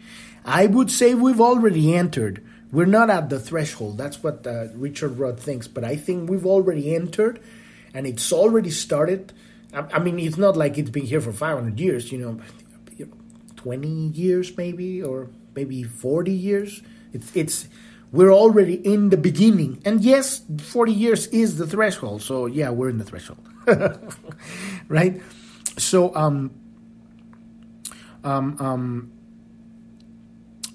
I 0.45 0.67
would 0.67 0.91
say 0.91 1.15
we've 1.15 1.41
already 1.41 1.95
entered. 1.95 2.44
We're 2.71 2.85
not 2.85 3.09
at 3.09 3.29
the 3.29 3.39
threshold. 3.39 3.97
That's 3.97 4.21
what 4.21 4.45
uh, 4.45 4.67
Richard 4.73 5.17
Rudd 5.17 5.39
thinks. 5.39 5.67
But 5.67 5.83
I 5.83 5.95
think 5.95 6.29
we've 6.29 6.45
already 6.45 6.95
entered 6.95 7.41
and 7.93 8.05
it's 8.05 8.31
already 8.33 8.71
started. 8.71 9.33
I, 9.73 9.85
I 9.93 9.99
mean, 9.99 10.19
it's 10.19 10.37
not 10.37 10.57
like 10.57 10.77
it's 10.77 10.89
been 10.89 11.05
here 11.05 11.21
for 11.21 11.31
500 11.31 11.79
years, 11.79 12.11
you 12.11 12.17
know, 12.17 12.39
20 13.55 13.87
years 13.87 14.55
maybe, 14.57 15.01
or 15.01 15.29
maybe 15.55 15.83
40 15.83 16.31
years. 16.31 16.81
It's, 17.13 17.35
it's, 17.35 17.67
we're 18.11 18.33
already 18.33 18.75
in 18.75 19.09
the 19.09 19.17
beginning. 19.17 19.81
And 19.85 20.01
yes, 20.01 20.41
40 20.59 20.91
years 20.91 21.27
is 21.27 21.57
the 21.57 21.65
threshold. 21.65 22.21
So 22.21 22.45
yeah, 22.45 22.69
we're 22.69 22.89
in 22.89 22.97
the 22.97 23.05
threshold. 23.05 23.39
right? 24.87 25.21
So, 25.77 26.15
um, 26.15 26.51
um, 28.23 28.57
um, 28.59 29.11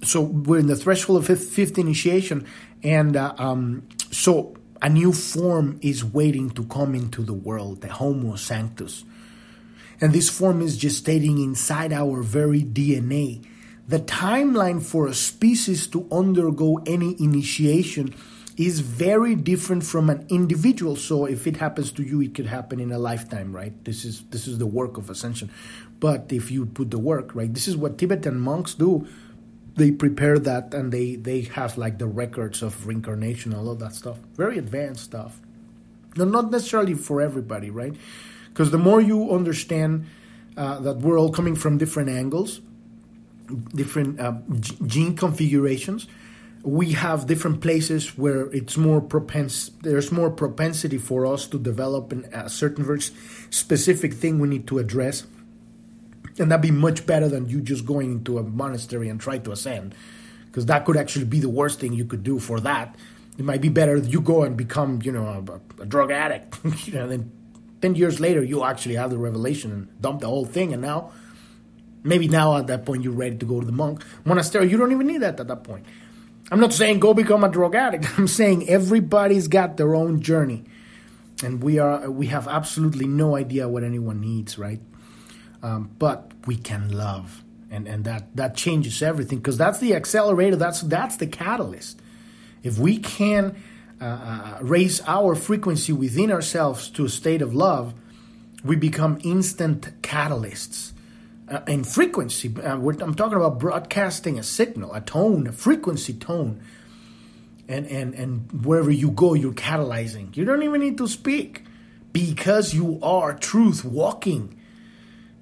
so 0.02 0.20
we're 0.20 0.58
in 0.58 0.66
the 0.66 0.76
threshold 0.76 1.18
of 1.18 1.38
fifth, 1.38 1.78
initiation. 1.78 2.46
And, 2.82 3.16
uh, 3.16 3.34
um, 3.38 3.86
so 4.10 4.56
a 4.82 4.88
new 4.88 5.12
form 5.12 5.78
is 5.82 6.04
waiting 6.04 6.50
to 6.50 6.64
come 6.64 6.94
into 6.94 7.22
the 7.22 7.34
world, 7.34 7.82
the 7.82 7.88
Homo 7.88 8.36
Sanctus. 8.36 9.04
And 10.00 10.12
this 10.12 10.30
form 10.30 10.62
is 10.62 10.78
gestating 10.78 11.42
inside 11.42 11.92
our 11.92 12.22
very 12.22 12.62
DNA. 12.62 13.44
The 13.86 13.98
timeline 13.98 14.82
for 14.82 15.06
a 15.06 15.14
species 15.14 15.86
to 15.88 16.08
undergo 16.10 16.78
any 16.86 17.20
initiation 17.20 18.14
is 18.56 18.80
very 18.80 19.34
different 19.34 19.84
from 19.84 20.08
an 20.08 20.26
individual. 20.28 20.96
So 20.96 21.26
if 21.26 21.46
it 21.46 21.56
happens 21.56 21.92
to 21.92 22.02
you, 22.02 22.22
it 22.22 22.34
could 22.34 22.46
happen 22.46 22.80
in 22.80 22.92
a 22.92 22.98
lifetime, 22.98 23.54
right? 23.54 23.72
This 23.84 24.04
is 24.04 24.22
this 24.30 24.46
is 24.46 24.58
the 24.58 24.66
work 24.66 24.96
of 24.96 25.10
ascension. 25.10 25.50
But 25.98 26.32
if 26.32 26.50
you 26.50 26.66
put 26.66 26.90
the 26.90 26.98
work, 26.98 27.34
right, 27.34 27.52
this 27.52 27.68
is 27.68 27.76
what 27.76 27.98
Tibetan 27.98 28.40
monks 28.40 28.74
do 28.74 29.06
they 29.76 29.90
prepare 29.90 30.38
that 30.38 30.74
and 30.74 30.92
they 30.92 31.16
they 31.16 31.42
have 31.42 31.78
like 31.78 31.98
the 31.98 32.06
records 32.06 32.62
of 32.62 32.86
reincarnation 32.86 33.54
all 33.54 33.70
of 33.70 33.78
that 33.78 33.94
stuff. 33.94 34.18
Very 34.36 34.58
advanced 34.58 35.04
stuff. 35.04 35.40
No, 36.16 36.24
not 36.24 36.50
necessarily 36.50 36.94
for 36.94 37.20
everybody 37.20 37.70
right? 37.70 37.94
Because 38.48 38.70
the 38.70 38.78
more 38.78 39.00
you 39.00 39.30
understand 39.30 40.06
uh, 40.56 40.80
that 40.80 40.98
we're 40.98 41.18
all 41.18 41.30
coming 41.30 41.54
from 41.54 41.78
different 41.78 42.08
angles 42.08 42.60
different 43.74 44.20
uh, 44.20 44.34
gene 44.86 45.16
configurations 45.16 46.06
we 46.62 46.92
have 46.92 47.26
different 47.26 47.60
places 47.60 48.18
where 48.18 48.52
it's 48.52 48.76
more 48.76 49.00
propense 49.00 49.70
there's 49.80 50.12
more 50.12 50.30
propensity 50.30 50.98
for 50.98 51.26
us 51.26 51.46
to 51.46 51.58
develop 51.58 52.12
an, 52.12 52.24
a 52.32 52.48
certain 52.50 52.84
very 52.84 53.00
specific 53.00 54.14
thing 54.14 54.38
we 54.38 54.48
need 54.48 54.66
to 54.66 54.78
address 54.78 55.24
and 56.38 56.50
that'd 56.50 56.62
be 56.62 56.70
much 56.70 57.06
better 57.06 57.28
than 57.28 57.48
you 57.48 57.60
just 57.60 57.84
going 57.84 58.12
into 58.12 58.38
a 58.38 58.42
monastery 58.42 59.08
and 59.08 59.20
try 59.20 59.38
to 59.38 59.52
ascend. 59.52 59.94
Because 60.46 60.66
that 60.66 60.84
could 60.84 60.96
actually 60.96 61.26
be 61.26 61.40
the 61.40 61.48
worst 61.48 61.80
thing 61.80 61.92
you 61.92 62.04
could 62.04 62.22
do 62.22 62.38
for 62.38 62.60
that. 62.60 62.96
It 63.38 63.44
might 63.44 63.60
be 63.60 63.68
better 63.68 63.96
you 63.96 64.20
go 64.20 64.42
and 64.42 64.56
become, 64.56 65.00
you 65.02 65.12
know, 65.12 65.44
a, 65.78 65.82
a 65.82 65.86
drug 65.86 66.10
addict. 66.10 66.58
you 66.86 66.94
know, 66.94 67.06
then 67.06 67.30
10 67.82 67.94
years 67.94 68.20
later, 68.20 68.42
you 68.42 68.64
actually 68.64 68.96
have 68.96 69.10
the 69.10 69.18
revelation 69.18 69.70
and 69.70 70.00
dump 70.00 70.20
the 70.20 70.26
whole 70.26 70.44
thing. 70.44 70.72
And 70.72 70.82
now, 70.82 71.12
maybe 72.02 72.28
now 72.28 72.56
at 72.56 72.66
that 72.66 72.84
point, 72.84 73.04
you're 73.04 73.12
ready 73.12 73.36
to 73.36 73.46
go 73.46 73.60
to 73.60 73.66
the 73.66 73.72
monk 73.72 74.04
monastery. 74.24 74.68
You 74.68 74.76
don't 74.76 74.92
even 74.92 75.06
need 75.06 75.22
that 75.22 75.38
at 75.40 75.48
that 75.48 75.64
point. 75.64 75.86
I'm 76.50 76.60
not 76.60 76.72
saying 76.72 76.98
go 76.98 77.14
become 77.14 77.44
a 77.44 77.48
drug 77.48 77.74
addict. 77.74 78.06
I'm 78.18 78.28
saying 78.28 78.68
everybody's 78.68 79.48
got 79.48 79.76
their 79.76 79.94
own 79.94 80.20
journey. 80.20 80.64
And 81.42 81.62
we 81.62 81.78
are 81.78 82.10
we 82.10 82.26
have 82.26 82.48
absolutely 82.48 83.06
no 83.06 83.36
idea 83.36 83.68
what 83.68 83.84
anyone 83.84 84.20
needs, 84.20 84.58
right? 84.58 84.80
Um, 85.62 85.90
but 85.98 86.32
we 86.46 86.56
can 86.56 86.90
love, 86.90 87.42
and 87.70 87.86
and 87.86 88.04
that 88.04 88.34
that 88.36 88.56
changes 88.56 89.02
everything 89.02 89.38
because 89.38 89.58
that's 89.58 89.78
the 89.78 89.94
accelerator. 89.94 90.56
That's 90.56 90.80
that's 90.80 91.16
the 91.16 91.26
catalyst. 91.26 92.00
If 92.62 92.78
we 92.78 92.98
can 92.98 93.56
uh, 94.00 94.04
uh, 94.04 94.58
raise 94.62 95.02
our 95.06 95.34
frequency 95.34 95.92
within 95.92 96.30
ourselves 96.30 96.90
to 96.90 97.04
a 97.04 97.08
state 97.08 97.42
of 97.42 97.54
love, 97.54 97.94
we 98.64 98.76
become 98.76 99.18
instant 99.24 100.02
catalysts. 100.02 100.92
Uh, 101.48 101.60
in 101.66 101.82
frequency, 101.82 102.54
uh, 102.62 102.76
I'm 102.76 103.14
talking 103.14 103.36
about 103.36 103.58
broadcasting 103.58 104.38
a 104.38 104.42
signal, 104.42 104.94
a 104.94 105.00
tone, 105.00 105.46
a 105.46 105.52
frequency 105.52 106.12
tone. 106.12 106.62
And, 107.66 107.86
and, 107.86 108.14
and 108.14 108.64
wherever 108.64 108.90
you 108.90 109.10
go, 109.10 109.34
you're 109.34 109.52
catalyzing. 109.52 110.36
You 110.36 110.44
don't 110.44 110.62
even 110.62 110.80
need 110.80 110.98
to 110.98 111.06
speak 111.06 111.64
because 112.12 112.74
you 112.74 112.98
are 113.02 113.34
truth 113.34 113.84
walking 113.84 114.59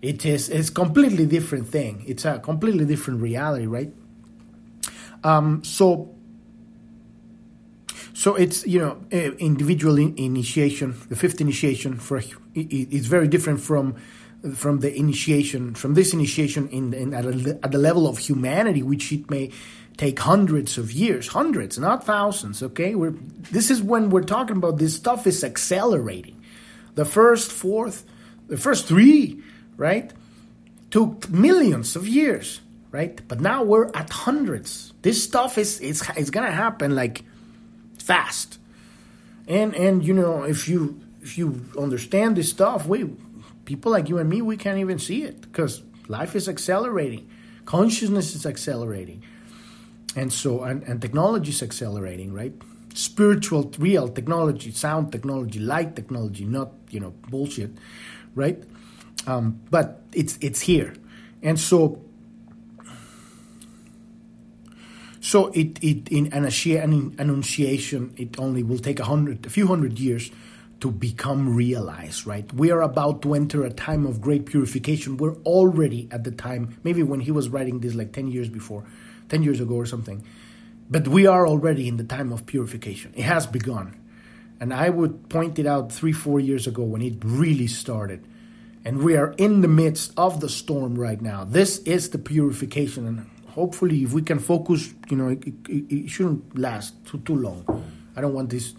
it 0.00 0.24
is 0.24 0.48
it's 0.48 0.70
completely 0.70 1.26
different 1.26 1.68
thing. 1.68 2.04
It's 2.06 2.24
a 2.24 2.38
completely 2.38 2.84
different 2.84 3.20
reality 3.20 3.66
right? 3.66 3.92
Um, 5.24 5.64
so 5.64 6.14
so 8.14 8.34
it's 8.34 8.66
you 8.66 8.80
know 8.80 8.98
individual 9.38 9.96
initiation 9.96 10.96
the 11.08 11.16
fifth 11.16 11.40
initiation 11.40 11.98
for 11.98 12.20
it's 12.54 13.06
very 13.06 13.28
different 13.28 13.60
from 13.60 13.94
from 14.54 14.80
the 14.80 14.92
initiation 14.94 15.74
from 15.74 15.94
this 15.94 16.12
initiation 16.12 16.68
in, 16.68 16.94
in 16.94 17.14
at, 17.14 17.24
a, 17.24 17.58
at 17.62 17.72
the 17.72 17.78
level 17.78 18.06
of 18.06 18.18
humanity 18.18 18.82
which 18.82 19.12
it 19.12 19.28
may 19.30 19.50
take 19.96 20.18
hundreds 20.18 20.78
of 20.78 20.92
years 20.92 21.28
hundreds 21.28 21.78
not 21.78 22.04
thousands 22.04 22.62
okay? 22.62 22.94
We're 22.94 23.14
this 23.52 23.70
is 23.70 23.82
when 23.82 24.10
we're 24.10 24.22
talking 24.22 24.56
about 24.56 24.78
this 24.78 24.94
stuff 24.94 25.26
is 25.26 25.42
accelerating. 25.42 26.42
The 26.94 27.04
first 27.04 27.52
fourth 27.52 28.04
the 28.48 28.56
first 28.56 28.86
three 28.86 29.42
right? 29.78 30.12
Took 30.90 31.30
millions 31.30 31.96
of 31.96 32.06
years, 32.06 32.60
right? 32.90 33.26
But 33.26 33.40
now 33.40 33.62
we're 33.62 33.88
at 33.94 34.10
hundreds. 34.10 34.92
This 35.00 35.24
stuff 35.24 35.56
is 35.56 35.80
it's 35.80 36.06
it's 36.10 36.28
gonna 36.28 36.52
happen 36.52 36.94
like 36.94 37.24
fast. 37.98 38.58
And 39.46 39.74
and 39.74 40.04
you 40.04 40.12
know 40.12 40.42
if 40.42 40.68
you 40.68 41.00
if 41.22 41.38
you 41.38 41.64
understand 41.78 42.36
this 42.36 42.50
stuff, 42.50 42.86
we 42.86 43.08
people 43.64 43.92
like 43.92 44.10
you 44.10 44.18
and 44.18 44.28
me 44.28 44.42
we 44.42 44.56
can't 44.56 44.78
even 44.78 44.98
see 44.98 45.22
it 45.22 45.40
because 45.40 45.82
life 46.08 46.34
is 46.34 46.48
accelerating, 46.48 47.30
consciousness 47.64 48.34
is 48.34 48.44
accelerating, 48.44 49.22
and 50.16 50.32
so 50.32 50.64
and, 50.64 50.82
and 50.82 51.00
technology 51.00 51.50
is 51.50 51.62
accelerating, 51.62 52.32
right? 52.32 52.52
Spiritual, 52.94 53.70
real 53.78 54.08
technology, 54.08 54.72
sound 54.72 55.12
technology, 55.12 55.60
light 55.60 55.94
technology, 55.94 56.44
not 56.44 56.72
you 56.90 56.98
know 56.98 57.14
bullshit, 57.30 57.70
right? 58.34 58.64
Um, 59.28 59.60
but 59.70 60.00
it's 60.14 60.38
it's 60.40 60.62
here, 60.62 60.94
and 61.42 61.60
so 61.60 62.00
so 65.20 65.48
it 65.48 65.78
it 65.84 66.08
in 66.08 66.32
an 66.32 66.46
annunciation 67.18 68.14
it 68.16 68.38
only 68.38 68.62
will 68.62 68.78
take 68.78 68.98
a 68.98 69.04
hundred 69.04 69.44
a 69.44 69.50
few 69.50 69.66
hundred 69.66 69.98
years 69.98 70.30
to 70.80 70.90
become 70.90 71.54
realized 71.54 72.26
right? 72.26 72.50
We 72.54 72.70
are 72.70 72.80
about 72.80 73.20
to 73.22 73.34
enter 73.34 73.64
a 73.64 73.70
time 73.70 74.06
of 74.06 74.22
great 74.22 74.46
purification. 74.46 75.18
We're 75.18 75.36
already 75.44 76.08
at 76.10 76.24
the 76.24 76.30
time 76.30 76.78
maybe 76.82 77.02
when 77.02 77.20
he 77.20 77.30
was 77.30 77.50
writing 77.50 77.80
this 77.80 77.94
like 77.94 78.12
10 78.12 78.28
years 78.28 78.48
before 78.48 78.84
10 79.28 79.42
years 79.42 79.60
ago 79.60 79.74
or 79.74 79.84
something. 79.84 80.24
But 80.88 81.06
we 81.06 81.26
are 81.26 81.46
already 81.46 81.86
in 81.86 81.98
the 81.98 82.04
time 82.04 82.32
of 82.32 82.46
purification. 82.46 83.12
It 83.14 83.24
has 83.24 83.46
begun. 83.46 83.94
And 84.58 84.72
i 84.72 84.88
would 84.88 85.28
point 85.28 85.58
it 85.58 85.66
out 85.66 85.92
3 85.92 86.12
4 86.12 86.40
years 86.40 86.66
ago 86.66 86.82
when 86.82 87.02
it 87.02 87.18
really 87.22 87.66
started 87.66 88.24
and 88.88 89.02
we 89.02 89.18
are 89.18 89.34
in 89.36 89.60
the 89.60 89.68
midst 89.68 90.14
of 90.16 90.40
the 90.40 90.48
storm 90.48 90.94
right 90.94 91.20
now. 91.20 91.44
This 91.44 91.76
is 91.80 92.08
the 92.08 92.16
purification, 92.16 93.06
and 93.06 93.28
hopefully, 93.48 94.02
if 94.02 94.14
we 94.14 94.22
can 94.22 94.38
focus, 94.38 94.94
you 95.10 95.16
know, 95.18 95.28
it, 95.28 95.46
it, 95.68 95.92
it 95.94 96.08
shouldn't 96.08 96.58
last 96.58 96.94
too 97.04 97.18
too 97.18 97.36
long. 97.36 97.66
I 98.16 98.22
don't 98.22 98.32
want 98.32 98.48
this. 98.48 98.72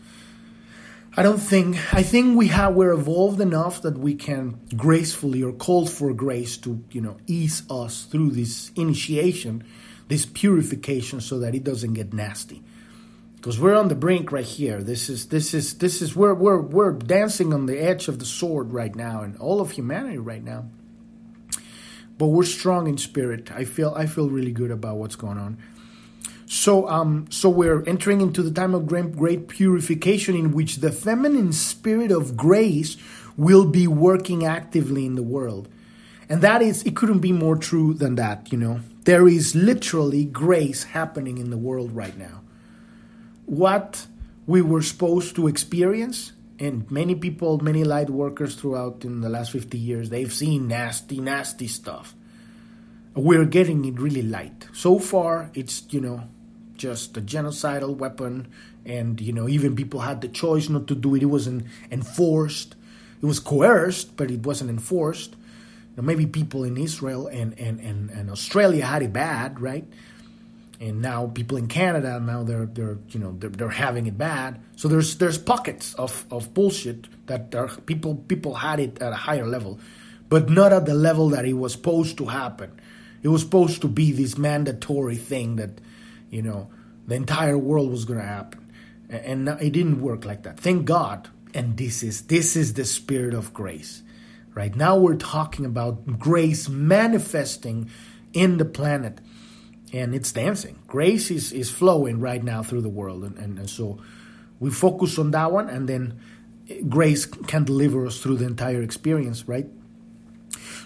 I 1.16 1.22
don't 1.22 1.38
think 1.38 1.78
I 1.94 2.02
think 2.02 2.36
we 2.36 2.48
have 2.48 2.74
we're 2.74 2.92
evolved 2.92 3.40
enough 3.40 3.84
that 3.84 4.00
we 4.00 4.16
can 4.16 4.60
gracefully 4.76 5.44
or 5.44 5.54
called 5.54 5.92
for 5.92 6.12
grace 6.12 6.58
to 6.66 6.84
you 6.90 7.02
know 7.02 7.18
ease 7.28 7.62
us 7.70 8.06
through 8.06 8.32
this 8.32 8.72
initiation, 8.76 9.64
this 10.08 10.26
purification, 10.26 11.22
so 11.22 11.38
that 11.38 11.54
it 11.54 11.64
doesn't 11.64 11.94
get 11.94 12.14
nasty. 12.14 12.64
Because 13.40 13.58
we're 13.58 13.76
on 13.76 13.88
the 13.88 13.96
brink 13.96 14.34
right 14.34 14.44
here. 14.44 14.84
This 14.84 15.08
is 15.08 15.28
this 15.28 15.54
is 15.54 15.78
this 15.78 16.02
is 16.02 16.14
we're 16.14 16.34
we're 16.34 16.60
we're 16.60 16.92
dancing 16.92 17.54
on 17.54 17.68
the 17.68 17.80
edge 17.80 18.10
of 18.10 18.20
the 18.20 18.26
sword 18.26 18.74
right 18.74 18.94
now, 18.94 19.22
and 19.22 19.38
all 19.38 19.62
of 19.62 19.72
humanity 19.72 20.18
right 20.18 20.44
now. 20.44 20.66
But 22.18 22.28
we're 22.28 22.44
strong 22.44 22.88
in 22.88 22.98
spirit. 22.98 23.50
I 23.50 23.64
feel 23.64 23.94
I 23.96 24.08
feel 24.08 24.30
really 24.30 24.52
good 24.52 24.72
about 24.72 24.98
what's 24.98 25.16
going 25.16 25.38
on. 25.38 25.58
So, 26.48 26.90
um, 26.90 27.28
so 27.30 27.48
we're 27.48 27.84
entering 27.84 28.22
into 28.22 28.42
the 28.42 28.50
time 28.50 28.74
of 28.74 28.88
great, 28.88 29.16
great 29.16 29.48
purification, 29.48 30.36
in 30.36 30.52
which 30.52 30.78
the 30.78 30.92
feminine 30.92 31.54
spirit 31.54 32.12
of 32.12 32.36
grace 32.36 32.98
will 33.38 33.66
be 33.66 33.88
working 33.88 34.44
actively 34.44 35.06
in 35.06 35.14
the 35.14 35.24
world, 35.24 35.70
and 36.28 36.42
that 36.42 36.62
is, 36.64 36.82
it 36.84 36.96
couldn't 36.96 37.20
be 37.20 37.32
more 37.32 37.56
true 37.56 37.94
than 37.94 38.16
that. 38.16 38.52
You 38.52 38.58
know, 38.58 38.80
there 39.04 39.28
is 39.28 39.56
literally 39.56 40.26
grace 40.26 40.84
happening 40.84 41.38
in 41.38 41.52
the 41.52 41.58
world 41.58 41.96
right 41.96 42.18
now. 42.18 42.39
What 43.50 44.06
we 44.46 44.62
were 44.62 44.84
supposed 44.84 45.36
to 45.38 45.48
experience, 45.48 46.34
and 46.60 46.90
many 46.92 47.16
people, 47.16 47.58
many 47.60 47.84
light 47.84 48.10
workers 48.10 48.54
throughout 48.54 49.04
in 49.04 49.22
the 49.22 49.30
last 49.30 49.52
fifty 49.52 49.80
years, 49.80 50.10
they've 50.10 50.32
seen 50.32 50.68
nasty, 50.68 51.20
nasty 51.20 51.68
stuff. 51.68 52.14
We're 53.16 53.46
getting 53.46 53.84
it 53.86 54.00
really 54.00 54.22
light. 54.22 54.68
So 54.72 55.00
far, 55.00 55.50
it's 55.56 55.82
you 55.90 56.00
know 56.00 56.30
just 56.78 57.18
a 57.18 57.22
genocidal 57.22 57.98
weapon, 57.98 58.48
and 58.86 59.20
you 59.20 59.34
know 59.34 59.50
even 59.50 59.76
people 59.76 60.02
had 60.02 60.22
the 60.22 60.30
choice 60.30 60.70
not 60.70 60.86
to 60.88 60.96
do 60.96 61.16
it. 61.16 61.24
It 61.24 61.32
wasn't 61.38 61.66
enforced. 61.90 62.76
It 63.22 63.26
was 63.26 63.40
coerced, 63.40 64.16
but 64.16 64.30
it 64.30 64.46
wasn't 64.46 64.70
enforced. 64.70 65.36
Know, 65.98 66.04
maybe 66.04 66.26
people 66.26 66.64
in 66.64 66.78
Israel 66.78 67.28
and, 67.28 67.60
and, 67.60 67.80
and, 67.82 68.10
and 68.10 68.30
Australia 68.30 68.86
had 68.86 69.02
it 69.02 69.12
bad, 69.12 69.60
right? 69.60 69.86
And 70.80 71.02
now 71.02 71.28
people 71.28 71.58
in 71.58 71.68
Canada 71.68 72.20
now 72.20 72.44
they're 72.44 72.66
they're 72.66 72.98
you 73.10 73.20
know 73.20 73.36
they're, 73.38 73.50
they're 73.50 73.70
having 73.70 74.08
it 74.08 74.18
bad. 74.18 74.62
So 74.76 74.88
there's 74.88 75.18
there's 75.18 75.38
pockets 75.38 75.94
of, 75.96 76.26
of 76.32 76.54
bullshit 76.54 77.08
that 77.28 77.54
are, 77.54 77.68
people 77.68 78.16
people 78.16 78.56
had 78.56 78.80
it 78.80 79.02
at 79.02 79.12
a 79.12 79.18
higher 79.18 79.46
level, 79.46 79.80
but 80.30 80.50
not 80.50 80.72
at 80.72 80.86
the 80.86 80.94
level 80.94 81.30
that 81.30 81.46
it 81.46 81.54
was 81.54 81.74
supposed 81.74 82.18
to 82.20 82.28
happen. 82.28 82.80
It 83.22 83.28
was 83.28 83.42
supposed 83.42 83.82
to 83.82 83.90
be 83.90 84.14
this 84.14 84.38
mandatory 84.38 85.18
thing 85.18 85.58
that 85.58 85.82
you 86.30 86.42
know, 86.42 86.70
the 87.08 87.16
entire 87.16 87.58
world 87.58 87.90
was 87.90 88.06
going 88.06 88.20
to 88.20 88.26
happen. 88.26 88.72
And 89.10 89.48
it 89.48 89.72
didn't 89.72 90.02
work 90.02 90.26
like 90.26 90.44
that. 90.44 90.60
Thank 90.60 90.86
God. 90.86 91.30
And 91.54 91.78
this 91.78 92.04
is 92.04 92.24
this 92.24 92.56
is 92.56 92.76
the 92.76 92.86
spirit 92.86 93.34
of 93.34 93.54
grace. 93.54 94.04
Right 94.54 94.76
now 94.76 94.98
we're 94.98 95.16
talking 95.16 95.66
about 95.66 96.20
grace 96.20 96.70
manifesting 96.70 97.90
in 98.34 98.58
the 98.58 98.66
planet. 98.66 99.20
And 99.92 100.14
it's 100.14 100.32
dancing. 100.32 100.80
Grace 100.88 101.32
is, 101.32 101.52
is 101.52 101.72
flowing 101.72 102.20
right 102.20 102.44
now 102.44 102.62
through 102.62 102.82
the 102.82 102.90
world. 102.90 103.24
And, 103.24 103.38
and, 103.38 103.58
and 103.58 103.70
so 103.70 104.00
we 104.60 104.70
focus 104.70 105.18
on 105.18 105.32
that 105.32 105.52
one 105.52 105.70
and 105.70 105.90
then 105.90 106.20
grace 106.88 107.26
can 107.26 107.64
deliver 107.64 108.06
us 108.06 108.20
through 108.20 108.38
the 108.38 108.46
entire 108.46 108.82
experience, 108.82 109.48
right? 109.48 109.68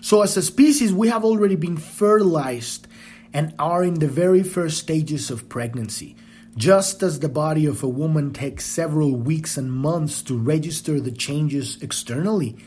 So, 0.01 0.21
as 0.21 0.35
a 0.35 0.41
species, 0.41 0.93
we 0.93 1.07
have 1.09 1.23
already 1.23 1.55
been 1.55 1.77
fertilized 1.77 2.87
and 3.33 3.53
are 3.57 3.83
in 3.83 3.95
the 3.95 4.07
very 4.07 4.43
first 4.43 4.77
stages 4.77 5.31
of 5.31 5.49
pregnancy. 5.49 6.15
Just 6.55 7.01
as 7.01 7.19
the 7.19 7.29
body 7.29 7.65
of 7.65 7.81
a 7.81 7.87
woman 7.87 8.31
takes 8.31 8.65
several 8.65 9.15
weeks 9.15 9.57
and 9.57 9.71
months 9.71 10.21
to 10.23 10.37
register 10.37 10.99
the 10.99 11.11
changes 11.11 11.81
externally, 11.81 12.57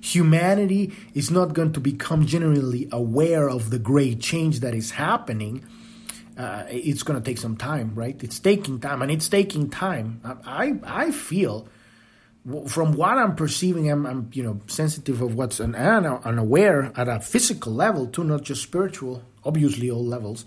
humanity 0.00 0.92
is 1.14 1.30
not 1.30 1.52
going 1.52 1.72
to 1.72 1.80
become 1.80 2.26
generally 2.26 2.88
aware 2.90 3.48
of 3.48 3.70
the 3.70 3.78
great 3.78 4.20
change 4.20 4.60
that 4.60 4.74
is 4.74 4.92
happening. 4.92 5.64
Uh, 6.36 6.64
it's 6.68 7.02
going 7.02 7.18
to 7.18 7.24
take 7.24 7.38
some 7.38 7.56
time, 7.56 7.94
right? 7.94 8.22
It's 8.22 8.38
taking 8.38 8.78
time, 8.78 9.02
and 9.02 9.10
it's 9.10 9.28
taking 9.28 9.70
time. 9.70 10.20
I 10.44 10.74
I 10.84 11.10
feel 11.10 11.68
from 12.68 12.92
what 12.92 13.18
I'm 13.18 13.34
perceiving, 13.34 13.90
I'm, 13.90 14.06
I'm 14.06 14.30
you 14.32 14.42
know 14.42 14.60
sensitive 14.66 15.22
of 15.22 15.34
what's 15.34 15.60
and, 15.60 15.74
and 15.74 16.38
aware 16.38 16.92
at 16.96 17.08
a 17.08 17.20
physical 17.20 17.72
level 17.72 18.06
too, 18.06 18.24
not 18.24 18.42
just 18.42 18.62
spiritual 18.62 19.22
obviously 19.46 19.90
all 19.90 20.04
levels. 20.04 20.44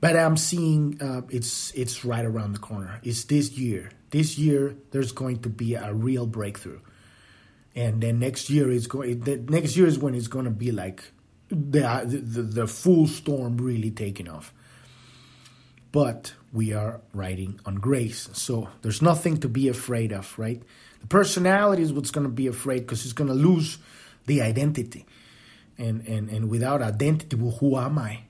But 0.00 0.16
I'm 0.16 0.36
seeing 0.36 1.00
uh, 1.02 1.22
it's 1.28 1.72
it's 1.72 2.04
right 2.04 2.24
around 2.24 2.52
the 2.52 2.58
corner. 2.58 3.00
It's 3.02 3.24
this 3.24 3.52
year. 3.52 3.90
This 4.10 4.38
year 4.38 4.76
there's 4.92 5.12
going 5.12 5.40
to 5.40 5.50
be 5.50 5.74
a 5.74 5.92
real 5.92 6.26
breakthrough, 6.26 6.80
and 7.74 8.02
then 8.02 8.18
next 8.18 8.48
year 8.48 8.70
is 8.70 8.86
going. 8.86 9.22
Next 9.48 9.76
year 9.76 9.86
is 9.86 9.98
when 9.98 10.14
it's 10.14 10.26
going 10.26 10.46
to 10.46 10.50
be 10.50 10.72
like 10.72 11.04
the, 11.48 12.02
the 12.06 12.42
the 12.42 12.66
full 12.66 13.06
storm 13.06 13.58
really 13.58 13.90
taking 13.90 14.28
off. 14.28 14.54
But 15.92 16.34
we 16.52 16.72
are 16.72 17.00
riding 17.12 17.60
on 17.66 17.76
grace, 17.76 18.28
so 18.32 18.68
there's 18.82 19.02
nothing 19.02 19.38
to 19.38 19.48
be 19.48 19.68
afraid 19.68 20.12
of, 20.12 20.38
right? 20.38 20.62
The 21.00 21.06
personality 21.06 21.82
is 21.82 21.92
what's 21.92 22.10
going 22.10 22.26
to 22.26 22.32
be 22.32 22.46
afraid 22.46 22.80
because 22.80 23.04
it's 23.04 23.12
going 23.12 23.28
to 23.28 23.34
lose 23.34 23.78
the 24.26 24.42
identity 24.42 25.06
and, 25.80 26.06
and, 26.06 26.28
and 26.28 26.50
without 26.50 26.82
identity, 26.82 27.36
well, 27.36 27.56
who 27.56 27.76
am 27.78 27.98
I? 27.98 28.20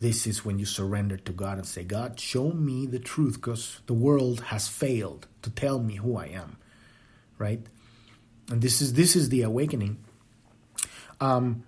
This 0.00 0.26
is 0.26 0.44
when 0.44 0.58
you 0.58 0.66
surrender 0.66 1.16
to 1.16 1.32
God 1.32 1.56
and 1.58 1.66
say, 1.66 1.84
God, 1.84 2.20
show 2.20 2.50
me 2.50 2.86
the 2.86 2.98
truth 2.98 3.34
because 3.34 3.80
the 3.86 3.94
world 3.94 4.40
has 4.40 4.68
failed 4.68 5.26
to 5.40 5.50
tell 5.50 5.78
me 5.78 5.96
who 5.96 6.16
I 6.16 6.26
am. 6.26 6.58
Right? 7.38 7.64
And 8.50 8.60
this 8.60 8.82
is 8.82 8.92
this 8.92 9.16
is 9.16 9.30
the 9.30 9.42
awakening. 9.42 10.04
Um, 11.20 11.62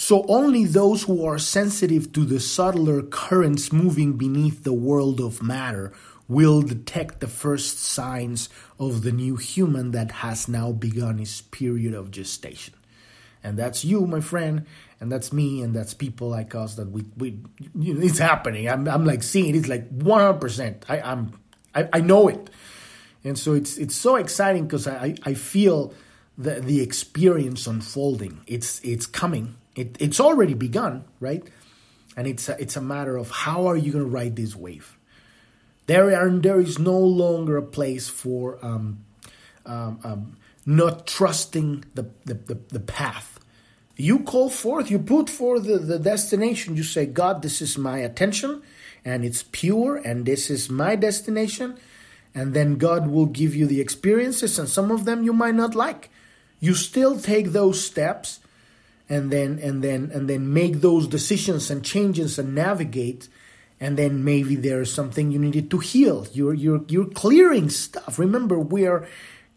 so 0.00 0.24
only 0.28 0.64
those 0.64 1.02
who 1.02 1.26
are 1.26 1.38
sensitive 1.38 2.10
to 2.14 2.24
the 2.24 2.40
subtler 2.40 3.02
currents 3.02 3.70
moving 3.70 4.14
beneath 4.14 4.64
the 4.64 4.72
world 4.72 5.20
of 5.20 5.42
matter 5.42 5.92
will 6.26 6.62
detect 6.62 7.20
the 7.20 7.26
first 7.28 7.78
signs 7.78 8.48
of 8.78 9.02
the 9.02 9.12
new 9.12 9.36
human 9.36 9.90
that 9.90 10.10
has 10.24 10.48
now 10.48 10.72
begun 10.72 11.18
its 11.18 11.42
period 11.42 11.92
of 11.92 12.10
gestation 12.10 12.74
and 13.42 13.58
that's 13.58 13.84
you, 13.84 14.06
my 14.06 14.20
friend, 14.20 14.66
and 15.00 15.10
that's 15.10 15.32
me, 15.32 15.62
and 15.62 15.74
that's 15.74 15.94
people 15.94 16.28
like 16.28 16.54
us 16.54 16.74
that 16.74 16.90
we 16.90 17.04
we 17.16 17.40
you 17.78 17.94
know, 17.94 18.00
it's 18.02 18.18
happening. 18.18 18.68
I'm 18.68 18.86
I'm 18.86 19.04
like 19.04 19.22
seeing 19.22 19.54
it. 19.54 19.58
It's 19.58 19.68
like 19.68 19.88
100. 19.88 20.34
percent 20.40 20.84
I 20.88 21.00
I'm 21.00 21.38
I, 21.74 21.88
I 21.92 22.00
know 22.00 22.28
it, 22.28 22.50
and 23.24 23.38
so 23.38 23.54
it's 23.54 23.78
it's 23.78 23.96
so 23.96 24.16
exciting 24.16 24.66
because 24.66 24.86
I 24.86 25.14
I 25.24 25.34
feel 25.34 25.94
the 26.36 26.60
the 26.60 26.82
experience 26.82 27.66
unfolding. 27.66 28.40
It's 28.46 28.80
it's 28.80 29.06
coming. 29.06 29.56
It 29.80 29.96
it's 29.98 30.20
already 30.20 30.54
begun, 30.54 31.04
right? 31.20 31.42
And 32.16 32.26
it's 32.26 32.48
a, 32.48 32.60
it's 32.60 32.76
a 32.76 32.80
matter 32.80 33.16
of 33.16 33.30
how 33.30 33.66
are 33.66 33.76
you 33.76 33.92
going 33.92 34.04
to 34.04 34.10
ride 34.10 34.36
this 34.36 34.54
wave. 34.54 34.98
There 35.86 36.14
are 36.14 36.30
there 36.30 36.60
is 36.60 36.78
no 36.78 36.98
longer 36.98 37.56
a 37.56 37.62
place 37.62 38.08
for 38.08 38.58
um, 38.64 39.04
um, 39.66 40.00
um, 40.04 40.36
not 40.66 41.06
trusting 41.06 41.84
the, 41.94 42.10
the, 42.24 42.34
the, 42.34 42.58
the, 42.68 42.80
path. 42.80 43.40
You 43.96 44.20
call 44.20 44.50
forth, 44.50 44.90
you 44.90 44.98
put 44.98 45.28
forth 45.28 45.64
the, 45.64 45.78
the 45.78 45.98
destination. 45.98 46.76
You 46.76 46.82
say, 46.82 47.06
God, 47.06 47.42
this 47.42 47.60
is 47.60 47.76
my 47.76 47.98
attention 47.98 48.62
and 49.04 49.24
it's 49.24 49.44
pure 49.50 49.96
and 49.96 50.26
this 50.26 50.50
is 50.50 50.70
my 50.70 50.96
destination. 50.96 51.78
And 52.34 52.54
then 52.54 52.76
God 52.76 53.08
will 53.08 53.26
give 53.26 53.56
you 53.56 53.66
the 53.66 53.80
experiences, 53.80 54.56
and 54.56 54.68
some 54.68 54.92
of 54.92 55.04
them 55.04 55.24
you 55.24 55.32
might 55.32 55.56
not 55.56 55.74
like. 55.74 56.10
You 56.60 56.74
still 56.74 57.18
take 57.18 57.48
those 57.48 57.84
steps 57.84 58.38
and 59.10 59.30
then 59.30 59.58
and 59.58 59.84
then 59.84 60.10
and 60.14 60.30
then 60.30 60.52
make 60.54 60.80
those 60.80 61.06
decisions 61.06 61.70
and 61.70 61.84
changes 61.84 62.38
and 62.38 62.54
navigate 62.54 63.28
and 63.78 63.96
then 63.96 64.24
maybe 64.24 64.56
there's 64.56 64.92
something 64.92 65.30
you 65.30 65.38
needed 65.38 65.70
to 65.70 65.78
heal. 65.78 66.26
You're 66.32 66.54
you're 66.54 66.84
you're 66.88 67.10
clearing 67.10 67.68
stuff. 67.68 68.18
Remember 68.18 68.58
we 68.58 68.86
are 68.86 69.06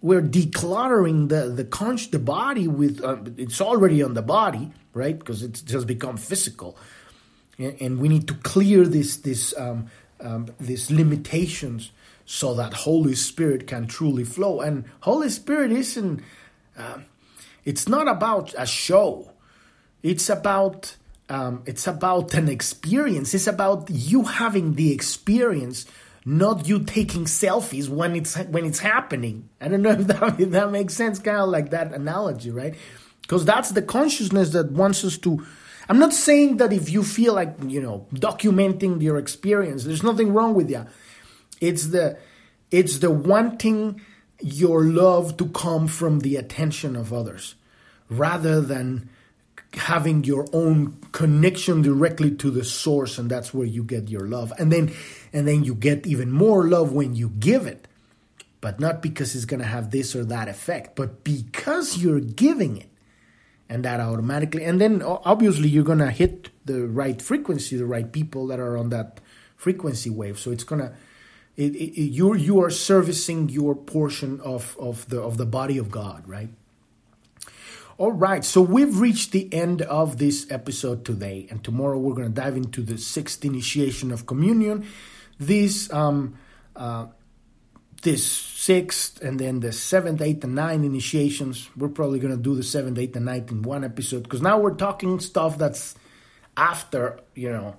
we're 0.01 0.21
decluttering 0.21 1.29
the 1.29 1.47
the 1.49 1.63
conch 1.63 2.11
the 2.11 2.19
body 2.19 2.67
with 2.67 3.01
uh, 3.01 3.17
it's 3.37 3.61
already 3.61 4.03
on 4.03 4.13
the 4.15 4.21
body 4.21 4.73
right? 4.93 5.17
Because 5.17 5.43
it's 5.43 5.61
just 5.61 5.87
become 5.87 6.17
physical. 6.17 6.77
And, 7.57 7.75
and, 7.81 7.99
we 7.99 8.07
need 8.07 8.27
to 8.27 8.35
clear 8.35 8.85
this 8.85 9.17
this 9.17 9.53
um, 9.57 9.87
um, 10.19 10.47
these 10.59 10.89
limitations 10.89 11.91
so 12.25 12.53
that 12.55 12.73
holy 12.73 13.15
spirit 13.15 13.67
can 13.67 13.87
truly 13.87 14.23
flow. 14.23 14.61
And 14.61 14.85
holy 15.01 15.29
spirit 15.29 15.71
isn't 15.71 16.21
uh, 16.77 16.99
it's 17.65 17.87
not 17.87 18.07
about 18.07 18.53
a 18.57 18.65
show 18.65 19.32
it's 20.03 20.29
about 20.29 20.95
um, 21.29 21.63
it's 21.65 21.87
about 21.87 22.33
an 22.33 22.49
experience 22.49 23.33
it's 23.33 23.47
about 23.47 23.89
you 23.89 24.23
having 24.23 24.75
the 24.75 24.91
experience 24.91 25.85
not 26.25 26.67
you 26.67 26.79
taking 26.83 27.25
selfies 27.25 27.89
when 27.89 28.15
it's 28.15 28.35
when 28.35 28.65
it's 28.65 28.79
happening. 28.79 29.49
I 29.59 29.67
don't 29.67 29.81
know 29.81 29.91
if 29.99 30.07
that 30.07 30.39
if 30.39 30.51
that 30.51 30.71
makes 30.71 30.93
sense, 30.93 31.19
kind 31.19 31.37
of 31.37 31.49
like 31.49 31.71
that 31.71 31.93
analogy, 31.93 32.51
right? 32.51 32.75
Because 33.21 33.45
that's 33.45 33.71
the 33.71 33.81
consciousness 33.81 34.51
that 34.51 34.71
wants 34.71 35.03
us 35.03 35.17
to. 35.19 35.45
I'm 35.89 35.99
not 35.99 36.13
saying 36.13 36.57
that 36.57 36.71
if 36.71 36.89
you 36.89 37.03
feel 37.03 37.33
like 37.33 37.55
you 37.67 37.81
know 37.81 38.07
documenting 38.13 39.01
your 39.01 39.17
experience, 39.17 39.83
there's 39.83 40.03
nothing 40.03 40.33
wrong 40.33 40.53
with 40.53 40.69
that. 40.69 40.87
It's 41.59 41.87
the 41.87 42.17
it's 42.71 42.99
the 42.99 43.11
wanting 43.11 44.01
your 44.41 44.83
love 44.83 45.37
to 45.37 45.47
come 45.49 45.87
from 45.87 46.19
the 46.19 46.35
attention 46.35 46.95
of 46.95 47.13
others 47.13 47.55
rather 48.09 48.59
than 48.59 49.09
having 49.75 50.23
your 50.23 50.47
own 50.53 50.97
connection 51.11 51.81
directly 51.81 52.31
to 52.35 52.51
the 52.51 52.63
source 52.63 53.17
and 53.17 53.29
that's 53.29 53.53
where 53.53 53.65
you 53.65 53.83
get 53.83 54.09
your 54.09 54.27
love. 54.27 54.53
And 54.59 54.71
then 54.71 54.93
and 55.31 55.47
then 55.47 55.63
you 55.63 55.75
get 55.75 56.05
even 56.05 56.31
more 56.31 56.67
love 56.67 56.91
when 56.91 57.15
you 57.15 57.29
give 57.29 57.65
it. 57.65 57.87
But 58.61 58.79
not 58.79 59.01
because 59.01 59.35
it's 59.35 59.45
going 59.45 59.59
to 59.59 59.65
have 59.65 59.91
this 59.91 60.15
or 60.15 60.23
that 60.25 60.47
effect 60.47 60.95
but 60.95 61.23
because 61.23 61.97
you're 61.97 62.19
giving 62.19 62.77
it. 62.77 62.89
And 63.69 63.83
that 63.85 63.99
automatically 63.99 64.63
and 64.63 64.79
then 64.79 65.01
obviously 65.01 65.69
you're 65.69 65.83
going 65.83 65.99
to 65.99 66.11
hit 66.11 66.49
the 66.65 66.87
right 66.87 67.21
frequency 67.21 67.75
the 67.75 67.85
right 67.85 68.11
people 68.11 68.47
that 68.47 68.59
are 68.59 68.77
on 68.77 68.89
that 68.89 69.19
frequency 69.55 70.09
wave. 70.09 70.37
So 70.37 70.51
it's 70.51 70.63
going 70.63 70.81
to 70.81 70.93
it, 71.55 71.71
you 71.71 72.33
you 72.35 72.61
are 72.61 72.69
servicing 72.69 73.49
your 73.49 73.75
portion 73.75 74.39
of 74.41 74.75
of 74.79 75.07
the 75.09 75.21
of 75.21 75.37
the 75.37 75.45
body 75.45 75.77
of 75.77 75.91
God 75.91 76.27
right 76.27 76.49
all 77.97 78.11
right, 78.11 78.43
so 78.43 78.61
we've 78.61 78.99
reached 78.99 79.31
the 79.31 79.53
end 79.53 79.83
of 79.83 80.17
this 80.17 80.49
episode 80.49 81.05
today, 81.05 81.47
and 81.49 81.63
tomorrow 81.63 81.97
we're 81.97 82.15
going 82.15 82.33
to 82.33 82.41
dive 82.41 82.57
into 82.57 82.81
the 82.81 82.97
sixth 82.97 83.45
initiation 83.45 84.11
of 84.11 84.25
communion. 84.25 84.87
This 85.39 85.91
um, 85.93 86.37
uh, 86.75 87.07
this 88.01 88.25
sixth, 88.25 89.21
and 89.21 89.39
then 89.39 89.59
the 89.59 89.71
seventh, 89.71 90.21
eighth, 90.21 90.43
and 90.43 90.55
ninth 90.55 90.83
initiations. 90.83 91.69
We're 91.77 91.89
probably 91.89 92.19
going 92.19 92.35
to 92.35 92.41
do 92.41 92.55
the 92.55 92.63
seventh, 92.63 92.97
eighth, 92.97 93.15
and 93.15 93.25
ninth 93.25 93.51
in 93.51 93.61
one 93.61 93.83
episode 93.83 94.23
because 94.23 94.41
now 94.41 94.59
we're 94.59 94.75
talking 94.75 95.19
stuff 95.19 95.57
that's 95.57 95.95
after 96.57 97.19
you 97.35 97.51
know 97.51 97.75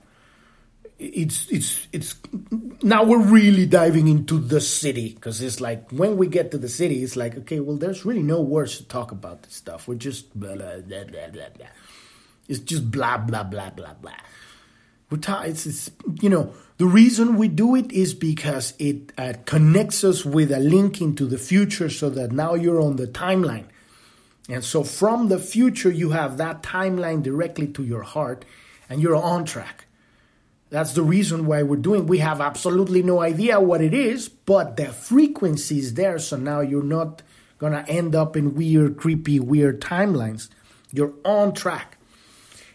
it's 0.98 1.50
it's 1.50 1.88
it's 1.92 2.14
now 2.82 3.02
we're 3.02 3.18
really 3.18 3.66
diving 3.66 4.06
into 4.06 4.38
the 4.38 4.58
Siddhi 4.58 5.14
because 5.14 5.40
it's 5.42 5.60
like 5.60 5.90
when 5.90 6.16
we 6.16 6.28
get 6.28 6.50
to 6.52 6.58
the 6.58 6.68
Siddhi 6.68 7.02
it's 7.02 7.16
like 7.16 7.36
okay 7.38 7.60
well 7.60 7.76
there's 7.76 8.04
really 8.04 8.22
no 8.22 8.40
words 8.40 8.78
to 8.78 8.84
talk 8.84 9.10
about 9.10 9.42
this 9.42 9.54
stuff. 9.54 9.88
We're 9.88 9.96
just 9.96 10.38
blah 10.38 10.54
blah 10.54 10.80
blah 10.86 11.04
blah 11.06 11.28
blah, 11.32 11.66
it's 12.48 12.60
just 12.60 12.90
blah 12.90 13.18
blah 13.18 13.42
blah 13.42 13.70
blah 13.70 13.94
blah. 13.94 14.12
We're 15.10 15.18
ta- 15.18 15.42
it's, 15.42 15.66
it's 15.66 15.90
you 16.20 16.30
know 16.30 16.52
the 16.78 16.86
reason 16.86 17.36
we 17.36 17.48
do 17.48 17.74
it 17.74 17.90
is 17.90 18.14
because 18.14 18.74
it 18.78 19.12
uh, 19.18 19.34
connects 19.46 20.04
us 20.04 20.24
with 20.24 20.52
a 20.52 20.60
link 20.60 21.00
into 21.00 21.26
the 21.26 21.38
future 21.38 21.90
so 21.90 22.08
that 22.10 22.30
now 22.30 22.54
you're 22.54 22.80
on 22.80 22.96
the 22.96 23.06
timeline. 23.08 23.66
And 24.48 24.62
so 24.62 24.84
from 24.84 25.28
the 25.28 25.38
future 25.38 25.90
you 25.90 26.10
have 26.10 26.36
that 26.36 26.62
timeline 26.62 27.22
directly 27.22 27.66
to 27.68 27.82
your 27.82 28.02
heart 28.02 28.44
and 28.88 29.00
you're 29.00 29.16
on 29.16 29.44
track 29.44 29.83
that's 30.74 30.94
the 30.94 31.04
reason 31.04 31.46
why 31.46 31.62
we're 31.62 31.76
doing. 31.76 32.08
We 32.08 32.18
have 32.18 32.40
absolutely 32.40 33.00
no 33.00 33.20
idea 33.20 33.60
what 33.60 33.80
it 33.80 33.94
is, 33.94 34.28
but 34.28 34.76
the 34.76 34.86
frequency 34.86 35.78
is 35.78 35.94
there. 35.94 36.18
So 36.18 36.36
now 36.36 36.62
you're 36.62 36.82
not 36.82 37.22
gonna 37.58 37.84
end 37.86 38.16
up 38.16 38.36
in 38.36 38.56
weird, 38.56 38.96
creepy, 38.96 39.38
weird 39.38 39.80
timelines. 39.80 40.48
You're 40.90 41.14
on 41.24 41.52
track. 41.54 41.96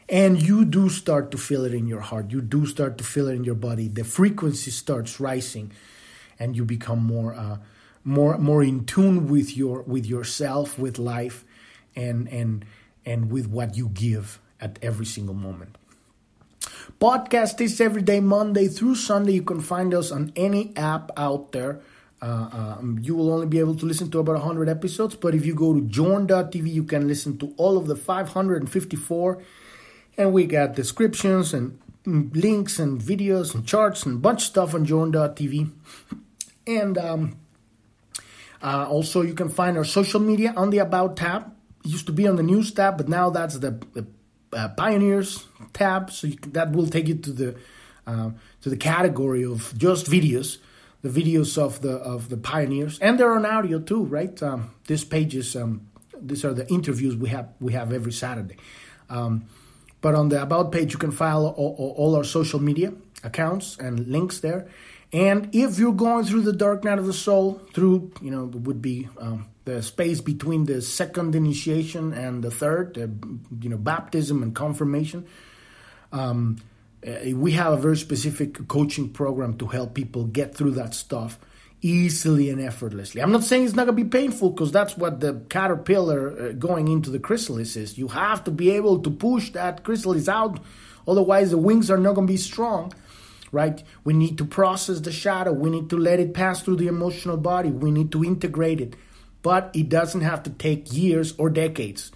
And 0.07 0.41
you 0.41 0.63
do 0.63 0.87
start 0.87 1.29
to 1.31 1.37
feel 1.37 1.65
it 1.65 1.73
in 1.73 1.87
your 1.87 1.99
heart. 1.99 2.31
You 2.31 2.39
do 2.39 2.65
start 2.65 2.97
to 2.99 3.03
feel 3.03 3.27
it 3.27 3.33
in 3.33 3.43
your 3.43 3.55
body. 3.55 3.89
The 3.89 4.05
frequency 4.05 4.71
starts 4.71 5.19
rising, 5.19 5.73
and 6.39 6.55
you 6.55 6.63
become 6.63 7.03
more, 7.03 7.33
uh, 7.33 7.57
more, 8.05 8.37
more 8.37 8.63
in 8.63 8.85
tune 8.85 9.27
with 9.27 9.57
your, 9.57 9.81
with 9.81 10.05
yourself, 10.05 10.79
with 10.79 10.99
life, 10.99 11.43
and 11.97 12.29
and 12.29 12.63
and 13.05 13.29
with 13.29 13.47
what 13.47 13.75
you 13.75 13.89
give 13.89 14.39
at 14.61 14.79
every 14.81 15.05
single 15.05 15.35
moment. 15.35 15.75
Podcast 16.99 17.61
is 17.61 17.79
every 17.79 18.01
day, 18.01 18.19
Monday 18.19 18.67
through 18.67 18.95
Sunday. 18.95 19.31
You 19.31 19.43
can 19.43 19.61
find 19.61 19.93
us 19.93 20.11
on 20.11 20.33
any 20.35 20.75
app 20.75 21.11
out 21.15 21.53
there. 21.53 21.79
Uh, 22.21 22.49
um, 22.51 22.99
you 23.01 23.15
will 23.15 23.31
only 23.31 23.47
be 23.47 23.59
able 23.59 23.75
to 23.75 23.85
listen 23.85 24.11
to 24.11 24.19
about 24.19 24.35
100 24.35 24.67
episodes, 24.67 25.15
but 25.15 25.33
if 25.33 25.45
you 25.45 25.55
go 25.55 25.73
to 25.73 25.79
journ.tv, 25.79 26.69
you 26.69 26.83
can 26.83 27.07
listen 27.07 27.37
to 27.37 27.53
all 27.55 27.77
of 27.77 27.87
the 27.87 27.95
554. 27.95 29.41
And 30.17 30.33
we 30.33 30.45
got 30.45 30.75
descriptions 30.75 31.53
and 31.53 31.79
links 32.05 32.79
and 32.79 32.99
videos 32.99 33.55
and 33.55 33.65
charts 33.65 34.05
and 34.05 34.21
bunch 34.21 34.41
of 34.41 34.47
stuff 34.47 34.75
on 34.75 34.83
journ.tv. 34.83 35.71
And 36.67 36.99
um, 36.99 37.39
uh, 38.61 38.85
also, 38.87 39.23
you 39.23 39.33
can 39.33 39.49
find 39.49 39.75
our 39.75 39.85
social 39.85 40.19
media 40.19 40.53
on 40.55 40.69
the 40.69 40.79
About 40.79 41.15
tab. 41.15 41.51
It 41.83 41.91
used 41.91 42.05
to 42.07 42.11
be 42.11 42.27
on 42.27 42.35
the 42.35 42.43
News 42.43 42.71
tab, 42.71 42.97
but 42.97 43.09
now 43.09 43.31
that's 43.31 43.57
the, 43.57 43.71
the 43.93 44.05
uh, 44.53 44.69
Pioneers 44.69 45.45
tab, 45.73 46.11
so 46.11 46.27
that 46.47 46.71
will 46.71 46.87
take 46.87 47.07
you 47.07 47.15
to 47.15 47.31
the 47.31 47.55
uh, 48.07 48.31
to 48.61 48.69
the 48.69 48.77
category 48.77 49.45
of 49.45 49.73
just 49.77 50.07
videos, 50.07 50.57
the 51.01 51.09
videos 51.09 51.57
of 51.57 51.81
the 51.81 51.93
of 51.93 52.29
the 52.29 52.37
pioneers, 52.37 52.99
and 52.99 53.19
they're 53.19 53.33
on 53.33 53.45
audio 53.45 53.79
too, 53.79 54.03
right? 54.03 54.41
Um, 54.41 54.71
this 54.87 55.03
page 55.03 55.35
is 55.35 55.55
um, 55.55 55.87
these 56.19 56.43
are 56.43 56.53
the 56.53 56.67
interviews 56.69 57.15
we 57.15 57.29
have 57.29 57.49
we 57.59 57.73
have 57.73 57.93
every 57.93 58.11
Saturday. 58.11 58.57
Um, 59.09 59.45
but 60.01 60.15
on 60.15 60.29
the 60.29 60.41
about 60.41 60.71
page, 60.71 60.93
you 60.93 60.99
can 60.99 61.11
file 61.11 61.45
all, 61.45 61.93
all, 61.97 62.15
our 62.15 62.23
social 62.23 62.59
media 62.59 62.93
accounts 63.23 63.77
and 63.79 64.07
links 64.07 64.39
there. 64.39 64.69
And 65.11 65.49
if 65.53 65.77
you're 65.77 65.93
going 65.93 66.23
through 66.25 66.43
the 66.43 66.53
dark 66.53 66.83
night 66.83 66.99
of 66.99 67.05
the 67.05 67.13
soul, 67.13 67.61
through 67.73 68.11
you 68.21 68.31
know 68.31 68.45
would 68.45 68.81
be 68.81 69.09
um, 69.19 69.47
the 69.69 69.83
space 69.83 70.19
between 70.19 70.65
the 70.65 70.81
second 70.81 71.35
initiation 71.35 72.11
and 72.13 72.43
the 72.43 72.49
third, 72.49 72.97
uh, 72.97 73.07
you 73.61 73.69
know, 73.69 73.77
baptism 73.77 74.41
and 74.41 74.55
confirmation. 74.55 75.27
Um, 76.11 76.57
uh, 77.07 77.35
we 77.35 77.51
have 77.51 77.73
a 77.73 77.77
very 77.77 77.97
specific 77.97 78.67
coaching 78.67 79.09
program 79.09 79.57
to 79.57 79.67
help 79.67 79.93
people 79.93 80.25
get 80.25 80.55
through 80.55 80.71
that 80.71 80.93
stuff 80.93 81.39
easily 81.81 82.49
and 82.49 82.59
effortlessly. 82.59 83.21
I'm 83.21 83.31
not 83.31 83.43
saying 83.43 83.65
it's 83.65 83.75
not 83.75 83.85
going 83.85 83.95
to 83.95 84.03
be 84.03 84.09
painful 84.09 84.49
because 84.49 84.71
that's 84.71 84.97
what 84.97 85.21
the 85.21 85.41
caterpillar 85.49 86.21
uh, 86.31 86.51
going 86.53 86.87
into 86.87 87.09
the 87.09 87.19
chrysalis 87.19 87.75
is. 87.75 87.97
You 87.97 88.09
have 88.09 88.43
to 88.45 88.51
be 88.51 88.71
able 88.71 88.99
to 88.99 89.11
push 89.11 89.51
that 89.51 89.83
chrysalis 89.83 90.27
out, 90.27 90.59
otherwise, 91.07 91.51
the 91.51 91.57
wings 91.57 91.89
are 91.91 91.97
not 91.97 92.15
going 92.15 92.27
to 92.27 92.33
be 92.33 92.37
strong. 92.37 92.91
Right? 93.51 93.81
We 94.03 94.13
need 94.13 94.37
to 94.37 94.45
process 94.45 94.99
the 94.99 95.11
shadow. 95.11 95.51
We 95.51 95.71
need 95.71 95.89
to 95.89 95.97
let 95.97 96.19
it 96.19 96.35
pass 96.35 96.61
through 96.61 96.75
the 96.75 96.87
emotional 96.87 97.37
body. 97.37 97.69
We 97.69 97.89
need 97.89 98.11
to 98.11 98.23
integrate 98.23 98.79
it 98.79 98.95
but 99.41 99.71
it 99.73 99.89
doesn't 99.89 100.21
have 100.21 100.43
to 100.43 100.49
take 100.49 100.93
years 100.93 101.33
or 101.37 101.49
decades. 101.49 102.11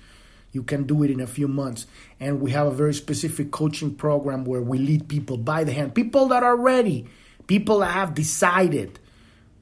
You 0.53 0.61
can 0.63 0.83
do 0.83 1.03
it 1.03 1.11
in 1.11 1.19
a 1.19 1.27
few 1.27 1.47
months. 1.47 1.87
And 2.19 2.39
we 2.39 2.51
have 2.51 2.67
a 2.67 2.71
very 2.71 2.93
specific 2.93 3.51
coaching 3.51 3.95
program 3.95 4.45
where 4.45 4.61
we 4.61 4.77
lead 4.77 5.09
people 5.09 5.37
by 5.37 5.63
the 5.63 5.73
hand. 5.73 5.95
People 5.95 6.27
that 6.27 6.43
are 6.43 6.55
ready, 6.55 7.07
people 7.47 7.79
that 7.79 7.91
have 7.91 8.13
decided. 8.13 8.99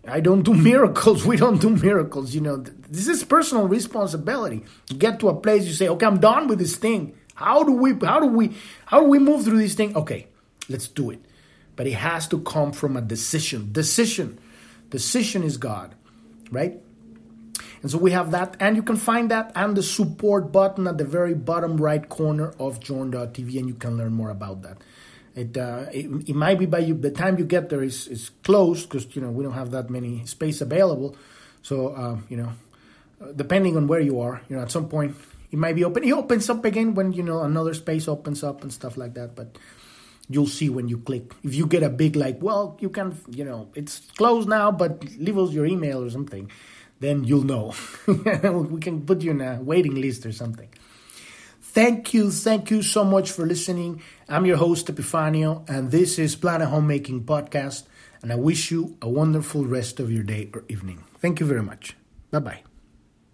I 0.06 0.20
don't 0.20 0.44
do 0.44 0.54
miracles. 0.72 1.26
We 1.26 1.38
don't 1.38 1.62
do 1.62 1.70
miracles. 1.70 2.36
You 2.36 2.42
know, 2.42 2.58
this 2.58 3.08
is 3.08 3.24
personal 3.24 3.68
responsibility. 3.68 4.64
You 4.90 4.98
get 4.98 5.20
to 5.22 5.30
a 5.30 5.36
place, 5.36 5.66
you 5.66 5.74
say, 5.74 5.88
okay, 5.88 6.06
I'm 6.06 6.20
done 6.20 6.48
with 6.48 6.60
this 6.60 6.76
thing. 6.76 7.16
How 7.36 7.64
do 7.64 7.72
we, 7.72 7.94
how 8.06 8.20
do 8.20 8.28
we, 8.28 8.56
how 8.86 9.00
do 9.00 9.06
we 9.08 9.18
move 9.18 9.46
through 9.46 9.60
this 9.60 9.74
thing? 9.74 9.96
Okay, 9.96 10.28
let's 10.68 10.88
do 10.90 11.10
it. 11.10 11.24
But 11.78 11.88
it 11.88 11.94
has 11.94 12.28
to 12.28 12.42
come 12.42 12.74
from 12.74 12.98
a 12.98 13.02
decision. 13.02 13.72
Decision. 13.72 14.40
Decision 14.90 15.44
is 15.44 15.56
God, 15.56 15.96
right? 16.52 16.82
And 17.82 17.90
so 17.90 17.98
we 17.98 18.12
have 18.12 18.32
that, 18.32 18.56
and 18.60 18.76
you 18.76 18.84
can 18.84 18.96
find 18.96 19.32
that 19.32 19.52
and 19.56 19.76
the 19.76 19.82
support 19.82 20.52
button 20.52 20.86
at 20.86 20.98
the 20.98 21.04
very 21.04 21.34
bottom 21.34 21.78
right 21.78 22.08
corner 22.08 22.54
of 22.60 22.80
journ.tv, 22.80 23.58
and 23.58 23.68
you 23.68 23.74
can 23.74 23.98
learn 23.98 24.14
more 24.14 24.30
about 24.30 24.62
that. 24.62 24.78
It, 25.34 25.58
uh, 25.58 25.86
it, 25.92 26.06
it 26.30 26.36
might 26.36 26.60
be 26.60 26.66
by 26.66 26.80
you, 26.80 26.94
the 26.94 27.10
time 27.10 27.40
you 27.40 27.46
get 27.46 27.70
there 27.70 27.82
is, 27.82 28.08
is 28.08 28.30
closed 28.44 28.88
because 28.88 29.16
you 29.16 29.22
know 29.22 29.32
we 29.32 29.44
don't 29.44 29.54
have 29.54 29.72
that 29.72 29.90
many 29.90 30.26
space 30.26 30.62
available. 30.62 31.16
So 31.64 31.90
uh, 31.90 32.18
you 32.30 32.38
know, 32.38 32.52
depending 33.36 33.78
on 33.78 33.88
where 33.88 34.02
you 34.02 34.20
are, 34.20 34.42
you 34.48 34.58
know, 34.58 34.62
at 34.62 34.72
some 34.72 34.88
point 34.88 35.16
it 35.52 35.58
might 35.58 35.76
be 35.76 35.84
open. 35.84 36.04
It 36.04 36.12
opens 36.12 36.50
up 36.50 36.64
again 36.66 36.94
when 36.94 37.14
you 37.14 37.24
know 37.24 37.42
another 37.42 37.74
space 37.74 38.08
opens 38.08 38.44
up 38.44 38.62
and 38.62 38.72
stuff 38.72 38.96
like 38.96 39.16
that. 39.16 39.36
But 39.36 39.58
you'll 40.30 40.48
see 40.48 40.70
when 40.70 40.88
you 40.88 41.00
click. 41.00 41.34
If 41.44 41.56
you 41.56 41.66
get 41.66 41.82
a 41.82 41.90
big 41.90 42.16
like, 42.16 42.42
well, 42.42 42.78
you 42.80 42.90
can, 42.90 43.18
you 43.30 43.44
know, 43.44 43.70
it's 43.74 44.00
closed 44.18 44.48
now, 44.48 44.72
but 44.72 45.04
leave 45.18 45.38
us 45.38 45.52
your 45.52 45.66
email 45.66 46.04
or 46.04 46.10
something 46.10 46.50
then 47.02 47.24
you'll 47.26 47.44
know. 47.44 47.74
we 48.08 48.80
can 48.80 49.06
put 49.06 49.22
you 49.22 49.32
in 49.32 49.42
a 49.42 49.60
waiting 49.62 49.96
list 49.96 50.26
or 50.26 50.32
something. 50.32 50.70
Thank 51.62 52.14
you, 52.14 52.32
thank 52.32 52.70
you 52.70 52.82
so 52.82 53.04
much 53.04 53.32
for 53.32 53.46
listening. 53.46 54.02
I'm 54.30 54.46
your 54.46 54.58
host, 54.58 54.88
Epifanio, 54.88 55.68
and 55.70 55.92
this 55.92 56.20
is 56.20 56.36
Planet 56.36 56.68
Homecoming 56.68 57.24
Podcast. 57.24 57.84
And 58.22 58.32
I 58.32 58.36
wish 58.36 58.72
you 58.72 58.98
a 59.02 59.10
wonderful 59.10 59.66
rest 59.66 60.00
of 60.00 60.12
your 60.12 60.24
day 60.24 60.50
or 60.54 60.64
evening. 60.70 61.04
Thank 61.20 61.40
you 61.40 61.46
very 61.46 61.64
much. 61.64 61.96
Bye 62.30 62.40
bye. 62.40 62.71